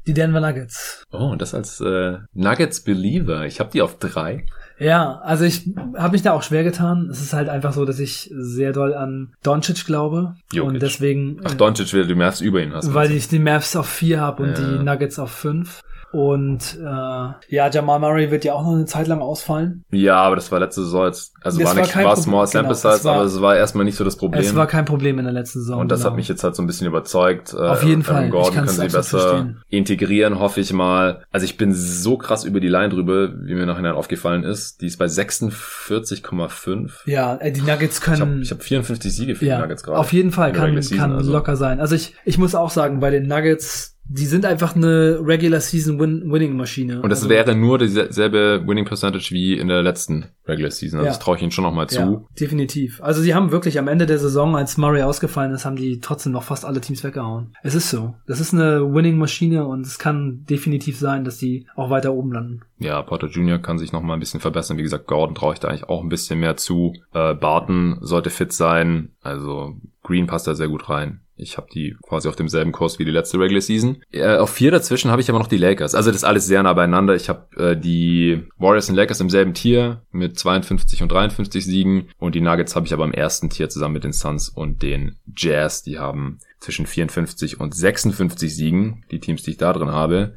Die 0.06 0.14
Denver 0.14 0.40
Nuggets. 0.40 1.04
Oh, 1.12 1.28
und 1.28 1.42
das 1.42 1.54
als 1.54 1.80
äh, 1.80 2.18
Nuggets 2.32 2.82
Believer. 2.82 3.46
Ich 3.46 3.60
habe 3.60 3.70
die 3.70 3.82
auf 3.82 3.98
3. 3.98 4.46
Ja, 4.80 5.20
also 5.24 5.44
ich 5.44 5.68
habe 5.96 6.12
mich 6.12 6.22
da 6.22 6.32
auch 6.32 6.42
schwer 6.42 6.62
getan. 6.64 7.08
Es 7.10 7.20
ist 7.20 7.32
halt 7.32 7.48
einfach 7.48 7.72
so, 7.72 7.84
dass 7.84 7.98
ich 7.98 8.30
sehr 8.32 8.72
doll 8.72 8.94
an 8.94 9.32
Doncic 9.42 9.84
glaube. 9.86 10.34
Jokic. 10.52 10.68
Und 10.68 10.82
deswegen, 10.82 11.40
Ach, 11.44 11.52
äh, 11.52 11.56
Doncic, 11.56 11.92
weil 11.94 12.06
du 12.06 12.14
Mavs 12.14 12.40
über 12.40 12.62
ihn 12.62 12.72
hast. 12.72 12.94
weil 12.94 13.10
ich 13.10 13.28
die 13.28 13.38
Mavs 13.40 13.74
auf 13.76 13.88
vier 13.88 14.20
habe 14.20 14.42
und 14.44 14.50
Ja. 14.58 14.60
die 14.78 14.84
Nuggets 14.84 15.18
auf 15.18 15.30
fünf. 15.32 15.82
Und 16.10 16.78
äh, 16.80 16.84
ja, 16.84 17.68
Jamal 17.70 18.00
Murray 18.00 18.30
wird 18.30 18.44
ja 18.44 18.54
auch 18.54 18.62
noch 18.62 18.72
eine 18.72 18.86
Zeit 18.86 19.08
lang 19.08 19.20
ausfallen. 19.20 19.84
Ja, 19.90 20.16
aber 20.16 20.36
das 20.36 20.50
war 20.50 20.58
letzte 20.58 20.82
Saison 20.84 21.04
jetzt. 21.06 21.34
Also 21.42 21.58
Das 21.58 21.68
war, 21.68 21.76
war 21.76 21.82
nicht, 21.82 21.94
war 21.96 22.02
Problem, 22.04 22.22
Small 22.22 22.46
Sample 22.46 22.74
genau, 22.76 22.92
Size, 22.96 23.04
war- 23.04 23.14
aber 23.16 23.24
es 23.24 23.40
war 23.42 23.56
erstmal 23.56 23.84
nicht 23.84 23.96
so 23.96 24.04
das 24.04 24.16
Problem. 24.16 24.40
Es 24.40 24.54
war 24.54 24.66
kein 24.66 24.84
Problem 24.86 25.18
in 25.18 25.24
der 25.26 25.34
letzten 25.34 25.60
Saison. 25.60 25.80
Und 25.80 25.90
das 25.90 26.00
genau. 26.00 26.10
hat 26.10 26.16
mich 26.16 26.28
jetzt 26.28 26.42
halt 26.44 26.56
so 26.56 26.62
ein 26.62 26.66
bisschen 26.66 26.86
überzeugt. 26.86 27.52
Äh, 27.52 27.58
Auf 27.58 27.82
jeden 27.82 28.02
Aaron 28.06 28.14
Fall. 28.22 28.30
Gordon 28.30 28.54
können 28.54 28.68
sie 28.68 28.82
besser 28.88 29.02
verstehen. 29.18 29.60
integrieren, 29.68 30.38
hoffe 30.38 30.60
ich 30.60 30.72
mal. 30.72 31.24
Also 31.30 31.44
ich 31.44 31.56
bin 31.58 31.74
so 31.74 32.16
krass 32.16 32.44
über 32.44 32.60
die 32.60 32.68
Line 32.68 32.88
drüber, 32.88 33.30
wie 33.42 33.54
mir 33.54 33.66
nachher 33.66 33.94
aufgefallen 33.94 34.44
ist. 34.44 34.80
Die 34.80 34.86
ist 34.86 34.96
bei 34.98 35.06
46,5. 35.08 36.90
Ja, 37.06 37.36
äh, 37.36 37.52
die 37.52 37.60
Nuggets 37.62 37.98
Ich 38.00 38.06
habe 38.08 38.18
können. 38.18 38.42
ich 38.42 38.50
hab 38.50 38.62
54 38.62 39.14
Siege 39.14 39.34
für 39.34 39.46
ja, 39.46 39.56
die 39.56 39.62
Nuggets 39.62 39.82
gerade. 39.82 39.98
auf 39.98 40.12
jeden 40.12 40.32
Fall 40.32 40.52
kann, 40.52 40.78
kann 40.80 41.12
also. 41.12 41.32
locker 41.32 41.56
sein. 41.56 41.80
Also 41.80 41.94
ich, 41.94 42.14
ich 42.24 42.38
muss 42.38 42.54
auch 42.54 42.70
sagen, 42.70 43.00
bei 43.00 43.10
den 43.10 43.26
Nuggets, 43.26 43.96
die 44.08 44.24
sind 44.26 44.46
einfach 44.46 44.74
eine 44.74 45.20
Regular 45.22 45.60
Season 45.60 46.00
Win 46.00 46.32
Winning 46.32 46.56
Maschine. 46.56 47.02
Und 47.02 47.10
das 47.10 47.20
also, 47.20 47.28
wäre 47.28 47.54
nur 47.54 47.78
dieselbe 47.78 48.62
Winning 48.66 48.86
Percentage 48.86 49.28
wie 49.32 49.58
in 49.58 49.68
der 49.68 49.82
letzten 49.82 50.26
Regular 50.46 50.70
Season. 50.70 50.98
Also 50.98 51.06
Ja. 51.06 51.10
das 51.12 51.18
traue 51.18 51.36
ich 51.36 51.42
ihnen 51.42 51.50
schon 51.50 51.64
noch 51.64 51.74
mal 51.74 51.88
zu. 51.88 51.98
ja, 52.00 52.22
definitiv. 52.40 53.02
Also 53.02 53.20
sie 53.20 53.34
haben 53.34 53.50
wirklich 53.50 53.78
am 53.78 53.86
Ende 53.86 54.06
der 54.06 54.18
Saison, 54.18 54.56
als 54.56 54.78
Murray 54.78 55.02
ausgefallen 55.02 55.52
ist, 55.52 55.66
haben 55.66 55.76
die 55.76 56.00
trotzdem 56.00 56.32
noch 56.32 56.42
fast 56.42 56.64
alle 56.64 56.80
Teams 56.80 57.04
weggehauen. 57.04 57.54
Es 57.62 57.74
ist 57.74 57.90
so. 57.90 58.14
Das 58.26 58.40
ist 58.40 58.54
eine 58.54 58.94
Winning 58.94 59.18
Maschine 59.18 59.66
und 59.66 59.86
es 59.86 59.98
kann 59.98 60.44
definitiv 60.48 60.98
sein, 60.98 61.24
dass 61.24 61.36
die 61.36 61.66
auch 61.76 61.90
weiter 61.90 62.14
oben 62.14 62.32
landen. 62.32 62.60
Ja, 62.78 63.02
Porter 63.02 63.26
Jr. 63.28 63.58
kann 63.58 63.78
sich 63.78 63.92
noch 63.92 64.02
mal 64.02 64.14
ein 64.14 64.20
bisschen 64.20 64.40
verbessern. 64.40 64.78
Wie 64.78 64.82
gesagt, 64.82 65.06
Gordon 65.06 65.34
traue 65.34 65.52
ich 65.54 65.60
da 65.60 65.68
eigentlich 65.68 65.84
auch 65.84 66.02
ein 66.02 66.08
bisschen 66.08 66.40
mehr 66.40 66.56
zu. 66.56 66.94
Äh, 67.12 67.34
Barton 67.34 67.98
sollte 68.00 68.30
fit 68.30 68.52
sein. 68.52 69.10
Also 69.20 69.76
Green 70.02 70.26
passt 70.26 70.46
da 70.46 70.54
sehr 70.54 70.68
gut 70.68 70.88
rein. 70.88 71.20
Ich 71.38 71.56
habe 71.56 71.68
die 71.72 71.96
quasi 72.02 72.28
auf 72.28 72.36
demselben 72.36 72.72
Kurs 72.72 72.98
wie 72.98 73.04
die 73.04 73.10
letzte 73.10 73.38
Regular 73.38 73.60
Season. 73.60 74.02
Äh, 74.10 74.36
auf 74.36 74.50
vier 74.50 74.70
dazwischen 74.70 75.10
habe 75.10 75.22
ich 75.22 75.30
aber 75.30 75.38
noch 75.38 75.46
die 75.46 75.56
Lakers. 75.56 75.94
Also 75.94 76.10
das 76.10 76.18
ist 76.18 76.24
alles 76.24 76.46
sehr 76.46 76.62
nah 76.62 76.72
beieinander. 76.72 77.14
Ich 77.14 77.28
habe 77.28 77.46
äh, 77.56 77.76
die 77.76 78.46
Warriors 78.58 78.88
und 78.88 78.96
Lakers 78.96 79.20
im 79.20 79.30
selben 79.30 79.54
Tier 79.54 80.02
mit 80.10 80.38
52 80.38 81.02
und 81.02 81.12
53 81.12 81.64
Siegen. 81.64 82.08
Und 82.18 82.34
die 82.34 82.40
Nuggets 82.40 82.74
habe 82.74 82.86
ich 82.86 82.92
aber 82.92 83.04
im 83.04 83.12
ersten 83.12 83.50
Tier 83.50 83.68
zusammen 83.68 83.94
mit 83.94 84.04
den 84.04 84.12
Suns 84.12 84.48
und 84.48 84.82
den 84.82 85.16
Jazz. 85.36 85.82
Die 85.82 85.98
haben 85.98 86.38
zwischen 86.60 86.86
54 86.86 87.60
und 87.60 87.74
56 87.74 88.54
Siegen. 88.54 89.04
Die 89.10 89.20
Teams, 89.20 89.42
die 89.42 89.52
ich 89.52 89.58
da 89.58 89.72
drin 89.72 89.92
habe. 89.92 90.34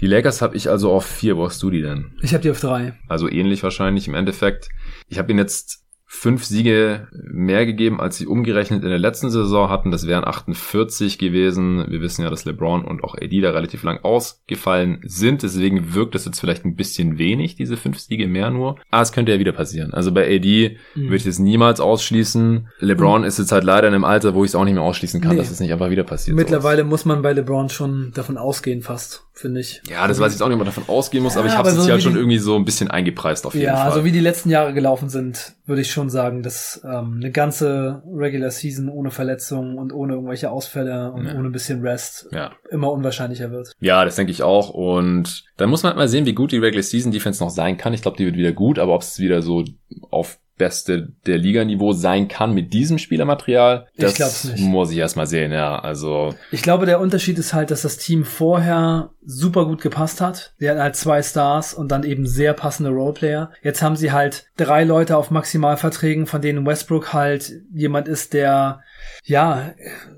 Die 0.00 0.06
Lakers 0.06 0.42
habe 0.42 0.56
ich 0.56 0.68
also 0.68 0.92
auf 0.92 1.06
vier. 1.06 1.36
Wo 1.36 1.44
hast 1.44 1.62
du 1.62 1.70
die 1.70 1.82
denn? 1.82 2.12
Ich 2.22 2.32
habe 2.34 2.42
die 2.42 2.50
auf 2.50 2.60
drei. 2.60 2.94
Also 3.08 3.28
ähnlich 3.28 3.62
wahrscheinlich 3.62 4.08
im 4.08 4.14
Endeffekt. 4.14 4.68
Ich 5.08 5.18
habe 5.18 5.30
ihnen 5.30 5.38
jetzt 5.38 5.81
fünf 6.14 6.44
Siege 6.44 7.08
mehr 7.10 7.64
gegeben, 7.64 7.98
als 7.98 8.18
sie 8.18 8.26
umgerechnet 8.26 8.82
in 8.84 8.90
der 8.90 8.98
letzten 8.98 9.30
Saison 9.30 9.70
hatten. 9.70 9.90
Das 9.90 10.06
wären 10.06 10.24
48 10.26 11.18
gewesen. 11.18 11.86
Wir 11.88 12.02
wissen 12.02 12.22
ja, 12.22 12.28
dass 12.28 12.44
LeBron 12.44 12.84
und 12.84 13.02
auch 13.02 13.14
AD 13.14 13.40
da 13.40 13.50
relativ 13.50 13.82
lang 13.82 13.98
ausgefallen 14.04 15.00
sind. 15.04 15.42
Deswegen 15.42 15.94
wirkt 15.94 16.14
das 16.14 16.26
jetzt 16.26 16.38
vielleicht 16.38 16.66
ein 16.66 16.76
bisschen 16.76 17.16
wenig, 17.18 17.56
diese 17.56 17.78
fünf 17.78 17.98
Siege 17.98 18.28
mehr 18.28 18.50
nur. 18.50 18.76
Aber 18.90 19.02
es 19.02 19.12
könnte 19.12 19.32
ja 19.32 19.38
wieder 19.38 19.52
passieren. 19.52 19.94
Also 19.94 20.12
bei 20.12 20.26
AD 20.36 20.76
Mhm. 20.94 21.04
würde 21.04 21.16
ich 21.16 21.24
das 21.24 21.38
niemals 21.38 21.80
ausschließen. 21.80 22.68
LeBron 22.78 23.24
ist 23.24 23.38
jetzt 23.38 23.50
halt 23.50 23.64
leider 23.64 23.88
in 23.88 23.94
einem 23.94 24.04
Alter, 24.04 24.34
wo 24.34 24.44
ich 24.44 24.50
es 24.50 24.54
auch 24.54 24.64
nicht 24.64 24.74
mehr 24.74 24.82
ausschließen 24.82 25.20
kann, 25.22 25.32
Nee. 25.32 25.38
dass 25.38 25.50
es 25.50 25.60
nicht 25.60 25.72
einfach 25.72 25.88
wieder 25.90 26.04
passiert. 26.04 26.36
Mittlerweile 26.36 26.84
muss 26.84 27.06
man 27.06 27.22
bei 27.22 27.32
LeBron 27.32 27.70
schon 27.70 28.12
davon 28.14 28.36
ausgehen, 28.36 28.82
fast, 28.82 29.24
finde 29.34 29.60
ich. 29.60 29.82
Ja, 29.88 30.06
das 30.06 30.20
weiß 30.20 30.28
ich 30.28 30.34
jetzt 30.34 30.42
auch 30.42 30.48
nicht, 30.48 30.54
ob 30.54 30.58
man 30.60 30.66
davon 30.66 30.84
ausgehen 30.88 31.22
muss, 31.24 31.36
aber 31.36 31.46
Ja, 31.46 31.52
ich 31.52 31.58
habe 31.58 31.68
es 31.68 31.74
aber 31.74 31.80
jetzt 31.80 31.86
so 31.86 31.90
ja 31.90 31.96
wie 31.98 32.02
schon 32.02 32.16
irgendwie 32.16 32.38
so 32.38 32.54
ein 32.56 32.64
bisschen 32.64 32.90
eingepreist 32.90 33.46
auf 33.46 33.54
jeden 33.54 33.66
Ja, 33.66 33.76
Fall. 33.76 33.86
also 33.90 34.04
wie 34.04 34.12
die 34.12 34.20
letzten 34.20 34.50
Jahre 34.50 34.74
gelaufen 34.74 35.08
sind, 35.08 35.54
würde 35.66 35.80
ich 35.82 35.90
schon 35.90 36.10
sagen, 36.10 36.42
dass 36.42 36.80
ähm, 36.84 37.14
eine 37.16 37.30
ganze 37.30 38.02
Regular 38.14 38.50
Season 38.50 38.88
ohne 38.88 39.10
Verletzungen 39.10 39.78
und 39.78 39.92
ohne 39.92 40.14
irgendwelche 40.14 40.50
Ausfälle 40.50 41.12
und 41.12 41.26
Ja. 41.26 41.34
ohne 41.34 41.48
ein 41.48 41.52
bisschen 41.52 41.80
Rest 41.82 42.28
ja. 42.32 42.52
immer 42.70 42.92
unwahrscheinlicher 42.92 43.50
wird. 43.50 43.72
Ja, 43.80 44.04
das 44.04 44.16
denke 44.16 44.32
ich 44.32 44.42
auch. 44.42 44.70
Und 44.70 45.44
dann 45.56 45.70
muss 45.70 45.82
man 45.82 45.90
halt 45.90 45.98
mal 45.98 46.08
sehen, 46.08 46.26
wie 46.26 46.34
gut 46.34 46.52
die 46.52 46.58
Regular 46.58 46.82
Season 46.82 47.10
Defense 47.12 47.42
noch 47.42 47.50
sein 47.50 47.76
kann. 47.78 47.94
Ich 47.94 48.02
glaube, 48.02 48.16
die 48.18 48.26
wird 48.26 48.36
wieder 48.36 48.52
gut, 48.52 48.78
aber 48.78 48.94
ob 48.94 49.02
es 49.02 49.18
wieder 49.18 49.40
so 49.42 49.64
auf 50.10 50.38
beste 50.62 51.08
der 51.26 51.38
Liganiveau 51.38 51.92
sein 51.92 52.28
kann 52.28 52.54
mit 52.54 52.72
diesem 52.72 52.98
Spielermaterial, 52.98 53.88
Ich 53.94 54.04
das 54.04 54.14
glaub's 54.14 54.44
nicht. 54.44 54.62
muss 54.62 54.92
ich 54.92 54.98
erst 54.98 55.16
mal 55.16 55.26
sehen, 55.26 55.50
ja. 55.50 55.76
Also, 55.78 56.34
Ich 56.52 56.62
glaube, 56.62 56.86
der 56.86 57.00
Unterschied 57.00 57.36
ist 57.38 57.52
halt, 57.52 57.72
dass 57.72 57.82
das 57.82 57.96
Team 57.96 58.24
vorher 58.24 59.10
super 59.24 59.66
gut 59.66 59.80
gepasst 59.82 60.20
hat. 60.20 60.52
Sie 60.58 60.70
hatten 60.70 60.80
halt 60.80 60.94
zwei 60.94 61.20
Stars 61.22 61.74
und 61.74 61.88
dann 61.90 62.04
eben 62.04 62.26
sehr 62.26 62.52
passende 62.54 62.90
Roleplayer. 62.90 63.50
Jetzt 63.62 63.82
haben 63.82 63.96
sie 63.96 64.12
halt 64.12 64.46
drei 64.56 64.84
Leute 64.84 65.16
auf 65.16 65.30
Maximalverträgen, 65.32 66.26
von 66.26 66.40
denen 66.40 66.64
Westbrook 66.64 67.12
halt 67.12 67.52
jemand 67.74 68.06
ist, 68.06 68.34
der 68.34 68.80
ja, 69.24 69.72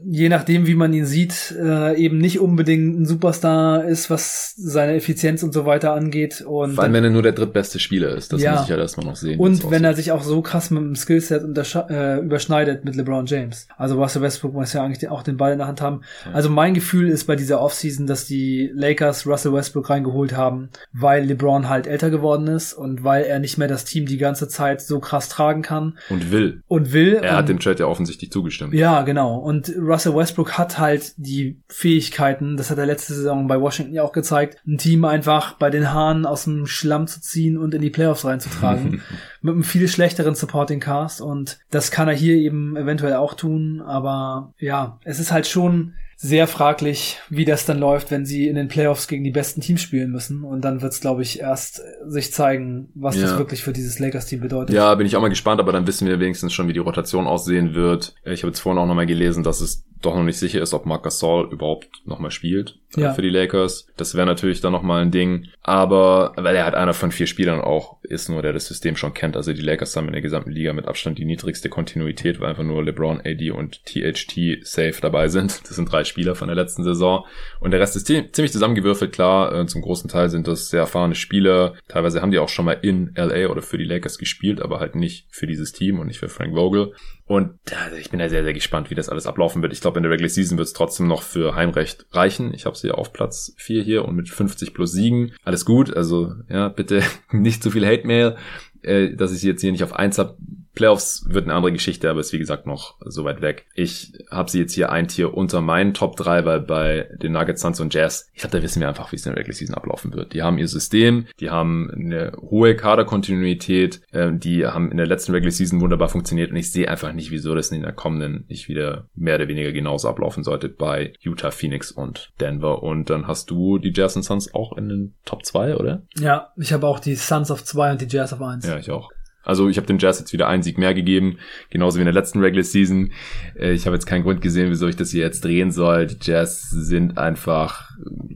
je 0.04 0.28
nachdem, 0.28 0.66
wie 0.66 0.74
man 0.74 0.92
ihn 0.92 1.06
sieht, 1.06 1.54
äh, 1.60 1.94
eben 1.96 2.18
nicht 2.18 2.40
unbedingt 2.40 3.00
ein 3.00 3.06
Superstar 3.06 3.84
ist, 3.84 4.10
was 4.10 4.54
seine 4.56 4.94
Effizienz 4.94 5.42
und 5.42 5.52
so 5.52 5.66
weiter 5.66 5.92
angeht. 5.92 6.40
Und 6.46 6.74
vor 6.74 6.84
allem, 6.84 6.92
wenn 6.92 7.04
er 7.04 7.10
nur 7.10 7.22
der 7.22 7.32
drittbeste 7.32 7.78
Spieler 7.78 8.14
ist, 8.16 8.32
das 8.32 8.42
Ja. 8.42 8.52
muss 8.52 8.62
ich 8.62 8.68
ja 8.68 8.76
erstmal 8.76 9.06
noch 9.06 9.16
sehen. 9.16 9.38
Und 9.38 9.70
wenn 9.70 9.84
er 9.84 9.94
sich 9.94 10.12
auch 10.12 10.22
so 10.22 10.42
krass 10.42 10.70
mit 10.70 10.82
dem 10.82 10.94
Skillset 10.96 11.42
äh, 11.90 12.18
überschneidet 12.20 12.84
mit 12.84 12.96
LeBron 12.96 13.26
James. 13.26 13.66
Also 13.76 14.00
Russell 14.00 14.22
Westbrook 14.22 14.52
muss 14.54 14.72
ja 14.72 14.82
eigentlich 14.84 14.98
den- 14.98 15.10
auch 15.10 15.22
den 15.22 15.36
Ball 15.36 15.52
in 15.52 15.58
der 15.58 15.66
Hand 15.66 15.80
haben. 15.80 16.00
Also 16.32 16.48
mein 16.50 16.74
Gefühl 16.74 17.08
ist 17.08 17.24
bei 17.26 17.36
dieser 17.36 17.60
Offseason, 17.60 18.06
dass 18.06 18.26
die 18.26 18.70
Lakers 18.74 19.26
Russell 19.26 19.52
Westbrook 19.52 19.90
reingeholt 19.90 20.36
haben, 20.36 20.70
weil 20.92 21.24
LeBron 21.24 21.68
halt 21.68 21.86
älter 21.86 22.10
geworden 22.10 22.46
ist 22.48 22.72
und 22.74 23.04
weil 23.04 23.24
er 23.24 23.38
nicht 23.38 23.58
mehr 23.58 23.68
das 23.68 23.84
Team 23.84 24.06
die 24.06 24.18
ganze 24.18 24.48
Zeit 24.48 24.80
so 24.80 25.00
krass 25.00 25.28
tragen 25.28 25.62
kann 25.62 25.98
Und 26.10 26.30
will. 26.30 26.62
und 26.68 26.92
will. 26.92 27.14
Er 27.22 27.32
hat 27.36 27.40
und 27.44 27.48
dem 27.50 27.60
Trade 27.60 27.80
ja 27.80 27.86
offensichtlich 27.86 28.30
zugestimmt. 28.30 28.73
Ja, 28.74 29.02
genau. 29.02 29.36
Und 29.36 29.72
Russell 29.78 30.16
Westbrook 30.16 30.58
hat 30.58 30.78
halt 30.78 31.14
die 31.16 31.60
Fähigkeiten, 31.68 32.56
das 32.56 32.70
hat 32.70 32.78
er 32.78 32.86
letzte 32.86 33.14
Saison 33.14 33.46
bei 33.46 33.60
Washington 33.60 33.94
ja 33.94 34.02
auch 34.02 34.12
gezeigt, 34.12 34.58
ein 34.66 34.78
Team 34.78 35.04
einfach 35.04 35.54
bei 35.54 35.70
den 35.70 35.92
Haaren 35.92 36.26
aus 36.26 36.44
dem 36.44 36.66
Schlamm 36.66 37.06
zu 37.06 37.20
ziehen 37.20 37.56
und 37.56 37.72
in 37.72 37.82
die 37.82 37.90
Playoffs 37.90 38.24
reinzutragen. 38.24 39.00
mit 39.42 39.52
einem 39.52 39.62
viel 39.62 39.86
schlechteren 39.86 40.34
Supporting 40.34 40.80
Cast. 40.80 41.20
Und 41.20 41.60
das 41.70 41.92
kann 41.92 42.08
er 42.08 42.14
hier 42.14 42.34
eben 42.34 42.76
eventuell 42.76 43.14
auch 43.14 43.34
tun. 43.34 43.80
Aber 43.80 44.54
ja, 44.58 44.98
es 45.04 45.20
ist 45.20 45.30
halt 45.30 45.46
schon 45.46 45.94
sehr 46.16 46.46
fraglich, 46.46 47.18
wie 47.28 47.44
das 47.44 47.66
dann 47.66 47.78
läuft, 47.78 48.10
wenn 48.10 48.24
sie 48.24 48.48
in 48.48 48.56
den 48.56 48.68
Playoffs 48.68 49.08
gegen 49.08 49.24
die 49.24 49.30
besten 49.30 49.60
Teams 49.60 49.82
spielen 49.82 50.10
müssen. 50.10 50.42
Und 50.44 50.62
dann 50.62 50.80
wird 50.82 50.92
es, 50.92 51.00
glaube 51.00 51.22
ich, 51.22 51.40
erst 51.40 51.82
sich 52.06 52.32
zeigen, 52.32 52.88
was 52.94 53.18
das 53.18 53.32
Ja. 53.32 53.38
wirklich 53.38 53.62
für 53.62 53.72
dieses 53.72 53.98
Lakers-Team 53.98 54.40
bedeutet. 54.40 54.74
Ja, 54.74 54.94
bin 54.94 55.06
ich 55.06 55.16
auch 55.16 55.20
mal 55.20 55.28
gespannt, 55.28 55.60
aber 55.60 55.72
dann 55.72 55.86
wissen 55.86 56.06
wir 56.08 56.20
wenigstens 56.20 56.52
schon, 56.52 56.68
wie 56.68 56.72
die 56.72 56.78
Rotation 56.78 57.26
aussehen 57.26 57.74
wird. 57.74 58.14
Ich 58.24 58.42
habe 58.42 58.48
jetzt 58.50 58.60
vorhin 58.60 58.78
auch 58.80 58.86
nochmal 58.86 59.06
gelesen, 59.06 59.42
dass 59.42 59.60
es 59.60 59.84
doch 60.04 60.14
noch 60.14 60.22
nicht 60.22 60.38
sicher 60.38 60.60
ist, 60.62 60.74
ob 60.74 60.86
Marc 60.86 61.02
Gasol 61.04 61.48
überhaupt 61.52 61.88
nochmal 62.04 62.30
spielt 62.30 62.78
äh, 62.96 63.00
Ja. 63.02 63.12
für 63.14 63.22
die 63.22 63.30
Lakers. 63.30 63.86
Das 63.96 64.14
wäre 64.14 64.26
natürlich 64.26 64.60
dann 64.60 64.72
nochmal 64.72 65.02
ein 65.02 65.10
Ding. 65.10 65.48
Aber 65.62 66.32
weil 66.36 66.54
er 66.56 66.64
halt 66.64 66.74
einer 66.74 66.92
von 66.94 67.10
vier 67.10 67.26
Spielern 67.26 67.60
auch 67.60 67.96
ist, 68.02 68.28
nur 68.28 68.42
der 68.42 68.52
das 68.52 68.66
System 68.66 68.96
schon 68.96 69.14
kennt. 69.14 69.36
Also 69.36 69.52
die 69.52 69.62
Lakers 69.62 69.96
haben 69.96 70.06
in 70.06 70.12
der 70.12 70.22
gesamten 70.22 70.50
Liga 70.50 70.72
mit 70.72 70.86
Abstand 70.86 71.18
die 71.18 71.24
niedrigste 71.24 71.68
Kontinuität, 71.68 72.40
weil 72.40 72.50
einfach 72.50 72.62
nur 72.64 72.82
LeBron, 72.84 73.20
AD 73.24 73.50
und 73.50 73.84
THT 73.86 74.64
safe 74.66 74.96
dabei 75.00 75.28
sind. 75.28 75.60
Das 75.66 75.76
sind 75.76 75.90
drei 75.90 76.04
Spieler 76.04 76.34
von 76.34 76.48
der 76.48 76.54
letzten 76.56 76.84
Saison. 76.84 77.24
Und 77.60 77.70
der 77.72 77.80
Rest 77.80 77.96
ist 77.96 78.06
zie- 78.06 78.30
ziemlich 78.32 78.52
zusammengewürfelt, 78.52 79.12
klar. 79.12 79.52
Äh, 79.54 79.66
Zum 79.66 79.82
großen 79.82 80.08
Teil 80.10 80.28
sind 80.28 80.46
das 80.46 80.68
sehr 80.68 80.80
erfahrene 80.80 81.14
Spieler. 81.14 81.74
Teilweise 81.88 82.20
haben 82.22 82.30
die 82.30 82.38
auch 82.38 82.48
schon 82.48 82.64
mal 82.66 82.78
in 82.82 83.12
LA 83.16 83.48
oder 83.48 83.62
für 83.62 83.78
die 83.78 83.84
Lakers 83.84 84.18
gespielt, 84.18 84.60
aber 84.60 84.80
halt 84.80 84.94
nicht 84.94 85.26
für 85.30 85.46
dieses 85.46 85.72
Team 85.72 85.98
und 85.98 86.06
nicht 86.08 86.18
für 86.18 86.28
Frank 86.28 86.54
Vogel. 86.54 86.92
Und 87.26 87.58
also 87.72 87.96
ich 87.96 88.10
bin 88.10 88.18
da 88.18 88.28
sehr, 88.28 88.44
sehr 88.44 88.52
gespannt, 88.52 88.90
wie 88.90 88.94
das 88.94 89.08
alles 89.08 89.26
ablaufen 89.26 89.62
wird. 89.62 89.72
Ich 89.72 89.80
glaube, 89.80 89.98
in 89.98 90.02
der 90.02 90.12
Regular 90.12 90.28
Season 90.28 90.58
wird 90.58 90.68
es 90.68 90.74
trotzdem 90.74 91.06
noch 91.06 91.22
für 91.22 91.54
Heimrecht 91.54 92.06
reichen. 92.10 92.52
Ich 92.52 92.66
habe 92.66 92.76
sie 92.76 92.90
auf 92.90 93.14
Platz 93.14 93.54
4 93.56 93.82
hier 93.82 94.04
und 94.04 94.14
mit 94.14 94.28
50 94.28 94.74
plus 94.74 94.92
Siegen. 94.92 95.32
Alles 95.42 95.64
gut, 95.64 95.94
also 95.96 96.34
ja, 96.50 96.68
bitte 96.68 97.02
nicht 97.30 97.62
zu 97.62 97.70
viel 97.70 97.86
Hate-Mail, 97.86 98.36
äh, 98.82 99.14
dass 99.16 99.32
ich 99.32 99.40
sie 99.40 99.48
jetzt 99.48 99.62
hier 99.62 99.72
nicht 99.72 99.84
auf 99.84 99.94
1 99.94 100.18
habe. 100.18 100.36
Playoffs 100.74 101.24
wird 101.28 101.44
eine 101.44 101.54
andere 101.54 101.72
Geschichte, 101.72 102.10
aber 102.10 102.20
ist 102.20 102.32
wie 102.32 102.38
gesagt 102.38 102.66
noch 102.66 102.96
so 103.00 103.24
weit 103.24 103.40
weg. 103.40 103.66
Ich 103.74 104.12
habe 104.30 104.50
sie 104.50 104.60
jetzt 104.60 104.74
hier 104.74 104.90
ein 104.90 105.08
Tier 105.08 105.34
unter 105.34 105.60
meinen 105.60 105.94
Top 105.94 106.16
3, 106.16 106.44
weil 106.44 106.60
bei 106.60 107.08
den 107.22 107.32
Nuggets, 107.32 107.62
Suns 107.62 107.80
und 107.80 107.94
Jazz, 107.94 108.28
ich 108.32 108.40
glaube, 108.40 108.56
da 108.56 108.62
wissen 108.62 108.80
wir 108.80 108.88
einfach, 108.88 109.12
wie 109.12 109.16
es 109.16 109.26
in 109.26 109.32
der 109.32 109.40
Regular 109.40 109.54
Season 109.54 109.74
ablaufen 109.74 110.14
wird. 110.14 110.32
Die 110.32 110.42
haben 110.42 110.58
ihr 110.58 110.68
System, 110.68 111.26
die 111.40 111.50
haben 111.50 111.90
eine 111.90 112.32
hohe 112.40 112.74
Kaderkontinuität, 112.76 114.02
äh, 114.12 114.32
die 114.32 114.66
haben 114.66 114.90
in 114.90 114.96
der 114.96 115.06
letzten 115.06 115.32
Regular 115.32 115.52
Season 115.52 115.80
wunderbar 115.80 116.08
funktioniert 116.08 116.50
und 116.50 116.56
ich 116.56 116.72
sehe 116.72 116.88
einfach 116.88 117.12
nicht, 117.12 117.30
wieso 117.30 117.54
das 117.54 117.70
in 117.70 117.82
der 117.82 117.92
kommenden 117.92 118.44
nicht 118.48 118.68
wieder 118.68 119.08
mehr 119.14 119.36
oder 119.36 119.48
weniger 119.48 119.72
genauso 119.72 120.08
ablaufen 120.08 120.44
sollte 120.44 120.68
bei 120.68 121.12
Utah, 121.20 121.50
Phoenix 121.50 121.92
und 121.92 122.32
Denver. 122.40 122.82
Und 122.82 123.10
dann 123.10 123.26
hast 123.26 123.50
du 123.50 123.78
die 123.78 123.92
Jazz 123.94 124.16
und 124.16 124.22
Suns 124.22 124.52
auch 124.54 124.76
in 124.76 124.88
den 124.88 125.14
Top 125.24 125.44
2, 125.44 125.76
oder? 125.76 126.02
Ja, 126.18 126.52
ich 126.56 126.72
habe 126.72 126.86
auch 126.86 126.98
die 126.98 127.14
Suns 127.14 127.50
auf 127.50 127.64
zwei 127.64 127.92
und 127.92 128.00
die 128.00 128.06
Jazz 128.08 128.32
auf 128.32 128.42
eins. 128.42 128.66
Ja, 128.66 128.78
ich 128.78 128.90
auch. 128.90 129.10
Also 129.44 129.68
ich 129.68 129.76
habe 129.76 129.86
dem 129.86 129.98
Jazz 129.98 130.18
jetzt 130.18 130.32
wieder 130.32 130.48
einen 130.48 130.62
Sieg 130.62 130.78
mehr 130.78 130.94
gegeben, 130.94 131.38
genauso 131.70 131.98
wie 131.98 132.02
in 132.02 132.06
der 132.06 132.14
letzten 132.14 132.40
Regular 132.40 132.64
Season. 132.64 133.12
Äh, 133.58 133.72
Ich 133.72 133.86
habe 133.86 133.96
jetzt 133.96 134.06
keinen 134.06 134.22
Grund 134.22 134.40
gesehen, 134.40 134.70
wieso 134.70 134.88
ich 134.88 134.96
das 134.96 135.10
hier 135.10 135.22
jetzt 135.22 135.44
drehen 135.44 135.70
soll. 135.70 136.06
Die 136.06 136.16
Jazz 136.20 136.70
sind 136.70 137.18
einfach 137.18 137.90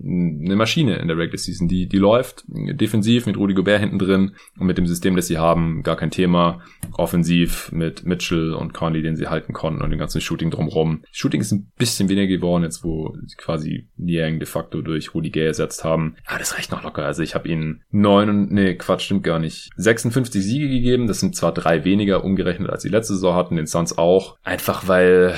eine 0.09 0.57
Maschine 0.57 0.97
in 0.97 1.09
der 1.09 1.19
Regular 1.19 1.39
Season, 1.39 1.69
die 1.69 1.87
die 1.87 1.99
läuft 1.99 2.45
defensiv 2.49 3.27
mit 3.27 3.37
Rudy 3.37 3.55
Gobert 3.55 3.81
hinten 3.81 3.99
drin 3.99 4.33
und 4.59 4.67
mit 4.67 4.79
dem 4.79 4.87
System, 4.87 5.17
das 5.17 5.27
sie 5.27 5.39
haben, 5.39 5.83
gar 5.83 5.97
kein 5.97 6.11
Thema. 6.11 6.61
Offensiv 6.97 7.71
mit 7.73 8.05
Mitchell 8.05 8.55
und 8.55 8.75
Conley, 8.75 9.03
den 9.03 9.17
sie 9.17 9.29
halten 9.29 9.53
konnten 9.53 9.83
und 9.83 9.91
dem 9.91 9.99
ganzen 9.99 10.21
Shooting 10.21 10.51
drumherum. 10.51 11.03
Shooting 11.13 11.41
ist 11.41 11.53
ein 11.53 11.71
bisschen 11.77 12.09
weniger 12.09 12.29
geworden 12.29 12.65
jetzt, 12.65 12.85
wo 12.85 13.17
sie 13.27 13.37
quasi 13.37 13.89
Niang 13.97 14.39
de 14.39 14.47
facto 14.47 14.81
durch 14.81 15.15
Rudy 15.15 15.31
Gay 15.31 15.47
ersetzt 15.47 15.85
haben. 15.85 16.17
Aber 16.27 16.39
das 16.39 16.57
reicht 16.57 16.71
noch 16.71 16.83
locker. 16.83 17.05
Also 17.05 17.23
ich 17.23 17.35
habe 17.35 17.49
ihnen 17.49 17.83
neun 17.91 18.29
und 18.29 18.53
nee 18.53 18.75
Quatsch 18.75 19.03
stimmt 19.03 19.25
gar 19.25 19.39
nicht 19.39 19.71
56 19.77 20.43
Siege 20.43 20.69
gegeben. 20.69 21.07
Das 21.07 21.21
sind 21.21 21.37
zwar 21.37 21.53
drei 21.53 21.85
weniger 21.85 22.25
umgerechnet 22.25 22.71
als 22.71 22.83
die 22.83 22.89
letzte 22.89 23.15
Saison 23.15 23.35
hatten, 23.35 23.57
den 23.57 23.67
Suns 23.67 23.99
auch. 23.99 24.39
Einfach 24.43 24.89
weil 24.89 25.35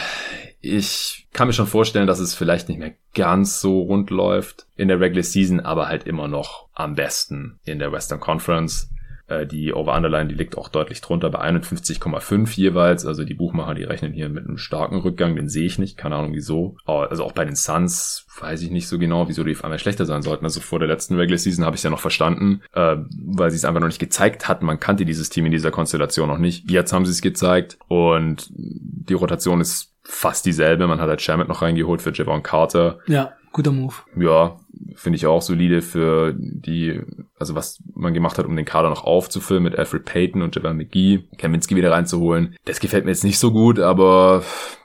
ich 0.61 1.27
kann 1.33 1.47
mir 1.47 1.53
schon 1.53 1.67
vorstellen, 1.67 2.07
dass 2.07 2.19
es 2.19 2.35
vielleicht 2.35 2.69
nicht 2.69 2.79
mehr 2.79 2.93
ganz 3.15 3.61
so 3.61 3.81
rund 3.81 4.11
läuft 4.11 4.67
in 4.77 4.89
der 4.89 5.01
Regular 5.01 5.23
Season, 5.23 5.61
aber 5.61 5.89
halt 5.89 6.05
immer 6.05 6.29
noch 6.29 6.69
am 6.75 6.95
besten 6.95 7.59
in 7.65 7.79
der 7.79 7.93
Western 7.93 8.21
Conference. 8.21 8.91
Äh, 9.31 9.47
die 9.47 9.73
Over-Underline, 9.73 10.29
die 10.29 10.35
liegt 10.35 10.59
auch 10.59 10.69
deutlich 10.69 11.01
drunter 11.01 11.31
bei 11.31 11.41
51,5 11.41 12.57
jeweils. 12.57 13.07
Also 13.07 13.25
die 13.25 13.35
Buchmacher, 13.35 13.75
die 13.75 13.85
rechnen 13.85 14.13
hier 14.13 14.29
mit 14.29 14.45
einem 14.45 14.59
starken 14.59 14.99
Rückgang, 14.99 15.37
den 15.37 15.49
sehe 15.49 15.67
ich 15.67 15.79
nicht, 15.79 15.97
keine 15.97 16.17
Ahnung 16.17 16.35
wieso. 16.35 16.77
Also 16.85 17.25
auch 17.25 17.33
bei 17.33 17.45
den 17.45 17.57
Suns 17.57 18.27
weiß 18.39 18.61
ich 18.63 18.71
nicht 18.71 18.89
so 18.89 18.99
genau, 18.99 19.29
wieso 19.29 19.45
die 19.45 19.53
auf 19.53 19.65
einmal 19.65 19.79
schlechter 19.79 20.05
sein 20.05 20.23
sollten. 20.23 20.45
Also 20.45 20.61
vor 20.61 20.79
der 20.79 20.89
letzten 20.89 21.15
Regular 21.15 21.39
Season 21.39 21.65
habe 21.65 21.77
ich 21.77 21.81
es 21.81 21.85
ja 21.85 21.91
noch 21.91 22.01
verstanden, 22.01 22.63
äh, 22.75 22.97
weil 23.25 23.51
sie 23.51 23.57
es 23.57 23.65
einfach 23.65 23.81
noch 23.81 23.89
nicht 23.89 24.01
gezeigt 24.01 24.49
hatten. 24.49 24.67
Man 24.67 24.81
kannte 24.81 25.05
dieses 25.05 25.31
Team 25.31 25.47
in 25.47 25.53
dieser 25.53 25.71
Konstellation 25.71 26.29
noch 26.29 26.39
nicht. 26.39 26.71
Jetzt 26.71 26.93
haben 26.93 27.07
sie 27.07 27.13
es 27.13 27.23
gezeigt 27.23 27.79
und 27.89 28.49
die 28.51 29.15
Rotation 29.15 29.61
ist 29.61 29.90
fast 30.11 30.45
dieselbe. 30.45 30.87
Man 30.87 31.01
hat 31.01 31.09
halt 31.09 31.23
Sherman 31.23 31.49
noch 31.49 31.63
reingeholt 31.63 32.03
für 32.03 32.13
Javon 32.13 32.43
Carter. 32.43 32.99
Ja, 33.07 33.33
guter 33.53 33.73
Move. 33.73 33.95
Ja, 34.17 34.59
finde 34.95 35.17
ich 35.17 35.27
auch 35.27 35.43
solide 35.43 35.83
für 35.83 36.35
die, 36.37 37.01
also 37.39 37.55
was 37.55 37.83
man 37.95 38.15
gemacht 38.15 38.39
hat, 38.39 38.47
um 38.47 38.57
den 38.57 38.65
Kader 38.65 38.91
noch 38.91 39.05
aufzufüllen 39.05 39.63
mit 39.63 39.77
Alfred 39.77 40.05
Payton 40.05 40.43
und 40.43 40.55
Javon 40.57 40.77
McGee, 40.77 41.29
Kaminski 41.39 41.77
wieder 41.77 41.93
reinzuholen. 41.93 42.57
Das 42.65 42.81
gefällt 42.81 43.05
mir 43.05 43.13
jetzt 43.13 43.25
nicht 43.25 43.39
so 43.39 43.53
gut, 43.53 43.79
aber 43.79 44.43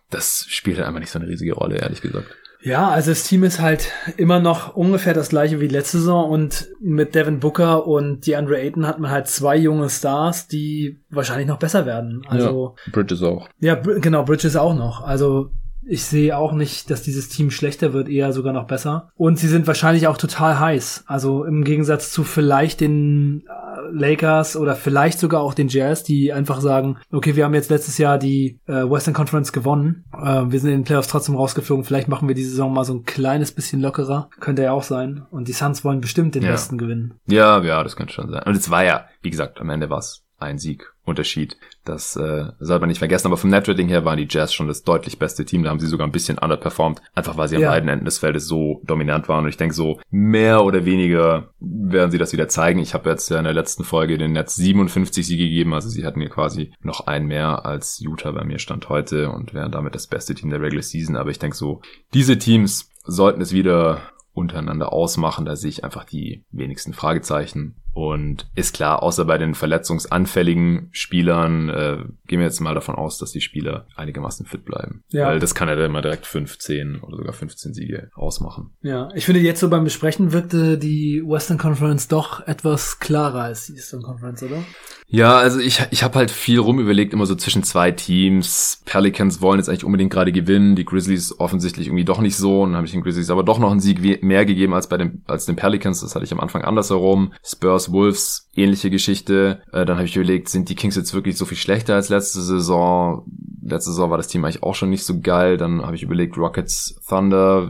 das 0.09 0.45
spielt 0.49 0.77
halt 0.77 0.87
einfach 0.87 0.99
nicht 0.99 1.11
so 1.11 1.19
eine 1.19 1.27
riesige 1.27 1.53
Rolle, 1.53 1.77
ehrlich 1.77 2.01
gesagt. 2.01 2.27
Ja, 2.65 2.89
also 2.89 3.11
das 3.11 3.23
Team 3.23 3.43
ist 3.43 3.61
halt 3.61 3.91
immer 4.17 4.39
noch 4.39 4.75
ungefähr 4.75 5.13
das 5.13 5.29
gleiche 5.29 5.61
wie 5.61 5.67
letzte 5.67 5.99
Saison 5.99 6.29
und 6.29 6.67
mit 6.81 7.13
Devin 7.13 7.39
Booker 7.39 7.85
und 7.85 8.25
DeAndre 8.25 8.57
Ayton 8.59 8.87
hat 8.87 8.99
man 8.99 9.11
halt 9.11 9.27
zwei 9.27 9.55
junge 9.55 9.89
Stars, 9.89 10.47
die 10.47 10.99
wahrscheinlich 11.11 11.47
noch 11.47 11.59
besser 11.59 11.85
werden. 11.85 12.25
Also 12.27 12.75
ja, 12.85 12.91
Bridges 12.91 13.21
auch. 13.21 13.47
Ja, 13.59 13.75
genau, 13.75 14.25
Bridges 14.25 14.55
auch 14.55 14.75
noch. 14.75 15.03
Also 15.03 15.51
ich 15.87 16.03
sehe 16.03 16.35
auch 16.35 16.53
nicht, 16.53 16.89
dass 16.89 17.03
dieses 17.03 17.29
Team 17.29 17.51
schlechter 17.51 17.93
wird, 17.93 18.09
eher 18.09 18.33
sogar 18.33 18.53
noch 18.53 18.65
besser. 18.65 19.11
Und 19.15 19.37
sie 19.37 19.47
sind 19.47 19.67
wahrscheinlich 19.67 20.07
auch 20.07 20.17
total 20.17 20.59
heiß. 20.59 21.03
Also 21.05 21.45
im 21.45 21.63
Gegensatz 21.63 22.11
zu 22.11 22.23
vielleicht 22.23 22.81
den 22.81 23.43
Lakers 23.91 24.55
oder 24.55 24.75
vielleicht 24.75 25.19
sogar 25.19 25.41
auch 25.41 25.53
den 25.53 25.67
Jazz, 25.67 26.03
die 26.03 26.33
einfach 26.33 26.61
sagen, 26.61 26.97
okay, 27.11 27.35
wir 27.35 27.45
haben 27.45 27.53
jetzt 27.53 27.69
letztes 27.69 27.97
Jahr 27.97 28.17
die 28.17 28.59
äh, 28.67 28.89
Western 28.89 29.13
Conference 29.13 29.51
gewonnen. 29.51 30.05
Äh, 30.13 30.43
wir 30.47 30.59
sind 30.59 30.71
in 30.71 30.79
den 30.79 30.83
Playoffs 30.83 31.07
trotzdem 31.07 31.35
rausgeflogen. 31.35 31.85
Vielleicht 31.85 32.07
machen 32.07 32.27
wir 32.27 32.35
die 32.35 32.43
Saison 32.43 32.73
mal 32.73 32.85
so 32.85 32.93
ein 32.93 33.03
kleines 33.03 33.51
bisschen 33.51 33.81
lockerer. 33.81 34.29
Könnte 34.39 34.63
ja 34.63 34.71
auch 34.71 34.83
sein. 34.83 35.25
Und 35.31 35.47
die 35.47 35.53
Suns 35.53 35.83
wollen 35.83 36.01
bestimmt 36.01 36.35
den 36.35 36.43
ja. 36.43 36.51
Westen 36.51 36.77
gewinnen. 36.77 37.15
Ja, 37.27 37.61
ja, 37.63 37.83
das 37.83 37.95
könnte 37.95 38.13
schon 38.13 38.29
sein. 38.29 38.43
Und 38.45 38.55
es 38.55 38.69
war 38.69 38.83
ja, 38.83 39.05
wie 39.21 39.29
gesagt, 39.29 39.59
am 39.59 39.69
Ende 39.69 39.89
was 39.89 40.23
ein 40.37 40.57
Sieg 40.57 40.94
Unterschied. 41.05 41.57
Das 41.83 42.15
äh, 42.15 42.47
soll 42.59 42.79
man 42.79 42.89
nicht 42.89 42.99
vergessen. 42.99 43.27
Aber 43.27 43.37
vom 43.37 43.49
Netrating 43.49 43.87
her 43.87 44.05
waren 44.05 44.17
die 44.17 44.27
Jazz 44.29 44.53
schon 44.53 44.67
das 44.67 44.83
deutlich 44.83 45.19
beste 45.19 45.45
Team. 45.45 45.63
Da 45.63 45.69
haben 45.69 45.79
sie 45.79 45.87
sogar 45.87 46.07
ein 46.07 46.11
bisschen 46.11 46.37
underperformed. 46.37 47.01
Einfach 47.13 47.37
weil 47.37 47.47
sie 47.47 47.57
ja. 47.57 47.69
an 47.69 47.75
beiden 47.75 47.89
Enden 47.89 48.05
des 48.05 48.17
Feldes 48.17 48.47
so 48.47 48.81
dominant 48.83 49.29
waren. 49.29 49.43
Und 49.43 49.49
ich 49.49 49.57
denke 49.57 49.75
so, 49.75 49.99
mehr 50.09 50.63
oder 50.63 50.85
weniger 50.85 51.49
werden 51.59 52.11
sie 52.11 52.17
das 52.17 52.33
wieder 52.33 52.47
zeigen. 52.47 52.79
Ich 52.79 52.93
habe 52.93 53.09
jetzt 53.09 53.29
ja 53.29 53.37
in 53.37 53.43
der 53.43 53.53
letzten 53.53 53.83
Folge 53.83 54.17
den 54.17 54.33
Netz 54.33 54.55
57 54.55 55.25
Siege 55.25 55.43
gegeben. 55.43 55.73
Also 55.73 55.89
sie 55.89 56.05
hatten 56.05 56.19
mir 56.19 56.29
quasi 56.29 56.73
noch 56.81 57.07
einen 57.07 57.27
mehr 57.27 57.65
als 57.65 57.99
Utah 57.99 58.31
bei 58.31 58.43
mir 58.43 58.59
stand 58.59 58.89
heute 58.89 59.29
und 59.29 59.53
wären 59.53 59.71
damit 59.71 59.95
das 59.95 60.07
beste 60.07 60.33
Team 60.33 60.49
der 60.49 60.61
Regular 60.61 60.83
Season. 60.83 61.15
Aber 61.15 61.29
ich 61.29 61.39
denke 61.39 61.55
so, 61.55 61.81
diese 62.13 62.37
Teams 62.37 62.89
sollten 63.03 63.41
es 63.41 63.53
wieder 63.53 64.01
untereinander 64.33 64.91
ausmachen. 64.91 65.45
Da 65.45 65.55
sehe 65.55 65.69
ich 65.69 65.83
einfach 65.83 66.03
die 66.03 66.43
wenigsten 66.51 66.93
Fragezeichen. 66.93 67.75
Und 67.95 68.45
ist 68.55 68.75
klar, 68.75 69.01
außer 69.01 69.23
bei 69.23 69.37
den 69.37 69.55
verletzungsanfälligen 69.55 70.89
Spielern, 70.91 71.69
äh, 71.69 71.97
gehen 72.27 72.39
wir 72.39 72.45
jetzt 72.45 72.59
mal 72.59 72.75
davon 72.75 72.95
aus, 72.95 73.17
dass 73.17 73.31
die 73.31 73.39
Spieler 73.39 73.87
einigermaßen 73.95 74.45
fit 74.45 74.65
bleiben. 74.65 75.05
Ja. 75.11 75.27
Weil 75.27 75.39
das 75.39 75.55
kann 75.55 75.69
ja 75.69 75.75
dann 75.75 75.93
mal 75.93 76.01
direkt 76.01 76.25
15 76.25 76.99
oder 76.99 77.15
sogar 77.15 77.31
15 77.31 77.73
Siege 77.73 78.09
ausmachen. 78.13 78.71
Ja, 78.81 79.07
ich 79.15 79.25
finde 79.25 79.39
jetzt 79.39 79.61
so 79.61 79.69
beim 79.69 79.85
Besprechen 79.85 80.33
wirkte 80.33 80.77
die 80.77 81.23
Western 81.25 81.57
Conference 81.57 82.09
doch 82.09 82.45
etwas 82.45 82.99
klarer 82.99 83.43
als 83.43 83.67
die 83.67 83.75
Eastern 83.75 84.01
Conference, 84.01 84.43
oder? 84.43 84.61
Ja, 85.07 85.37
also 85.37 85.59
ich, 85.59 85.81
ich 85.91 86.03
habe 86.03 86.17
halt 86.17 86.31
viel 86.31 86.59
rumüberlegt, 86.59 87.13
immer 87.13 87.27
so 87.27 87.35
zwischen 87.35 87.63
zwei 87.63 87.91
Teams. 87.91 88.81
Pelicans 88.85 89.39
wollen 89.39 89.59
jetzt 89.59 89.69
eigentlich 89.69 89.85
unbedingt 89.85 90.11
gerade 90.11 90.31
gewinnen, 90.31 90.75
die 90.75 90.83
Grizzlies 90.83 91.39
offensichtlich 91.39 91.87
irgendwie 91.87 92.05
doch 92.05 92.19
nicht 92.19 92.35
so. 92.35 92.63
Und 92.63 92.71
dann 92.71 92.77
habe 92.77 92.87
ich 92.87 92.91
den 92.91 93.03
Grizzlies 93.03 93.29
aber 93.29 93.43
doch 93.43 93.59
noch 93.59 93.71
einen 93.71 93.79
Sieg 93.79 94.23
mehr 94.23 94.45
gegeben 94.45 94.73
als 94.73 94.89
bei 94.89 94.97
den, 94.97 95.21
als 95.27 95.45
den 95.45 95.55
Pelicans. 95.55 96.01
Das 96.01 96.15
hatte 96.15 96.25
ich 96.25 96.33
am 96.33 96.39
Anfang 96.39 96.63
andersherum. 96.63 97.33
Spurs, 97.43 97.84
Wolves, 97.91 98.49
ähnliche 98.55 98.89
Geschichte. 98.89 99.61
Äh, 99.71 99.85
dann 99.85 99.97
habe 99.97 100.05
ich 100.05 100.15
überlegt, 100.15 100.49
sind 100.49 100.69
die 100.69 100.75
Kings 100.75 100.95
jetzt 100.95 101.13
wirklich 101.13 101.37
so 101.37 101.45
viel 101.45 101.57
schlechter 101.57 101.95
als 101.95 102.09
letzte 102.09 102.41
Saison? 102.41 103.25
Letzte 103.63 103.91
Saison 103.91 104.09
war 104.11 104.17
das 104.17 104.27
Team 104.27 104.43
eigentlich 104.43 104.63
auch 104.63 104.75
schon 104.75 104.89
nicht 104.89 105.03
so 105.03 105.19
geil. 105.19 105.57
Dann 105.57 105.81
habe 105.81 105.95
ich 105.95 106.03
überlegt, 106.03 106.37
Rockets, 106.37 107.01
Thunder, 107.07 107.69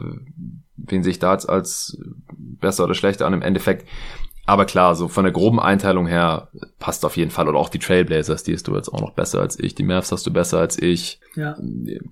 wen 0.77 1.03
sehe 1.03 1.11
ich 1.11 1.19
da 1.19 1.33
jetzt 1.33 1.49
als 1.49 1.97
besser 2.37 2.83
oder 2.83 2.95
schlechter 2.95 3.25
an? 3.25 3.33
Im 3.33 3.41
Endeffekt 3.41 3.87
aber 4.45 4.65
klar, 4.65 4.95
so 4.95 5.07
von 5.07 5.23
der 5.23 5.33
groben 5.33 5.59
Einteilung 5.59 6.05
her 6.05 6.49
passt 6.77 7.03
auf 7.03 7.17
jeden 7.17 7.31
Fall. 7.31 7.47
Oder 7.47 7.57
auch 7.57 7.69
die 7.69 7.79
Trailblazers, 7.79 8.43
die 8.43 8.53
hast 8.53 8.67
du 8.67 8.75
jetzt 8.75 8.89
auch 8.89 9.01
noch 9.01 9.13
besser 9.13 9.41
als 9.41 9.59
ich. 9.59 9.73
Die 9.73 9.83
Mavs 9.83 10.11
hast 10.11 10.25
du 10.27 10.31
besser 10.31 10.59
als 10.59 10.79
ich. 10.79 11.19
Ja. 11.35 11.57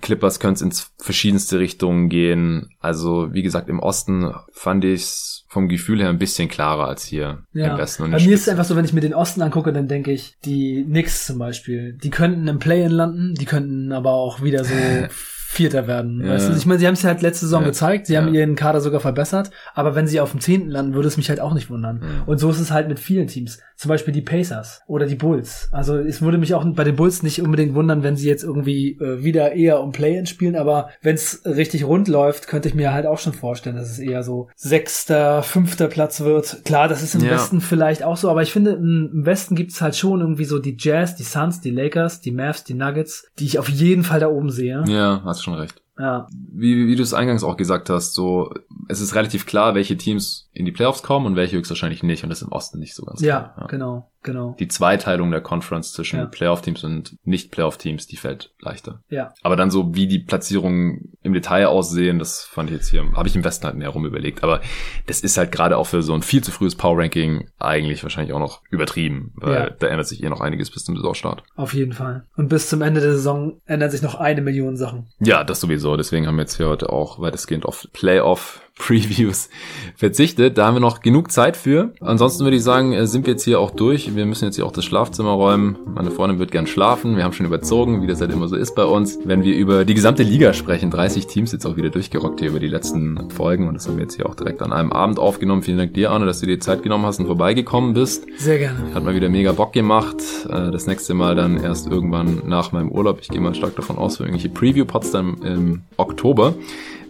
Clippers 0.02 0.40
können 0.40 0.56
es 0.56 0.62
in 0.62 0.74
verschiedenste 0.98 1.60
Richtungen 1.60 2.10
gehen. 2.10 2.70
Also, 2.80 3.34
wie 3.34 3.44
gesagt, 3.44 3.70
im 3.70 3.80
Osten 3.80 4.34
fand 4.52 4.84
ich 4.84 5.44
vom 5.48 5.70
Gefühl 5.70 6.02
her 6.02 6.10
ein 6.10 6.18
bisschen 6.18 6.50
klarer 6.50 6.88
als 6.88 7.06
hier 7.06 7.44
ja. 7.54 7.74
im 7.74 7.78
Westen. 7.78 8.04
Und 8.04 8.12
Bei 8.12 8.20
mir 8.20 8.34
ist 8.34 8.42
es 8.42 8.50
einfach 8.50 8.66
so, 8.66 8.76
wenn 8.76 8.86
ich 8.86 8.94
mir 8.94 9.02
den 9.02 9.14
Osten 9.14 9.44
angucke, 9.44 9.72
dann 9.72 9.88
denke 9.88 10.12
ich, 10.12 10.36
die 10.44 10.84
Knicks 10.84 11.28
zum 11.28 11.38
Beispiel, 11.38 11.94
die 11.94 12.10
könnten 12.10 12.48
im 12.48 12.58
Play-In 12.58 12.92
landen, 12.92 13.36
die 13.36 13.46
könnten 13.46 13.92
aber 13.92 14.14
auch 14.14 14.42
wieder 14.42 14.64
so 14.64 14.74
Vierter 15.54 15.88
werden. 15.88 16.22
Ja. 16.24 16.32
Weißt 16.32 16.50
du? 16.50 16.54
Ich 16.54 16.66
meine, 16.66 16.80
sie 16.80 16.88
haben 16.88 16.94
es 16.94 17.04
ja 17.04 17.10
halt 17.10 17.22
letzte 17.22 17.46
Saison 17.46 17.62
ja. 17.62 17.68
gezeigt, 17.68 18.08
sie 18.08 18.14
ja. 18.14 18.22
haben 18.22 18.34
ihren 18.34 18.56
Kader 18.56 18.82
sogar 18.82 19.00
verbessert, 19.00 19.52
aber 19.74 19.96
wenn 19.96 20.08
sie 20.08 20.20
auf 20.20 20.32
dem 20.32 20.40
Zehnten 20.40 20.70
landen, 20.70 20.94
würde 20.94 21.08
es 21.08 21.18
mich 21.18 21.30
halt 21.30 21.40
auch 21.40 21.54
nicht 21.54 21.70
wundern. 21.70 22.02
Und 22.26 22.40
so 22.40 22.50
ist 22.50 22.60
es 22.60 22.72
halt 22.72 22.88
mit 22.88 23.00
vielen 23.00 23.28
Teams. 23.28 23.60
Zum 23.76 23.90
Beispiel 23.90 24.14
die 24.14 24.22
Pacers 24.22 24.82
oder 24.88 25.06
die 25.06 25.16
Bulls. 25.16 25.70
Also 25.72 25.98
es 25.98 26.22
würde 26.22 26.38
mich 26.38 26.54
auch 26.54 26.64
bei 26.74 26.84
den 26.84 26.96
Bulls 26.96 27.24
nicht 27.24 27.42
unbedingt 27.42 27.74
wundern, 27.76 28.04
wenn 28.04 28.16
sie 28.16 28.30
jetzt 28.30 28.44
irgendwie 28.44 28.98
äh, 29.00 29.24
wieder 29.24 29.54
eher 29.54 29.82
um 29.82 29.92
Play-In 29.92 30.26
spielen, 30.26 30.56
aber 30.56 30.90
wenn 31.02 31.16
es 31.16 31.42
richtig 31.46 31.86
rund 31.86 32.08
läuft, 32.08 32.48
könnte 32.48 32.70
ich 32.70 32.76
mir 32.76 32.94
halt 32.94 33.06
auch 33.06 33.20
schon 33.20 33.34
vorstellen, 33.34 33.76
dass 33.76 33.90
es 33.90 34.00
eher 34.00 34.24
so 34.24 34.48
sechster, 34.56 35.44
fünfter 35.44 35.88
Platz 35.88 36.22
wird. 36.22 36.64
Klar, 36.66 36.88
das 36.88 37.04
ist 37.04 37.16
im 37.16 37.30
Westen 37.30 37.62
vielleicht 37.62 38.04
auch 38.04 38.18
so, 38.18 38.30
aber 38.30 38.42
ich 38.42 38.52
finde, 38.52 38.72
im 38.72 39.26
Westen 39.26 39.56
gibt 39.56 39.72
es 39.72 39.82
halt 39.82 39.96
schon 39.96 40.22
irgendwie 40.22 40.46
so 40.46 40.60
die 40.60 40.78
Jazz, 40.80 41.16
die 41.16 41.24
Suns, 41.24 41.62
die 41.62 41.72
Lakers, 41.72 42.22
die 42.22 42.32
Mavs, 42.32 42.64
die 42.64 42.74
Nuggets, 42.74 43.26
die 43.40 43.46
ich 43.46 43.60
auf 43.60 43.70
jeden 43.70 44.04
Fall 44.04 44.20
da 44.20 44.28
oben 44.28 44.50
sehe. 44.50 44.84
Ja, 44.88 45.22
hast 45.26 45.43
schon 45.44 45.56
recht. 45.56 45.82
Ja. 45.98 46.28
Wie, 46.52 46.88
wie 46.88 46.96
du 46.96 47.04
es 47.04 47.14
eingangs 47.14 47.44
auch 47.44 47.58
gesagt 47.58 47.90
hast, 47.90 48.14
so, 48.14 48.52
es 48.88 49.00
ist 49.00 49.16
relativ 49.16 49.46
klar, 49.46 49.76
welche 49.76 49.98
Teams 49.98 50.50
in 50.54 50.66
die 50.66 50.72
Playoffs 50.72 51.04
kommen 51.04 51.26
und 51.26 51.36
welche 51.36 51.58
höchstwahrscheinlich 51.58 52.04
nicht 52.04 52.24
und 52.24 52.30
das 52.30 52.42
ist 52.42 52.48
im 52.48 52.52
Osten 52.52 52.80
nicht 52.80 52.96
so 52.96 53.04
ganz 53.04 53.22
klar. 53.22 53.56
Ja, 53.58 53.68
genau. 53.68 54.10
Genau. 54.24 54.56
Die 54.58 54.70
Zweiteilung 54.70 55.32
der 55.32 55.42
Conference 55.42 55.92
zwischen 55.92 56.20
ja. 56.20 56.26
Playoff-Teams 56.26 56.84
und 56.84 57.18
Nicht-Playoff-Teams, 57.26 58.08
die 58.08 58.16
fällt 58.16 58.54
leichter. 58.60 59.02
Ja. 59.10 59.34
Aber 59.44 59.56
dann 59.56 59.70
so, 59.70 59.94
wie 59.96 60.08
die 60.08 60.20
Platzierungen 60.20 61.14
im 61.22 61.34
Detail 61.34 61.68
aussehen, 61.68 62.20
das 62.20 62.44
fand 62.44 62.70
ich 62.70 62.78
jetzt 62.78 62.90
hier, 62.90 63.04
habe 63.16 63.28
ich 63.28 63.36
im 63.36 63.44
Westen 63.44 63.66
halt 63.66 63.76
mehr 63.76 63.90
rum 63.90 64.06
überlegt. 64.06 64.44
Aber 64.44 64.62
das 65.08 65.20
ist 65.20 65.38
halt 65.38 65.52
gerade 65.52 65.78
auch 65.78 65.88
für 65.88 66.02
so 66.02 66.14
ein 66.14 66.22
viel 66.22 66.44
zu 66.44 66.52
frühes 66.52 66.76
Power-Ranking 66.76 67.50
eigentlich 67.60 68.02
wahrscheinlich 68.04 68.34
auch 68.34 68.40
noch 68.40 68.62
übertrieben, 68.70 69.34
weil 69.36 69.54
ja. 69.54 69.70
da 69.70 69.88
ändert 69.88 70.08
sich 70.08 70.24
eh 70.24 70.30
noch 70.30 70.42
einiges 70.42 70.72
bis 70.72 70.86
zum 70.86 70.96
Saisonstart. 70.96 71.44
Auf 71.56 71.74
jeden 71.74 71.94
Fall. 71.94 72.24
Und 72.38 72.48
bis 72.48 72.70
zum 72.70 72.82
Ende 72.82 73.02
der 73.02 73.12
Saison 73.12 73.60
ändern 73.66 73.92
sich 73.92 74.02
noch 74.02 74.16
eine 74.16 74.42
Million 74.42 74.78
Sachen. 74.78 75.10
Ja, 75.20 75.44
das 75.44 75.60
sowieso. 75.60 75.98
Deswegen 75.98 76.28
haben 76.28 76.36
wir 76.36 76.44
jetzt 76.44 76.58
hier 76.58 76.70
heute 76.70 76.90
auch 76.90 77.20
weitestgehend 77.20 77.66
auf 77.66 77.88
Playoff 77.92 78.62
Previews 78.78 79.50
verzichtet. 79.96 80.58
Da 80.58 80.66
haben 80.66 80.76
wir 80.76 80.80
noch 80.80 81.02
genug 81.02 81.32
Zeit 81.32 81.56
für. 81.56 81.94
Ansonsten 82.02 82.44
würde 82.44 82.58
ich 82.58 82.64
sagen, 82.64 82.92
äh, 82.94 83.06
sind 83.06 83.28
wir 83.28 83.34
jetzt 83.34 83.44
hier 83.44 83.60
auch 83.60 83.72
durch. 83.72 84.16
Wir 84.16 84.26
müssen 84.26 84.46
jetzt 84.46 84.56
hier 84.56 84.66
auch 84.66 84.72
das 84.72 84.84
Schlafzimmer 84.84 85.32
räumen. 85.32 85.78
Meine 85.94 86.10
Freundin 86.10 86.40
wird 86.40 86.52
gern 86.52 86.66
schlafen. 86.66 87.16
Wir 87.16 87.24
haben 87.24 87.34
schon 87.34 87.46
überzogen, 87.46 88.02
wie 88.02 88.08
das 88.08 88.20
halt 88.20 88.32
immer 88.32 88.48
so 88.48 88.56
ist 88.56 88.74
bei 88.74 88.84
uns. 88.84 89.20
Wenn 89.24 89.44
wir 89.44 89.56
über 89.56 89.86
die 89.86 89.94
gesamte 89.94 90.24
Liga 90.24 90.54
sprechen, 90.54 90.90
30 90.90 91.28
Teams 91.28 91.52
jetzt 91.52 91.68
auch 91.68 91.76
wieder 91.76 91.92
durchgerockt 91.92 92.40
hier 92.40 92.50
über 92.50 92.60
die 92.60 92.68
letzten 92.68 93.30
Folgen. 93.30 93.68
Und 93.68 93.76
das 93.76 93.88
haben 93.88 93.98
wir 93.98 94.04
jetzt 94.04 94.16
hier 94.16 94.26
auch 94.28 94.36
direkt 94.36 94.62
an 94.64 94.74
einem 94.74 94.92
Abend 94.92 95.20
aufgenommen. 95.20 95.62
Vielen 95.62 95.78
Dank 95.78 95.94
dir, 95.94 96.10
Arne, 96.10 96.26
dass 96.26 96.40
du 96.40 96.48
dir 96.48 96.60
Zeit 96.60 96.82
genommen 96.82 97.06
hast 97.06 97.20
und 97.20 97.28
vorbeigekommen 97.28 97.94
bist. 97.94 98.26
Sehr 98.38 98.58
gerne. 98.58 98.80
Hat 98.96 99.04
mal 99.04 99.14
wieder 99.14 99.30
mega 99.30 99.52
Bock 99.52 99.74
gemacht. 99.74 100.18
Äh, 100.50 100.72
das 100.72 100.88
nächste 100.88 101.14
Mal 101.14 101.36
dann 101.36 101.58
erst 101.58 101.88
irgendwann 101.88 102.42
nach 102.48 102.72
meinem 102.72 102.90
Urlaub. 102.90 103.20
Ich 103.22 103.30
gehe 103.30 103.40
mal 103.40 103.54
stark 103.54 103.76
davon 103.76 103.98
aus, 104.00 104.18
für 104.18 104.24
irgendwelche 104.24 104.50
Preview-Pods 104.50 105.12
dann 105.12 105.38
im 105.44 105.82
Oktober. 105.98 106.56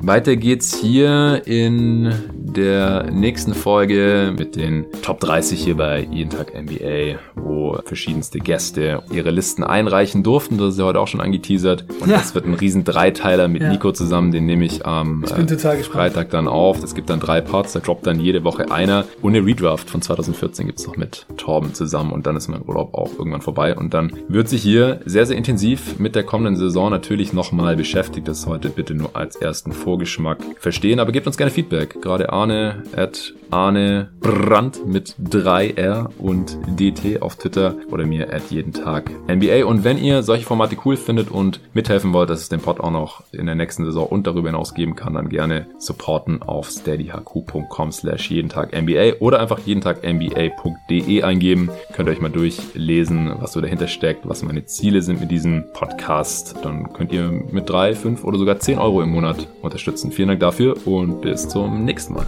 Weiter 0.05 0.35
geht's 0.35 0.77
hier 0.77 1.43
in 1.45 2.13
der 2.33 3.09
nächsten 3.09 3.53
Folge 3.53 4.33
mit 4.37 4.57
den 4.57 4.85
Top 5.01 5.21
30 5.21 5.63
hier 5.63 5.77
bei 5.77 6.05
Jeden 6.11 6.29
Tag 6.29 6.53
NBA, 6.53 7.19
wo 7.35 7.79
verschiedenste 7.85 8.39
Gäste 8.39 9.01
ihre 9.13 9.31
Listen 9.31 9.63
einreichen 9.63 10.21
durften. 10.21 10.57
Das 10.57 10.73
ist 10.73 10.79
ja 10.79 10.83
heute 10.83 10.99
auch 10.99 11.07
schon 11.07 11.21
angeteasert. 11.21 11.85
Und 12.01 12.09
ja. 12.09 12.17
das 12.17 12.35
wird 12.35 12.45
ein 12.45 12.53
riesen 12.53 12.83
Dreiteiler 12.83 13.47
mit 13.47 13.61
ja. 13.61 13.69
Nico 13.69 13.93
zusammen. 13.93 14.33
Den 14.33 14.45
nehme 14.45 14.65
ich 14.65 14.85
am 14.85 15.23
äh, 15.23 15.57
Freitag 15.83 16.31
dann 16.31 16.49
auf. 16.49 16.83
Es 16.83 16.95
gibt 16.95 17.09
dann 17.09 17.21
drei 17.21 17.39
Parts. 17.39 17.71
Da 17.71 17.79
droppt 17.79 18.05
dann 18.05 18.19
jede 18.19 18.43
Woche 18.43 18.71
einer. 18.71 19.05
Und 19.21 19.33
eine 19.33 19.45
Redraft 19.45 19.89
von 19.89 20.01
2014 20.01 20.67
gibt's 20.67 20.85
noch 20.85 20.97
mit 20.97 21.25
Torben 21.37 21.73
zusammen. 21.73 22.11
Und 22.11 22.27
dann 22.27 22.35
ist 22.35 22.49
mein 22.49 22.61
Urlaub 22.67 22.93
auch 22.93 23.13
irgendwann 23.17 23.41
vorbei. 23.41 23.73
Und 23.73 23.93
dann 23.93 24.11
wird 24.27 24.49
sich 24.49 24.61
hier 24.61 24.99
sehr, 25.05 25.25
sehr 25.25 25.37
intensiv 25.37 25.97
mit 25.97 26.13
der 26.13 26.23
kommenden 26.23 26.57
Saison 26.57 26.91
natürlich 26.91 27.31
nochmal 27.31 27.77
beschäftigt. 27.77 28.27
Das 28.27 28.45
heute 28.45 28.69
bitte 28.69 28.93
nur 28.95 29.15
als 29.15 29.37
ersten 29.37 29.71
Fokus 29.71 29.92
Intro-Geschmack 29.93 30.39
verstehen. 30.59 30.99
Aber 30.99 31.11
gebt 31.11 31.27
uns 31.27 31.37
gerne 31.37 31.51
Feedback. 31.51 32.01
Gerade 32.01 32.31
Arne 32.31 32.83
at 32.95 33.33
Arne 33.51 34.09
Brandt 34.19 34.85
mit 34.87 35.15
3R 35.23 36.09
und 36.17 36.57
DT 36.67 37.21
auf 37.21 37.35
Twitter 37.35 37.75
oder 37.91 38.05
mir 38.05 38.33
at 38.33 38.49
jeden 38.49 38.73
Tag 38.73 39.11
NBA. 39.27 39.65
Und 39.65 39.83
wenn 39.83 39.99
ihr 39.99 40.23
solche 40.23 40.45
Formate 40.45 40.75
cool 40.85 40.97
findet 40.97 41.29
und 41.29 41.59
mithelfen 41.73 42.13
wollt, 42.13 42.31
dass 42.31 42.41
es 42.41 42.49
den 42.49 42.61
Pod 42.61 42.79
auch 42.79 42.89
noch 42.89 43.23
in 43.31 43.45
der 43.45 43.53
nächsten 43.53 43.85
Saison 43.85 44.07
und 44.07 44.25
darüber 44.25 44.49
hinaus 44.49 44.73
geben 44.73 44.95
kann, 44.95 45.13
dann 45.13 45.29
gerne 45.29 45.67
supporten 45.77 46.41
auf 46.41 46.69
steadyhq.com 46.69 47.91
slash 47.91 48.31
jeden 48.31 48.49
Tag 48.49 48.73
NBA 48.73 49.19
oder 49.19 49.39
einfach 49.39 49.59
jeden 49.59 49.81
Tag 49.81 50.03
NBA.de 50.03 51.21
eingeben. 51.21 51.69
Könnt 51.93 52.09
ihr 52.09 52.13
euch 52.13 52.21
mal 52.21 52.29
durchlesen, 52.29 53.33
was 53.39 53.53
so 53.53 53.61
dahinter 53.61 53.87
steckt, 53.87 54.27
was 54.27 54.41
meine 54.41 54.65
Ziele 54.65 55.03
sind 55.03 55.19
mit 55.19 55.29
diesem 55.29 55.65
Podcast. 55.73 56.55
Dann 56.63 56.91
könnt 56.93 57.11
ihr 57.11 57.29
mit 57.29 57.69
drei, 57.69 57.93
fünf 57.93 58.23
oder 58.23 58.39
sogar 58.39 58.59
zehn 58.59 58.79
Euro 58.79 59.03
im 59.03 59.09
Monat 59.09 59.47
unterstützen. 59.83 60.11
Vielen 60.11 60.29
Dank 60.29 60.39
dafür 60.39 60.75
und 60.87 61.21
bis 61.21 61.47
zum 61.47 61.85
nächsten 61.85 62.13
Mal. 62.13 62.27